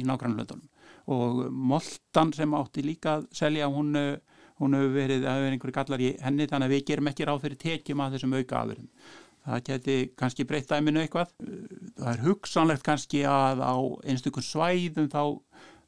í 0.00 0.04
nágrannlöndunum 0.06 0.70
og 1.12 1.50
Moltan 1.52 2.32
sem 2.32 2.54
átti 2.56 2.84
líka 2.84 3.18
að 3.18 3.26
selja 3.36 3.68
hún, 3.68 3.92
hún 4.60 4.76
hefur 4.76 4.94
verið, 4.94 5.24
það 5.24 5.34
hefur 5.34 5.44
verið 5.44 5.56
einhverju 5.56 5.76
gallar 5.76 6.04
í 6.04 6.10
henni 6.24 6.46
þannig 6.48 6.70
að 6.70 6.74
við 6.74 6.86
gerum 6.90 7.10
ekki 7.10 7.28
ráð 7.28 7.42
fyrir 7.44 7.60
tekjum 7.64 8.04
að 8.04 8.16
þessum 8.16 8.36
auka 8.38 8.60
afurðum 8.62 8.88
það 9.44 9.62
geti 9.68 9.98
kannski 10.18 10.46
breytt 10.48 10.70
dæminu 10.72 11.02
eitthvað. 11.02 11.34
Það 11.98 12.10
er 12.14 12.24
hugsanlegt 12.24 12.86
kannski 12.86 13.24
að 13.28 13.62
á 13.64 13.74
einstakun 14.08 14.46
svæðum 14.46 15.10
þá, 15.12 15.22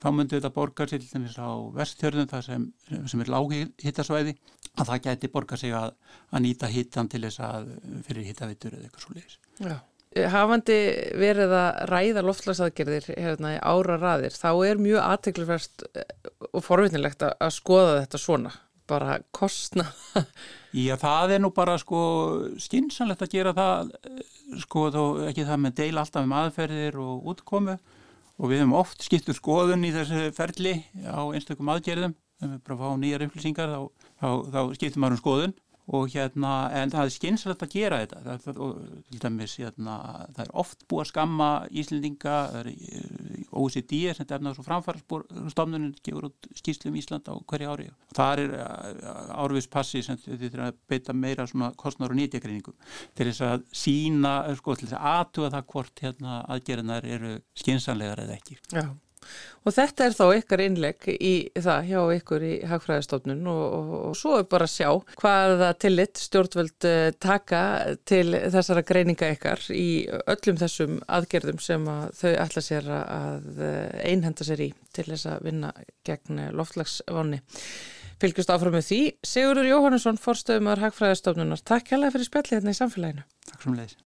þá 0.03 0.09
myndu 0.13 0.39
þetta 0.39 0.53
borga 0.55 0.89
sér 0.91 1.03
til 1.05 1.25
þess 1.25 1.41
á 1.41 1.51
vestjörðum 1.79 2.31
það 2.33 2.47
sem, 2.51 2.69
sem 3.09 3.25
er 3.25 3.33
lághittasvæði 3.33 4.37
að 4.77 4.91
það 4.91 5.03
geti 5.09 5.33
borga 5.33 5.59
sig 5.61 5.75
að, 5.77 5.93
að 6.31 6.43
nýta 6.45 6.71
hittan 6.71 7.11
til 7.11 7.23
þess 7.25 7.43
að 7.45 7.69
fyrir 8.07 8.27
hittavittur 8.29 8.77
eða 8.77 8.89
eitthvað 8.89 9.07
svo 9.07 9.17
leiðis 9.17 9.39
Já. 9.57 9.77
Hafandi 10.33 10.77
verið 11.21 11.51
að 11.53 11.81
ræða 11.91 12.23
loftslagsaðgerðir 12.25 13.09
hérna 13.13 13.57
ára 13.61 13.99
raðir, 14.01 14.33
þá 14.33 14.49
er 14.65 14.79
mjög 14.81 15.03
aðteglurverst 15.03 15.85
og 16.53 16.63
forvittnilegt 16.65 17.25
að 17.27 17.53
skoða 17.53 17.99
þetta 17.99 18.21
svona, 18.23 18.53
bara 18.89 19.19
kostna 19.35 19.89
Já, 20.77 20.93
það 21.01 21.33
er 21.33 21.41
nú 21.41 21.51
bara 21.57 21.79
sko 21.81 21.99
skinsanlegt 22.61 23.23
að 23.25 23.33
gera 23.33 23.53
það 23.57 23.93
sko 24.61 24.83
þó 24.93 25.03
ekki 25.31 25.47
það 25.49 25.63
með 25.63 25.77
deil 25.81 26.01
alltaf 26.03 26.27
um 26.27 26.35
aðferðir 26.37 26.99
og 27.01 27.31
útkomu. 27.33 27.77
Og 28.37 28.51
við 28.51 28.61
hefum 28.61 28.75
oft 28.77 29.07
skiptur 29.07 29.37
skoðun 29.39 29.87
í 29.89 29.93
þessu 29.95 30.27
ferli 30.37 30.75
á 31.09 31.25
einstökum 31.33 31.71
aðgerðum. 31.73 32.13
Ef 32.43 32.51
við 32.51 32.59
bara 32.67 32.77
fáum 32.83 33.01
nýjar 33.01 33.25
upplýsingar 33.25 33.73
þá, 33.73 33.81
þá, 34.21 34.29
þá 34.53 34.61
skiptum 34.77 35.05
maður 35.07 35.17
um 35.17 35.23
skoðun 35.23 35.57
og 35.87 36.09
hérna, 36.11 36.53
en 36.75 36.91
það 36.91 37.05
er 37.05 37.13
skynsalegt 37.15 37.63
að 37.63 37.75
gera 37.77 37.99
þetta. 38.03 38.23
Það, 38.25 38.41
það, 38.43 38.57
og, 38.65 39.03
til 39.11 39.21
dæmis, 39.23 39.55
hérna, 39.61 39.95
það 40.35 40.43
er 40.45 40.51
oft 40.63 40.83
búið 40.91 41.03
að 41.05 41.11
skamma 41.13 41.51
Íslendinga 41.71 42.39
OECD 43.57 43.95
sem 44.17 44.27
er 44.27 44.43
náttúrulega 44.43 44.67
framfæra 44.67 45.53
stofnunin 45.55 45.95
gefur 46.03 46.29
út 46.31 46.51
skýrslum 46.59 46.99
Ísland 46.99 47.31
á 47.31 47.35
hverju 47.39 47.71
ári. 47.71 47.89
Það 48.19 48.45
er 48.45 48.57
árvis 49.37 49.71
passi 49.71 50.03
sem 50.03 50.19
þið 50.25 50.45
þurfa 50.49 50.69
að 50.73 50.83
beita 50.91 51.15
meira 51.15 51.47
kostnar 51.79 52.11
og 52.11 52.19
nýtjagreiningum 52.19 52.77
til 53.15 53.31
þess 53.31 53.47
að 53.47 53.67
sína, 53.71 54.37
sko, 54.59 54.75
til 54.75 54.91
þess 54.91 54.99
að 54.99 55.11
aðtuga 55.15 55.55
það 55.55 55.67
hvort 55.73 56.07
hérna 56.07 56.39
aðgerðinar 56.51 57.11
eru 57.17 57.37
skynsanlegar 57.55 58.27
eða 58.27 58.41
ekki. 58.41 58.59
Já 58.75 58.89
Og 59.67 59.75
þetta 59.75 60.07
er 60.07 60.15
þá 60.15 60.25
ykkar 60.37 60.63
innlegg 60.63 61.09
í 61.11 61.33
það 61.59 61.89
hjá 61.89 62.01
ykkur 62.17 62.45
í 62.47 62.53
Hagfræðistofnun 62.71 63.49
og, 63.51 63.65
og, 63.65 63.89
og 64.11 64.15
svo 64.19 64.37
er 64.39 64.47
bara 64.51 64.69
að 64.69 64.75
sjá 64.77 64.91
hvaða 65.19 65.73
tillit 65.83 66.23
stjórnvöld 66.23 66.89
taka 67.23 67.63
til 68.07 68.31
þessara 68.55 68.85
greininga 68.87 69.33
ykkar 69.35 69.67
í 69.75 69.89
öllum 70.07 70.61
þessum 70.63 71.01
aðgerðum 71.19 71.59
sem 71.63 71.91
að 71.91 72.07
þau 72.21 72.33
ætla 72.47 72.65
sér 72.69 72.89
að 72.95 73.61
einhenda 74.07 74.47
sér 74.47 74.67
í 74.69 74.71
til 74.95 75.09
þess 75.11 75.33
að 75.35 75.47
vinna 75.51 75.75
gegn 76.07 76.47
loftlagsváni. 76.57 77.43
Fylgjast 78.23 78.53
áfram 78.55 78.79
með 78.79 78.87
því. 78.89 79.01
Sigurður 79.29 79.71
Jóhannesson, 79.75 80.23
forstöðumar 80.23 80.81
Hagfræðistofnunar. 80.87 81.61
Takk 81.69 81.93
hella 81.93 82.15
fyrir 82.15 82.31
spjalli 82.31 82.57
hérna 82.57 82.73
í 82.73 82.81
samfélaginu. 82.81 83.29
Takk 83.51 83.67
svo 83.67 83.77
mjög. 83.77 83.93
She 83.93 84.06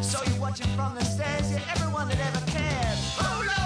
Saw 0.00 0.22
you 0.24 0.40
watching 0.40 0.66
from 0.76 0.94
the 0.94 1.04
stairs, 1.04 1.50
yet 1.50 1.62
everyone 1.74 2.08
that 2.08 2.18
ever 2.20 2.50
cared. 2.50 2.98
Oh, 3.20 3.44
no. 3.46 3.65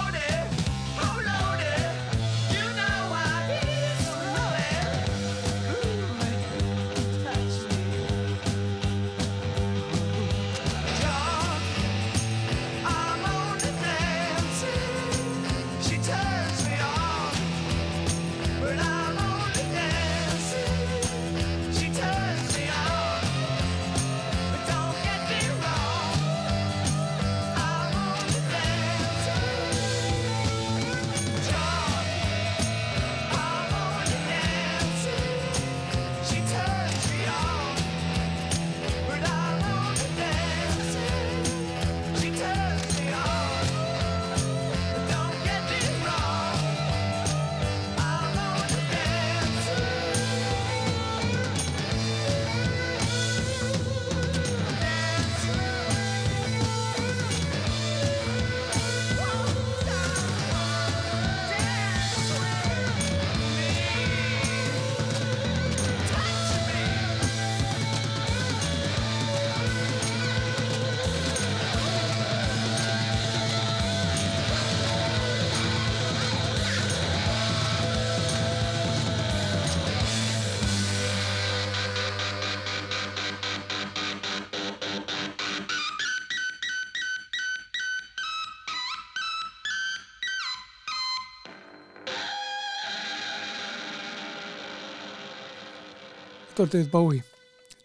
David 96.65 96.91
Bowie. 96.91 97.23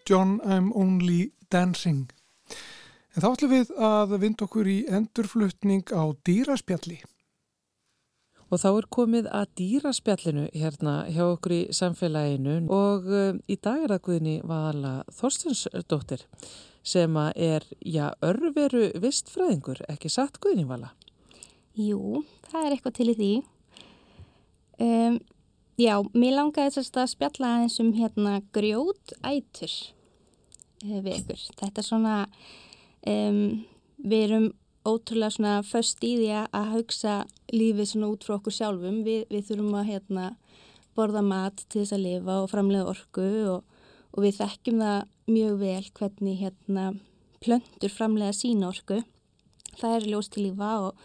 John, 0.09 0.39
I'm 0.43 0.71
only 0.75 1.31
dancing. 1.51 2.07
En 3.15 3.23
þá 3.23 3.27
ætlum 3.31 3.51
við 3.51 3.69
að 3.81 4.11
vind 4.21 4.41
okkur 4.45 4.67
í 4.69 4.77
endurflutning 4.93 5.87
á 5.89 6.05
dýraspjalli. 6.27 6.99
Og 8.47 8.61
þá 8.61 8.67
er 8.69 8.87
komið 8.93 9.29
að 9.33 9.47
dýraspjallinu 9.59 10.45
hérna 10.53 10.93
hjá 11.11 11.23
okkur 11.25 11.55
í 11.55 11.61
samfélaginu 11.75 12.59
og 12.71 13.09
um, 13.09 13.39
í 13.49 13.57
dag 13.57 13.81
er 13.83 13.95
það 13.95 14.03
Guðni 14.05 14.35
Vala 14.47 14.93
Þorstensdóttir 15.17 16.27
sem 16.87 17.17
að 17.19 17.31
er, 17.49 17.65
já, 17.83 18.05
örveru 18.23 18.91
vistfræðingur, 19.03 19.81
ekki 19.91 20.11
satt 20.13 20.37
Guðni 20.43 20.67
Vala? 20.69 20.93
Jú, 21.75 22.21
það 22.47 22.61
er 22.61 22.77
eitthvað 22.77 22.95
til 23.01 23.09
í 23.11 23.17
því. 23.17 23.33
Um, 24.77 25.19
já, 25.79 25.93
mér 26.17 26.37
langaði 26.39 26.77
þess 26.77 26.95
að 26.97 27.11
spjalla 27.13 27.53
aðeins 27.55 27.79
um 27.83 27.91
hérna 27.97 28.37
grjótætur 28.55 29.73
eh, 30.83 30.99
við 31.01 31.11
ykkur. 31.19 31.43
Þetta 31.61 31.83
er 31.83 31.87
svona, 31.87 32.15
um, 33.07 33.43
við 33.97 34.25
erum 34.27 34.47
ótrúlega 34.87 35.35
svona 35.35 35.55
föst 35.67 36.03
í 36.07 36.13
því 36.19 36.29
að 36.45 36.73
hugsa 36.75 37.15
lífið 37.53 37.91
svona 37.91 38.11
út 38.13 38.25
frá 38.25 38.37
okkur 38.37 38.55
sjálfum. 38.55 39.01
Vi, 39.05 39.19
við 39.31 39.49
þurfum 39.49 39.77
að 39.79 39.89
hérna 39.91 40.27
borða 40.97 41.23
mat 41.25 41.65
til 41.67 41.83
þess 41.83 41.95
að 41.97 42.05
lifa 42.05 42.39
og 42.41 42.49
framlega 42.51 42.89
orku 42.93 43.27
og, 43.51 43.77
og 44.15 44.23
við 44.23 44.39
þekkjum 44.39 44.81
það 44.81 44.99
mjög 45.27 45.59
vel 45.61 45.85
hvernig 45.99 46.41
hérna 46.41 46.85
plöntur 47.43 47.93
framlega 47.93 48.33
sína 48.33 48.71
orku. 48.71 49.01
Það 49.77 49.97
er 49.97 50.07
ljós 50.09 50.31
til 50.33 50.47
lífa 50.47 50.71
og, 50.87 51.03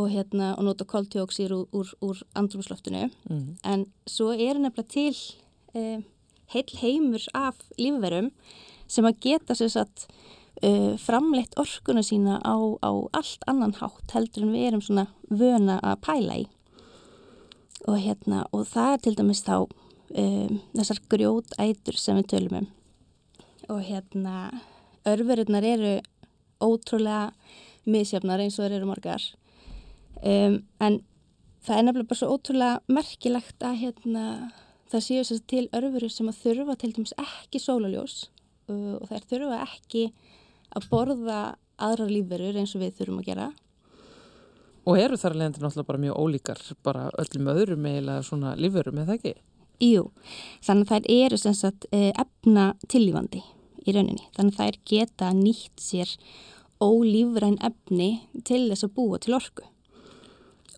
og, 0.00 0.08
hérna, 0.12 0.54
og 0.56 0.64
nota 0.64 0.86
koltjóksir 0.88 1.52
úr, 1.52 1.66
úr, 1.76 1.92
úr 2.00 2.22
andrumsloftinu. 2.38 3.08
Mm. 3.28 3.46
En 3.68 3.86
svo 4.08 4.32
er 4.32 4.56
nefnilega 4.56 4.88
til 4.88 5.16
eh, 5.76 6.00
heil 6.54 6.76
heimur 6.80 7.26
af 7.36 7.60
lífverum 7.78 8.30
sem 8.90 9.06
að 9.06 9.20
geta 9.22 9.54
satt 9.54 10.06
uh, 10.64 10.96
framleitt 10.98 11.54
orkuna 11.60 12.02
sína 12.02 12.40
á, 12.42 12.56
á 12.82 12.90
allt 13.14 13.44
annan 13.46 13.76
hátt 13.78 14.14
heldur 14.16 14.46
en 14.46 14.54
við 14.54 14.66
erum 14.70 14.82
svona 14.84 15.06
vöna 15.30 15.78
að 15.78 16.00
pæla 16.06 16.40
í. 16.42 16.48
Og, 17.88 17.96
hérna, 18.02 18.44
og 18.52 18.66
það 18.68 18.94
er 18.94 19.04
til 19.04 19.14
dæmis 19.20 19.44
þá 19.46 19.56
um, 19.62 20.58
þessar 20.74 21.02
grjótætur 21.12 21.96
sem 21.96 22.18
við 22.18 22.30
tölum 22.34 22.58
um. 22.60 22.68
Og 23.70 23.84
hérna 23.86 24.50
örverunar 25.08 25.64
eru 25.64 25.94
ótrúlega 26.60 27.30
misjafnar 27.88 28.42
eins 28.42 28.58
og 28.58 28.66
þeir 28.66 28.80
eru 28.80 28.90
margar. 28.90 29.22
Um, 30.20 30.58
en 30.82 31.00
það 31.64 31.76
er 31.76 31.86
nefnilega 31.86 32.10
bara 32.10 32.20
svo 32.20 32.34
ótrúlega 32.34 32.80
merkilegt 32.92 33.64
að 33.64 33.78
hérna, 33.84 34.24
það 34.92 35.06
séu 35.06 35.22
þess 35.22 35.36
að 35.36 35.46
til 35.52 35.64
örfuru 35.78 36.10
sem 36.12 36.28
að 36.28 36.42
þurfa 36.44 36.76
til 36.80 36.92
dæmis 36.96 37.16
ekki 37.20 37.62
sólaljós 37.62 38.16
uh, 38.68 38.98
og 39.00 39.08
þær 39.08 39.26
þurfa 39.32 39.62
ekki 39.64 40.04
að 40.76 40.88
borða 40.92 41.40
aðrar 41.80 42.12
lífverur 42.12 42.60
eins 42.60 42.74
og 42.76 42.84
við 42.84 42.98
þurfum 42.98 43.22
að 43.22 43.30
gera. 43.30 43.50
Og 44.88 44.98
eru 44.98 45.16
þar 45.20 45.36
leðandi 45.36 45.62
náttúrulega 45.62 45.88
bara 45.90 46.02
mjög 46.04 46.20
ólíkar 46.20 46.60
bara 46.84 47.06
öllum 47.20 47.50
öðrum 47.52 47.88
eiginlega 47.88 48.26
svona 48.26 48.52
lífurum, 48.56 49.00
eða 49.02 49.16
ekki? 49.18 49.34
Jú, 49.80 50.06
þannig 50.64 50.86
að 50.86 50.92
þær 50.92 51.10
eru 51.16 51.40
sem 51.40 51.56
sagt 51.56 51.86
eh, 51.96 52.10
efna 52.20 52.70
tillífandi 52.88 53.42
í 53.84 53.94
rauninni. 53.96 54.26
Þannig 54.36 54.56
að 54.56 54.60
þær 54.60 54.78
geta 54.92 55.30
nýtt 55.36 55.80
sér 55.80 56.14
ólífræn 56.80 57.60
efni 57.64 58.10
til 58.44 58.66
þess 58.68 58.88
að 58.88 58.96
búa 58.96 59.20
til 59.20 59.36
orku. 59.36 59.68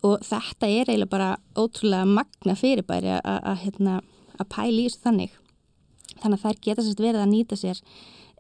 Og 0.03 0.24
þetta 0.26 0.66
er 0.66 0.88
eiginlega 0.90 1.12
bara 1.12 1.30
ótrúlega 1.55 2.09
magna 2.09 2.57
fyrirbæri 2.59 3.14
að, 3.20 3.53
hérna, 3.62 4.00
að 4.38 4.48
pæla 4.50 4.80
í 4.80 4.86
þessu 4.88 5.05
þannig. 5.07 5.36
Þannig 6.22 6.38
að 6.38 6.44
þær 6.46 6.61
geta 6.66 6.86
sérst 6.86 7.03
verið 7.03 7.22
að 7.22 7.32
nýta 7.32 7.59
sér 7.59 7.82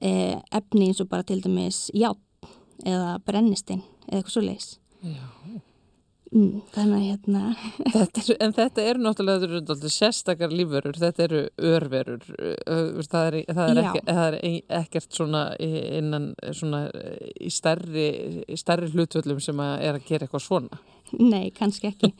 eh, 0.02 0.38
efni 0.50 0.88
eins 0.88 1.02
og 1.02 1.10
bara 1.12 1.26
til 1.26 1.38
dæmis 1.44 1.84
játn 1.94 2.50
eða 2.82 3.18
brennistinn 3.26 3.84
eða 4.08 4.18
eitthvað 4.18 4.34
svo 4.34 4.46
leiðis. 4.46 4.72
Já. 5.06 5.28
Mm, 6.32 6.62
þannig 6.72 6.96
að 6.96 7.02
hérna, 7.10 7.40
Þetta 7.94 8.22
er, 8.22 8.36
en 8.40 8.54
þetta 8.56 8.84
eru 8.88 9.02
náttúrulega 9.04 9.48
þetta 9.50 9.74
eru 9.76 9.90
sérstakar 9.92 10.54
lífverur, 10.54 10.96
þetta 10.96 11.26
eru 11.26 11.42
örverur, 11.72 12.24
það 13.04 13.26
er, 13.26 13.36
það 13.50 13.66
er, 13.66 13.80
ekki, 13.82 14.04
það 14.06 14.22
er 14.28 14.38
ekkert 14.78 15.18
svona 15.18 15.42
innan 15.60 16.30
svona 16.56 16.86
í 17.36 17.52
stærri, 17.52 18.08
í 18.48 18.56
stærri 18.56 18.88
hlutvöllum 18.94 19.44
sem 19.44 19.60
að 19.60 19.74
er 19.90 20.00
að 20.00 20.08
gera 20.08 20.28
eitthvað 20.28 20.46
svona. 20.46 20.80
Nei, 21.20 21.50
kannski 21.52 21.90
ekki. 21.90 22.10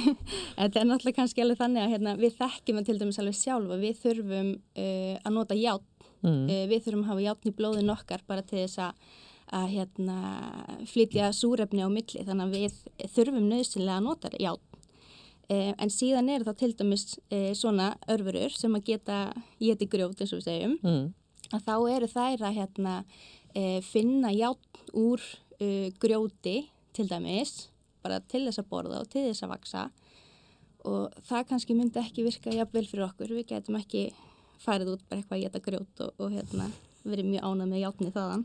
Þetta 0.58 0.80
er 0.80 0.86
náttúrulega 0.86 1.16
kannski 1.16 1.42
alveg 1.42 1.58
þannig 1.58 1.84
að 1.84 1.94
hérna, 1.94 2.14
við 2.20 2.36
þekkjum 2.38 2.78
það 2.78 2.88
til 2.88 2.98
dæmis 3.00 3.20
alveg 3.22 3.38
sjálf 3.38 3.72
og 3.74 3.80
við 3.82 4.02
þurfum 4.04 4.52
uh, 4.54 5.14
að 5.18 5.34
nota 5.34 5.58
játn. 5.58 5.88
Mm. 6.22 6.44
Uh, 6.46 6.64
við 6.70 6.84
þurfum 6.84 7.02
að 7.04 7.10
hafa 7.12 7.24
játn 7.26 7.50
í 7.50 7.54
blóðin 7.58 7.94
okkar 7.94 8.22
bara 8.30 8.44
til 8.46 8.60
þess 8.60 8.82
að, 8.86 9.16
að 9.54 9.66
hérna, 9.74 10.16
flytja 10.90 11.30
súrefni 11.36 11.84
á 11.84 11.88
milli 11.92 12.24
þannig 12.26 12.44
að 12.44 12.56
við 12.56 13.12
þurfum 13.14 13.46
nöðsynlega 13.48 13.96
að 13.96 14.06
nota 14.08 14.30
játn. 14.38 14.64
Uh, 15.48 15.72
en 15.80 15.88
síðan 15.88 16.28
eru 16.28 16.44
þá 16.44 16.58
til 16.60 16.74
dæmis 16.76 17.04
uh, 17.32 17.52
svona 17.56 17.94
örfurur 18.12 18.52
sem 18.52 18.74
að 18.76 18.84
geta 18.90 19.20
geti 19.62 19.88
grjót 19.88 20.20
eins 20.20 20.34
og 20.36 20.42
við 20.42 20.48
segjum 20.50 20.74
Mm. 20.84 21.06
að 21.56 21.62
þá 21.64 21.74
eru 21.94 22.08
þær 22.12 22.42
að 22.44 22.56
hérna, 22.58 22.94
e, 23.56 23.80
finna 23.80 24.28
játn 24.34 24.90
úr 24.92 25.22
e, 25.58 25.88
grjóti 25.96 26.68
til 26.92 27.06
dæmis 27.08 27.70
bara 28.04 28.20
til 28.20 28.44
þess 28.44 28.60
að 28.60 28.68
borða 28.68 29.00
og 29.00 29.08
til 29.08 29.24
þess 29.30 29.46
að 29.46 29.54
vaksa 29.54 29.86
og 30.84 31.16
það 31.26 31.46
kannski 31.48 31.76
myndi 31.78 32.00
ekki 32.02 32.26
virka 32.26 32.52
jafnvel 32.52 32.84
fyrir 32.86 33.06
okkur, 33.08 33.32
við 33.38 33.48
getum 33.54 33.78
ekki 33.80 34.10
farið 34.62 34.92
út 34.94 35.08
bara 35.08 35.22
eitthvað 35.22 35.38
að 35.38 35.44
geta 35.46 35.64
grjót 35.64 36.04
og, 36.04 36.12
og 36.18 36.36
hérna, 36.36 36.68
verið 37.08 37.32
mjög 37.32 37.48
ánað 37.48 37.72
með 37.72 37.82
játni 37.86 38.12
þaðan 38.14 38.44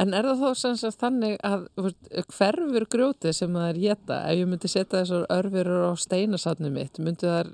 En 0.00 0.14
er 0.16 0.24
það 0.24 0.40
þá 0.40 0.60
sem 0.62 0.76
sagt 0.80 1.02
þannig 1.02 1.36
að 1.44 1.66
hverfur 2.32 2.86
grjótið 2.94 3.34
sem 3.36 3.56
það 3.58 3.68
er 3.68 3.80
geta, 3.82 4.18
ef 4.30 4.38
ég 4.40 4.48
myndi 4.48 4.70
setja 4.72 5.02
þessar 5.02 5.26
örverur 5.34 5.90
á 5.90 5.92
steinasatnum 6.00 6.72
mitt, 6.78 7.00
myndi 7.02 7.28
það 7.28 7.52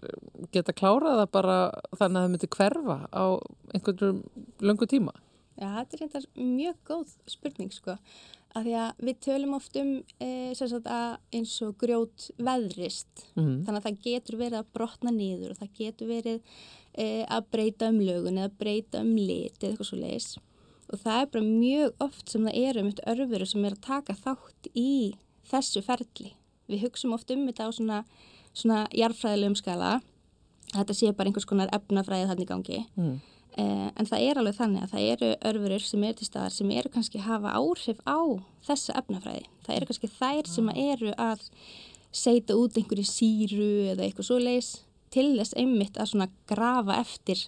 geta 0.55 0.76
klárað 0.76 1.20
það 1.22 1.32
bara 1.34 1.59
þannig 1.97 2.20
að 2.20 2.22
það 2.26 2.32
myndi 2.36 2.53
hverfa 2.59 2.99
á 3.11 3.24
einhvern 3.74 4.22
löngu 4.62 4.90
tíma? 4.90 5.16
Já, 5.57 5.68
þetta 5.80 5.97
er 5.97 6.03
reyndar 6.05 6.30
mjög 6.36 6.80
góð 6.86 7.14
spurning 7.32 7.72
sko 7.74 7.97
að 8.57 8.66
því 8.66 8.74
að 8.80 9.05
við 9.09 9.20
tölum 9.26 9.55
oft 9.57 9.76
um 9.80 9.90
e, 10.22 10.28
sagt, 10.57 10.88
eins 11.34 11.55
og 11.64 11.76
grjót 11.80 12.30
veðrist 12.38 13.26
Mm. 13.36 13.64
þannig 13.66 13.78
að 13.80 13.86
það 13.86 14.03
getur 14.07 14.36
verið 14.40 14.59
að 14.62 14.70
brotna 14.72 15.11
niður 15.12 15.53
og 15.53 15.59
það 15.61 15.72
getur 15.76 16.09
verið 16.09 16.38
e, 16.97 17.24
að 17.28 17.49
breyta 17.53 17.90
um 17.92 17.99
lögun 18.01 18.38
eða 18.40 18.55
breyta 18.57 19.03
um 19.05 19.11
lit 19.18 19.59
eða 19.61 19.74
eitthvað 19.74 19.90
svo 19.90 19.99
leis 20.01 20.28
og 20.93 21.01
það 21.03 21.20
er 21.20 21.30
bara 21.34 21.45
mjög 21.47 22.03
oft 22.07 22.32
sem 22.32 22.47
það 22.47 22.59
eru 22.62 22.82
um 22.82 22.91
eitt 22.91 23.07
örfuru 23.12 23.47
sem 23.47 23.64
er 23.64 23.76
að 23.76 23.87
taka 23.87 24.16
þátt 24.18 24.68
í 24.74 25.14
þessu 25.51 25.82
ferli. 25.87 26.34
Við 26.70 26.87
hugsum 26.87 27.14
oft 27.14 27.30
um 27.30 27.47
þetta 27.47 27.68
á 27.68 27.70
svona, 27.74 28.03
svona 28.55 28.84
jarfræðilegum 28.95 29.59
skala 29.59 29.97
þetta 30.72 30.97
sé 30.99 31.12
bara 31.14 31.30
einhvers 31.30 31.49
konar 31.49 31.72
efnafræði 31.74 32.30
þannig 32.32 32.53
gangi 32.53 32.84
Mm. 32.97 33.18
Eh, 33.57 33.89
en 33.97 34.05
það 34.05 34.20
er 34.20 34.39
alveg 34.39 34.57
þannig 34.59 34.82
að 34.84 34.91
það 34.93 35.05
eru 35.11 35.28
örfurur 35.49 35.80
sem 35.80 36.03
eru 36.05 36.16
til 36.18 36.26
staðar 36.26 36.53
sem 36.53 36.70
eru 36.76 36.91
kannski 36.93 37.18
að 37.22 37.24
hafa 37.24 37.53
áhrif 37.57 38.01
á 38.05 38.20
þessa 38.66 38.97
efnafræði. 39.01 39.47
Það 39.64 39.76
eru 39.76 39.87
kannski 39.89 40.11
þær 40.12 40.51
sem 40.53 40.68
að 40.68 40.80
eru 40.82 41.12
að 41.16 41.47
seita 42.12 42.57
út 42.57 42.76
einhverju 42.76 43.07
síru 43.09 43.70
eða 43.95 44.05
eitthvað 44.05 44.28
svo 44.28 44.37
leis 44.43 44.68
til 45.09 45.39
þess 45.39 45.57
einmitt 45.57 45.97
að 45.97 46.11
svona 46.11 46.28
grafa 46.51 46.99
eftir 47.01 47.47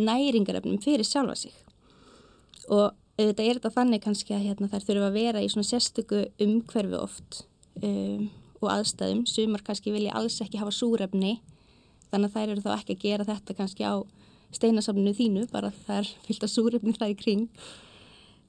næringarefnum 0.00 0.80
fyrir 0.80 1.04
sjálfa 1.04 1.36
sig. 1.36 1.52
Og 2.70 2.90
auðvitað 3.20 3.46
er 3.46 3.58
þetta 3.58 3.72
þannig 3.74 4.04
kannski 4.04 4.34
að 4.36 4.46
hérna, 4.48 4.70
þær 4.70 4.86
þurfa 4.86 5.08
að 5.10 5.18
vera 5.18 5.42
í 5.42 5.48
svona 5.52 5.68
sérstöku 5.68 6.22
umhverfi 6.40 6.98
oft 7.00 7.42
um, 7.82 8.28
og 8.60 8.68
aðstæðum. 8.76 9.24
Sumar 9.28 9.64
kannski 9.66 9.92
vilja 9.94 10.14
alls 10.16 10.38
ekki 10.44 10.60
hafa 10.60 10.74
súrefni 10.74 11.38
þannig 12.10 12.30
að 12.30 12.36
þær 12.36 12.54
eru 12.54 12.64
þá 12.64 12.72
ekki 12.76 12.96
að 12.96 13.04
gera 13.04 13.28
þetta 13.28 13.56
kannski 13.58 13.86
á 13.86 13.94
steinasafninu 14.54 15.14
þínu, 15.14 15.46
bara 15.52 15.70
það 15.86 16.10
fyllt 16.26 16.46
af 16.46 16.50
súrefni 16.50 16.94
það 16.96 17.12
í 17.12 17.18
kring. 17.20 17.44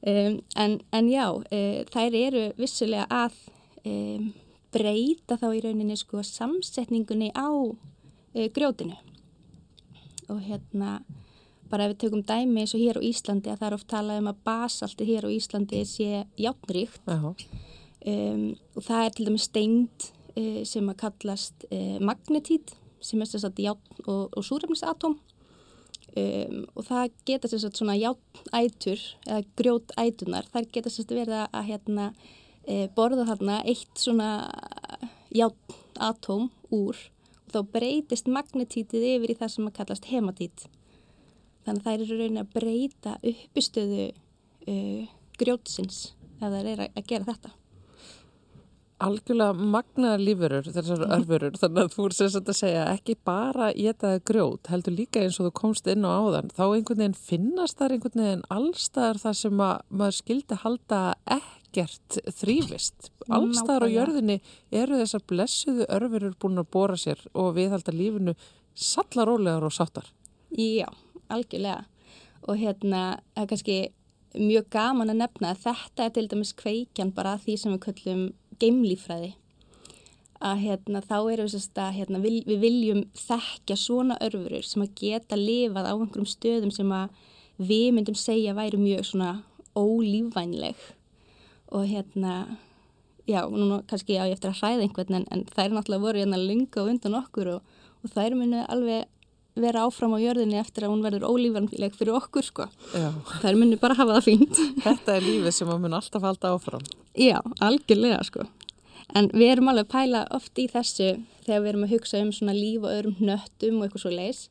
Um, 0.02 0.40
en, 0.58 0.80
en 0.98 1.10
já, 1.12 1.28
uh, 1.30 1.82
þær 1.94 2.18
eru 2.18 2.46
vissulega 2.58 3.06
að 3.14 3.38
um, 3.86 4.32
breyta 4.74 5.38
þá 5.38 5.48
í 5.54 5.62
rauninni 5.66 5.98
sko 6.00 6.24
samsetningunni 6.26 7.30
á 7.38 7.50
uh, 7.52 8.48
grjótinu. 8.56 8.98
Og 10.32 10.42
hérna, 10.48 11.02
bara 11.72 11.88
ef 11.88 11.94
við 11.94 12.02
tökum 12.06 12.24
dæmi 12.28 12.64
eins 12.64 12.76
og 12.76 12.84
hér 12.84 13.00
á 13.00 13.08
Íslandi 13.08 13.52
að 13.52 13.62
það 13.62 13.68
er 13.70 13.78
oft 13.78 13.90
talað 13.92 14.22
um 14.22 14.30
að 14.32 14.42
basalti 14.48 15.08
hér 15.08 15.28
á 15.28 15.30
Íslandi 15.32 15.82
sé 15.88 16.10
játnríkt 16.40 17.08
Já. 17.08 17.32
um, 17.32 18.46
og 18.76 18.86
það 18.88 19.06
er 19.06 19.16
til 19.16 19.28
dæmis 19.30 19.48
steind 19.48 20.08
uh, 20.36 20.62
sem 20.68 20.92
að 20.92 21.02
kallast 21.06 21.68
uh, 21.70 21.98
magnetít 22.04 22.76
sem 23.02 23.22
er 23.22 23.30
þess 23.30 23.48
að 23.48 23.62
játn 23.66 24.04
og, 24.06 24.34
og 24.38 24.46
súrefnisatóm. 24.46 25.18
Um, 26.12 26.66
og 26.76 26.84
það 26.90 27.14
geta 27.30 27.48
þess 27.48 27.70
að 27.70 27.78
svona 27.80 27.96
játnætur 27.96 29.04
eða 29.24 29.46
grjótætunar, 29.60 30.50
þær 30.52 30.68
geta 30.68 30.92
þess 30.92 31.06
að 31.06 31.16
verið 31.22 31.38
að, 31.38 31.46
að 31.56 31.70
hérna, 31.70 32.08
uh, 32.68 32.86
borða 32.98 33.28
þarna 33.30 33.62
eitt 33.64 34.04
svona 34.04 34.30
játnatóm 35.32 36.50
úr. 36.76 37.00
Og 37.48 37.56
þá 37.56 37.72
breytist 37.74 38.30
magnetítið 38.32 39.08
yfir 39.16 39.34
í 39.34 39.40
það 39.40 39.56
sem 39.56 39.72
að 39.72 39.78
kallast 39.80 40.12
hematít 40.12 40.68
þannig 41.66 41.82
að 41.82 41.88
þær 41.88 42.06
eru 42.06 42.20
raunin 42.20 42.44
að 42.44 42.54
breyta 42.56 43.16
uppistöðu 43.32 44.12
uh, 44.12 45.10
grjótsins 45.40 46.04
ef 46.42 46.54
þær 46.54 46.70
eru 46.74 46.88
að, 46.88 47.04
gera 47.08 47.28
þetta. 47.30 47.52
Algjörlega 49.02 49.66
magnaðar 49.74 50.22
lífurur, 50.22 50.68
þessar 50.76 51.06
örfurur, 51.08 51.56
þannig 51.58 51.88
að 51.88 51.94
þú 51.96 52.04
er 52.06 52.16
sagt 52.20 52.52
að 52.52 52.58
segja 52.60 52.84
ekki 52.92 53.16
bara 53.26 53.72
getaði 53.74 54.22
grjót, 54.30 54.70
heldur 54.70 54.94
líka 54.94 55.24
eins 55.24 55.40
og 55.42 55.48
þú 55.48 55.54
komst 55.58 55.90
inn 55.90 56.06
á 56.06 56.12
áðan, 56.14 56.52
þá 56.54 56.64
einhvern 56.68 57.02
veginn 57.02 57.18
finnast 57.18 57.82
þar 57.82 57.96
einhvern 57.96 58.24
veginn 58.26 58.46
allstaðar 58.54 59.22
þar 59.24 59.40
sem 59.40 59.66
að 59.66 59.74
maður 59.90 60.18
skildi 60.20 60.60
halda 60.62 61.02
ekkert 61.38 62.20
þrýfist. 62.38 63.10
Allstaðar 63.26 63.88
á 63.90 63.96
jörðinni 63.96 64.38
eru 64.70 65.02
þessar 65.02 65.26
blessuðu 65.34 65.90
örfurur 65.98 66.38
búin 66.38 66.62
að 66.62 66.72
bóra 66.78 67.02
sér 67.02 67.26
og 67.34 67.56
viðhalda 67.58 67.98
lífinu 67.98 68.38
sallarólegar 68.78 69.66
og 69.66 69.74
sáttar. 69.74 70.14
Já, 70.52 70.86
algjörlega. 71.36 71.86
Og 72.50 72.58
hérna 72.58 73.02
er 73.38 73.50
kannski 73.50 73.92
mjög 74.38 74.70
gaman 74.72 75.12
að 75.12 75.22
nefna 75.22 75.52
að 75.52 75.64
þetta 75.66 76.06
er 76.06 76.16
til 76.16 76.28
dæmis 76.32 76.54
kveikjan 76.58 77.14
bara 77.16 77.38
því 77.42 77.58
sem 77.60 77.76
við 77.76 77.84
köllum 77.86 78.24
geimlífræði. 78.62 79.34
Að 80.42 80.64
hérna 80.64 81.04
þá 81.06 81.18
erum 81.20 81.46
við 81.46 81.54
sérst 81.54 81.78
að 81.78 81.92
hérna, 82.00 82.22
vil, 82.24 82.40
við 82.48 82.64
viljum 82.64 83.04
þekkja 83.18 83.78
svona 83.78 84.18
örfurur 84.26 84.66
sem 84.66 84.82
að 84.82 84.96
geta 84.98 85.38
lifað 85.38 85.92
á 85.92 85.94
einhverjum 85.94 86.30
stöðum 86.30 86.74
sem 86.74 86.96
að 86.96 87.14
við 87.62 87.92
myndum 87.94 88.18
segja 88.18 88.56
væri 88.58 88.80
mjög 88.82 89.06
svona 89.12 89.32
ólífvænleg. 89.78 90.80
Og 91.72 91.86
hérna, 91.88 92.58
já, 93.30 93.46
núna 93.46 93.84
kannski 93.88 94.18
á 94.18 94.26
ég 94.26 94.36
eftir 94.40 94.50
að 94.50 94.64
hræða 94.64 94.88
einhvern 94.88 95.20
en, 95.20 95.28
en 95.30 95.46
þær 95.52 95.76
náttúrulega 95.76 96.06
voru 96.08 96.24
hérna 96.24 96.42
lunga 96.42 96.82
og 96.82 96.90
undan 96.96 97.20
okkur 97.22 97.54
og, 97.58 97.78
og 98.02 98.16
þær 98.16 98.36
munu 98.40 98.66
alveg 98.66 99.06
vera 99.60 99.84
áfram 99.88 100.14
á 100.16 100.20
jörðinni 100.22 100.60
eftir 100.62 100.86
að 100.86 100.94
hún 100.94 101.04
verður 101.04 101.28
ólífanleg 101.28 101.96
fyrir 101.98 102.16
okkur 102.16 102.46
sko. 102.48 102.68
Já, 102.96 103.10
Þær 103.44 103.60
munu 103.60 103.80
bara 103.82 103.98
hafa 104.00 104.18
það 104.20 104.28
fínt. 104.30 104.62
þetta 104.86 105.18
er 105.18 105.28
lífið 105.28 105.56
sem 105.58 105.72
mun 105.74 105.98
alltaf 105.98 106.24
halda 106.24 106.54
áfram. 106.56 106.86
Já, 107.20 107.40
algjörlega 107.60 108.24
sko. 108.28 108.48
En 109.12 109.28
við 109.36 109.58
erum 109.58 109.68
alveg 109.68 109.90
að 109.90 109.92
pæla 109.92 110.24
oft 110.32 110.60
í 110.62 110.70
þessu 110.72 111.10
þegar 111.44 111.62
við 111.64 111.70
erum 111.74 111.86
að 111.88 111.94
hugsa 111.98 112.22
um 112.24 112.32
svona 112.36 112.56
líf 112.56 112.86
og 112.86 112.94
öðrum 112.94 113.18
hnöttum 113.20 113.80
og 113.82 113.88
eitthvað 113.88 114.06
svo 114.06 114.14
leis. 114.16 114.42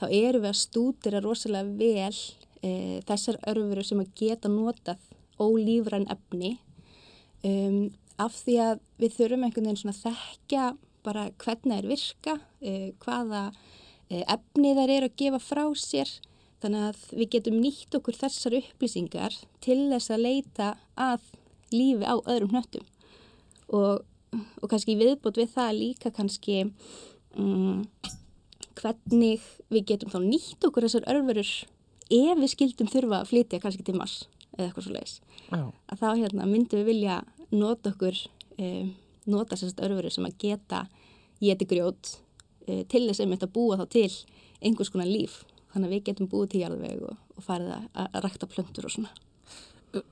Þá 0.00 0.06
erum 0.08 0.44
við 0.46 0.50
að 0.52 0.60
stúdira 0.62 1.20
rosalega 1.20 1.76
vel 1.76 2.16
e, 2.62 2.70
þessar 3.08 3.40
örfuru 3.50 3.84
sem 3.84 4.00
að 4.00 4.12
geta 4.16 4.48
notað 4.48 5.02
ólífræn 5.38 6.08
efni 6.10 6.56
um, 7.46 7.90
af 8.18 8.34
því 8.40 8.56
að 8.64 8.80
við 8.98 9.16
þurfum 9.18 9.44
einhvern 9.46 9.68
veginn 9.68 9.80
svona 9.82 9.94
að 9.94 10.04
þekkja 10.06 10.64
bara 11.06 11.28
hvernig 11.38 11.76
þær 11.78 11.90
virka, 11.92 12.34
e, 12.62 12.72
hvaða 13.04 13.42
e, 14.10 14.24
efni 14.24 14.74
þær 14.76 14.94
eru 14.96 15.10
að 15.10 15.18
gefa 15.22 15.42
frá 15.42 15.64
sér. 15.78 16.10
Þannig 16.58 16.86
að 16.88 17.02
við 17.14 17.28
getum 17.36 17.58
nýtt 17.62 17.94
okkur 17.94 18.16
þessar 18.18 18.56
upplýsingar 18.58 19.36
til 19.62 19.78
þess 19.92 20.10
að 20.10 20.24
leita 20.24 20.72
að 20.98 21.28
lífi 21.70 22.06
á 22.08 22.16
öðrum 22.18 22.54
hnöttum 22.54 22.86
og, 23.68 24.04
og 24.62 24.70
kannski 24.70 24.96
viðbútt 24.98 25.40
við 25.40 25.52
það 25.54 25.76
líka 25.78 26.12
kannski 26.14 26.64
um, 27.36 27.84
hvernig 28.78 29.44
við 29.72 29.88
getum 29.92 30.12
þá 30.12 30.20
nýtt 30.24 30.68
okkur 30.68 30.86
þessar 30.86 31.08
örfurur 31.12 31.52
ef 32.08 32.40
við 32.40 32.52
skildum 32.54 32.90
þurfa 32.90 33.22
að 33.22 33.32
flytja 33.32 33.62
kannski 33.62 33.84
til 33.86 33.96
Mars 33.98 34.22
eða 34.56 34.68
eitthvað 34.68 34.86
svo 34.86 34.94
leiðis 34.96 35.18
að 35.52 36.00
þá 36.00 36.08
hérna, 36.14 36.48
myndum 36.48 36.80
við 36.80 36.90
vilja 36.92 37.18
nota 37.52 37.92
okkur 37.92 38.16
um, 38.58 38.94
nota 39.28 39.56
þessast 39.56 39.84
örfurur 39.84 40.14
sem 40.14 40.28
að 40.28 40.38
geta 40.40 40.86
geti 41.42 41.68
grjót 41.68 42.16
til 42.68 43.04
þess 43.06 43.22
að 43.24 43.30
mynda 43.32 43.48
að 43.48 43.54
búa 43.54 43.78
þá 43.80 43.86
til 43.94 44.10
einhvers 44.64 44.92
konar 44.92 45.08
líf. 45.10 45.40
Þannig 45.72 45.88
að 45.88 45.94
við 45.94 46.04
getum 46.08 46.28
búið 46.32 46.52
til 46.52 46.60
jarðveg 46.64 47.08
og, 47.08 47.16
og 47.36 47.44
farið 47.44 47.74
að, 47.76 48.20
rækta 48.24 48.50
plöntur 48.50 48.88
og 48.88 48.94
svona. 48.94 49.16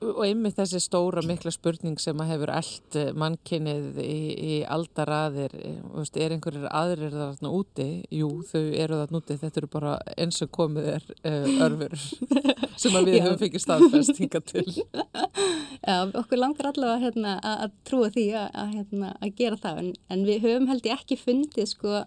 Og 0.01 0.23
einmitt 0.25 0.55
þessi 0.57 0.79
stóra 0.81 1.21
mikla 1.21 1.51
spurning 1.53 1.99
sem 2.01 2.17
að 2.17 2.31
hefur 2.31 2.49
allt 2.49 2.95
mannkynnið 3.21 3.99
í, 4.01 4.15
í 4.33 4.55
aldaraðir, 4.73 5.53
veist, 5.93 6.17
er 6.17 6.33
einhverjir 6.33 6.65
aðrir 6.73 7.13
þarna 7.13 7.51
úti? 7.53 7.85
Jú, 8.09 8.31
þau 8.49 8.63
eru 8.73 8.97
þarna 9.03 9.21
úti, 9.21 9.37
þetta 9.43 9.61
eru 9.61 9.69
bara 9.77 9.93
eins 10.17 10.41
og 10.41 10.49
komið 10.57 10.89
er 10.95 11.05
uh, 11.19 11.61
örfur 11.67 11.93
sem 12.81 12.97
að 12.97 13.11
við 13.11 13.19
höfum 13.27 13.39
fengið 13.43 13.65
staðfest 13.67 14.21
hinga 14.23 14.41
til. 14.49 14.65
Já, 14.73 15.97
okkur 16.09 16.41
langar 16.41 16.71
allavega 16.71 17.03
hérna, 17.05 17.37
að, 17.37 17.67
að 17.67 17.75
trúa 17.91 18.13
því 18.17 18.27
að, 18.33 18.47
að, 18.63 18.77
hérna, 18.79 19.11
að 19.21 19.35
gera 19.43 19.61
það. 19.61 19.83
En, 19.83 19.91
en 20.15 20.25
við 20.31 20.47
höfum 20.47 20.71
held 20.73 20.89
ég 20.89 20.97
ekki 20.97 21.21
fundið 21.21 21.69
sko 21.75 22.01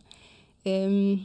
um, 0.68 1.24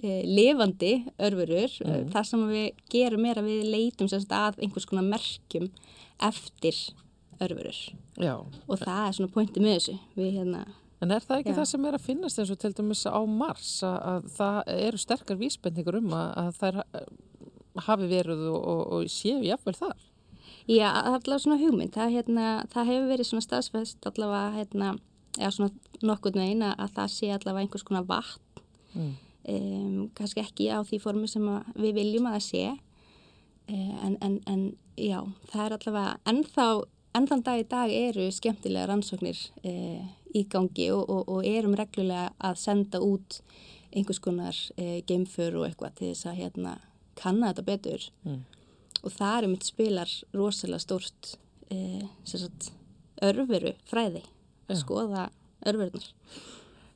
e, 0.00 0.16
lifandi 0.26 0.92
örfurur 1.20 1.76
mm. 1.84 2.10
þar 2.14 2.28
sem 2.28 2.44
við 2.50 2.66
gerum 2.92 3.24
meira 3.26 3.44
við 3.46 3.70
leitum 3.70 4.10
sérst 4.10 4.32
að 4.34 4.60
einhvers 4.64 4.88
konar 4.90 5.06
merkjum 5.08 5.70
eftir 6.30 6.76
örfurur 7.40 7.80
Já, 8.20 8.36
og 8.40 8.76
það 8.80 9.06
er 9.06 9.16
svona 9.16 9.34
pointi 9.34 9.62
með 9.64 9.78
þessu 9.78 9.96
við 10.18 10.36
hérna 10.40 10.66
en 11.00 11.14
er 11.14 11.24
það 11.24 11.40
ekki 11.40 11.54
Já. 11.54 11.58
það 11.60 11.70
sem 11.70 11.88
er 11.88 11.96
að 11.96 12.06
finnast 12.06 12.40
eins 12.40 12.52
og 12.52 12.60
til 12.60 12.72
dæmis 12.76 13.06
á 13.08 13.20
Mars 13.24 13.72
að, 13.86 13.98
að 14.12 14.30
það 14.36 14.72
eru 14.76 15.00
sterkar 15.00 15.40
vísbendingur 15.40 16.00
um 16.02 16.14
að, 16.16 16.30
að 16.42 16.50
þær 16.58 16.80
eh, 16.84 17.10
hafi 17.86 18.08
verið 18.10 18.46
og, 18.50 18.60
og, 18.60 18.82
og 18.96 19.12
séu 19.12 19.40
jafnvel 19.46 19.76
þar? 19.78 20.08
Já, 20.68 20.90
allavega 20.92 21.38
svona 21.40 21.58
hugmynd, 21.58 21.94
það, 21.94 22.16
hérna, 22.18 22.48
það 22.70 22.90
hefur 22.92 23.08
verið 23.10 23.28
svona 23.30 23.46
staðsfest 23.46 24.06
allavega, 24.10 24.50
hérna, 24.58 24.90
eða 25.38 25.50
svona 25.54 25.70
nokkurn 26.02 26.40
veginn 26.40 26.62
að 26.66 26.74
að 26.86 26.94
það 26.98 27.10
sé 27.14 27.30
allavega 27.34 27.64
einhvers 27.66 27.84
konar 27.86 28.06
vatn, 28.08 28.40
Mm. 28.90 29.10
um, 29.48 30.10
kannski 30.18 30.40
ekki 30.42 30.64
á 30.74 30.82
því 30.82 30.98
formi 31.00 31.28
sem 31.30 31.44
við 31.78 31.92
viljum 31.94 32.26
að 32.26 32.32
það 32.34 32.46
sé, 32.48 32.62
uh, 33.70 34.06
en, 34.06 34.16
en, 34.20 34.40
en 34.50 34.64
já, 34.98 35.20
það 35.52 35.64
er 35.68 35.74
allavega, 35.76 36.16
ennþá, 36.32 36.64
ennþann 37.14 37.44
dag 37.46 37.60
í 37.62 37.66
dag 37.70 37.92
eru 37.94 38.24
skemmtilega 38.34 38.88
rannsóknir 38.90 39.38
uh, 39.64 40.08
í 40.34 40.42
gangi 40.50 40.88
og, 40.94 41.04
og, 41.10 41.28
og 41.28 41.46
erum 41.46 41.74
reglulega 41.78 42.32
að 42.38 42.58
senda 42.58 42.98
út 43.02 43.38
einhvers 43.94 44.18
konar 44.22 44.54
uh, 44.78 44.98
geimför 45.06 45.56
og 45.60 45.68
eitthvað 45.68 45.94
til 45.98 46.10
þess 46.12 46.26
að 46.30 46.40
hérna, 46.42 46.76
kanna 47.18 47.52
þetta 47.52 47.66
betur 47.70 48.10
Mm. 48.26 48.42
og 49.04 49.12
það 49.14 49.38
er 49.44 49.48
mitt 49.54 49.64
spilar 49.70 50.10
rosalega 50.34 50.82
stórt 50.82 51.36
uh, 51.70 52.04
sagt, 52.24 52.72
örveru 53.22 53.76
fræði, 53.86 54.22
Já. 54.74 54.80
skoða 54.84 55.28
örverunar. 55.66 56.08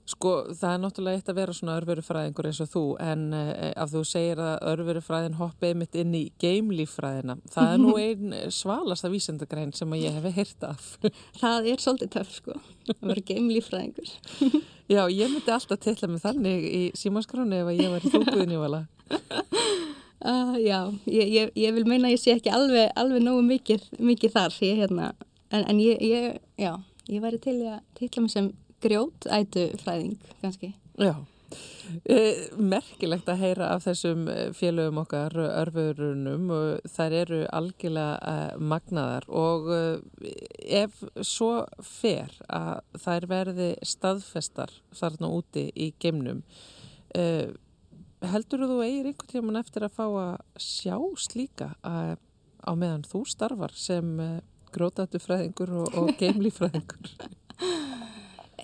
Sko, 0.04 0.32
það 0.52 0.74
er 0.74 0.80
náttúrulega 0.82 1.16
eitt 1.16 1.28
að 1.32 1.38
vera 1.38 1.52
svona 1.56 1.74
örverufræðingur 1.78 2.46
eins 2.50 2.58
og 2.60 2.68
þú, 2.68 2.82
en 3.00 3.22
uh, 3.32 3.70
af 3.80 3.88
þú 3.88 4.02
segir 4.04 4.42
að 4.44 4.66
örverufræðin 4.74 5.38
hoppið 5.38 5.78
mitt 5.80 5.96
inn 5.96 6.12
í 6.18 6.20
geimlífræðina. 6.42 7.38
Það 7.54 7.70
er 7.70 7.80
nú 7.80 7.94
einn 8.04 8.34
svalasta 8.52 9.08
vísendagrein 9.08 9.72
sem 9.76 9.96
að 9.96 10.04
ég 10.04 10.18
hef 10.18 10.36
heyrt 10.36 10.68
af. 10.68 10.90
Það 11.40 11.70
er 11.72 11.84
svolítið 11.86 12.12
töff 12.18 12.36
sko, 12.36 12.58
að 12.98 13.08
vera 13.14 13.26
geimlífræðingur. 13.32 14.12
Já, 14.92 15.06
ég 15.08 15.32
myndi 15.32 15.48
alltaf 15.48 15.80
tilla 15.80 16.12
mig 16.12 16.20
þannig 16.20 16.64
í 16.68 16.82
símaskráni 17.00 17.62
ef 17.62 17.70
að 17.72 17.78
ég 17.80 17.92
var 17.94 18.04
í 18.04 18.10
þúkuðin 18.12 18.52
í 18.52 18.60
vala. 18.60 18.82
Uh, 20.24 20.56
já, 20.60 20.78
ég, 21.08 21.30
ég, 21.32 21.50
ég 21.56 21.72
vil 21.76 21.84
meina 21.88 22.10
að 22.10 22.14
ég 22.14 22.20
sé 22.20 22.32
ekki 22.32 22.52
alveg, 22.52 22.90
alveg 22.96 23.24
nógu 23.24 23.42
mikið, 23.44 23.82
mikið 24.00 24.32
þar, 24.32 24.54
ég, 24.64 24.78
hérna, 24.80 25.08
en, 25.52 25.64
en 25.68 25.80
ég, 25.80 26.00
ég, 26.04 26.38
já, 26.60 26.70
ég 27.10 27.22
væri 27.24 27.40
til 27.42 27.60
að 27.68 27.78
titla 27.98 28.24
mig 28.24 28.34
sem 28.34 28.50
grjótætu 28.84 29.70
fræðing, 29.80 30.18
kannski. 30.42 30.74
Já. 31.00 31.14
Eh, 32.10 32.48
merkilegt 32.58 33.28
að 33.30 33.42
heyra 33.44 33.68
af 33.74 33.84
þessum 33.84 34.24
eh, 34.32 34.48
félögum 34.56 35.02
okkar 35.04 35.36
örfurunum 35.36 36.48
og 36.50 36.88
þær 36.90 37.16
eru 37.20 37.40
algjörlega 37.54 38.56
magnaðar 38.58 39.28
og 39.28 39.68
ef 40.64 41.04
svo 41.20 41.52
fer 41.84 42.32
að 42.48 42.80
þær 43.04 43.28
verði 43.30 43.68
staðfestar 43.86 44.72
þarna 44.96 45.30
úti 45.36 45.68
í 45.76 45.92
geimnum 46.00 46.42
uh, 47.14 47.52
heldur 48.32 48.64
þú 48.68 48.80
eigir 48.84 49.10
einhvern 49.10 49.30
tíman 49.30 49.60
eftir 49.60 49.86
að 49.86 49.96
fá 49.98 50.04
að 50.08 50.60
sjá 50.60 50.96
slíka 51.20 51.70
að, 51.84 52.16
á 52.64 52.72
meðan 52.72 53.06
þú 53.08 53.24
starfar 53.28 53.74
sem 53.76 54.16
uh, 54.74 54.76
grótatu 54.78 55.22
fræðingur 55.22 55.74
og, 55.80 55.88
og 56.02 56.12
geimlífræðingur 56.20 57.32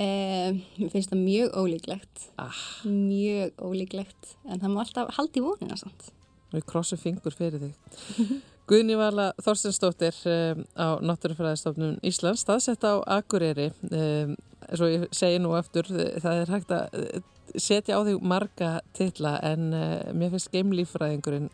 mér 0.00 0.92
finnst 0.92 1.10
það 1.12 1.20
mjög 1.20 1.56
ólíklegt, 1.60 2.22
ah, 2.40 2.60
mjög 2.88 3.58
ólíklegt, 3.60 4.36
en 4.48 4.60
það 4.62 4.72
má 4.72 4.80
alltaf 4.84 5.10
haldi 5.18 5.42
vonina 5.44 5.76
samt. 5.76 6.08
Við 6.54 6.64
krossum 6.66 7.00
fingur 7.00 7.36
fyrir 7.36 7.60
þig. 7.60 8.30
Guðni 8.70 8.94
Vala 8.98 9.32
Þorstensdóttir 9.42 10.14
um, 10.30 10.62
á 10.78 11.02
Náttúrufræðistofnun 11.02 11.98
Íslands, 12.06 12.44
staðsett 12.44 12.86
á 12.86 13.02
Akureyri. 13.18 13.72
Um, 13.90 14.36
svo 14.70 14.86
ég 14.86 15.08
segi 15.16 15.40
nú 15.42 15.52
aftur, 15.58 15.90
það 15.90 16.42
er 16.44 16.52
hægt 16.54 16.74
að 16.76 16.98
eh, 17.00 17.24
setja 17.58 17.98
á 17.98 18.06
þig 18.06 18.20
marga 18.22 18.76
titla 18.94 19.34
en 19.42 19.72
uh, 19.74 20.12
mér 20.14 20.30
finnst 20.36 20.52
geimlífræðingurinn, 20.54 21.50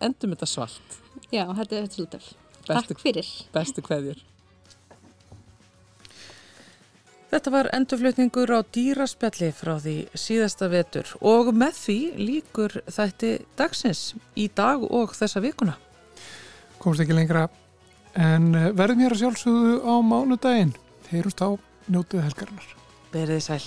endum 0.00 0.32
þetta 0.32 0.48
svalt. 0.48 0.96
Já, 1.28 1.44
þetta 1.44 1.76
er 1.76 1.90
svolítið. 1.92 2.30
Bestu, 2.70 2.94
Takk 2.94 3.02
fyrir. 3.02 3.30
bestu 3.54 3.82
kveðjur. 3.84 4.20
Þetta 7.30 7.50
var 7.54 7.68
endurflutningur 7.76 8.50
á 8.50 8.58
dýraspjalli 8.74 9.52
frá 9.54 9.76
því 9.78 9.94
síðasta 10.18 10.66
vetur 10.72 11.12
og 11.22 11.52
með 11.54 11.76
því 11.78 11.98
líkur 12.18 12.74
þætti 12.90 13.30
dagsins 13.58 14.00
í 14.34 14.48
dag 14.50 14.82
og 14.82 15.14
þessa 15.14 15.42
vikuna. 15.44 15.76
komst 16.80 17.00
ekki 17.04 17.14
lengra 17.14 17.44
en 18.16 18.54
eh, 18.56 18.70
verðum 18.72 19.04
hér 19.04 19.14
að 19.14 19.22
sjálfsögðu 19.22 19.74
á 19.86 19.94
mánudaginn 20.02 20.74
heyrust 21.12 21.42
á 21.44 21.54
njótið 21.86 22.24
helgarinnar 22.24 22.76
Verðið 23.12 23.42
sæl. 23.44 23.62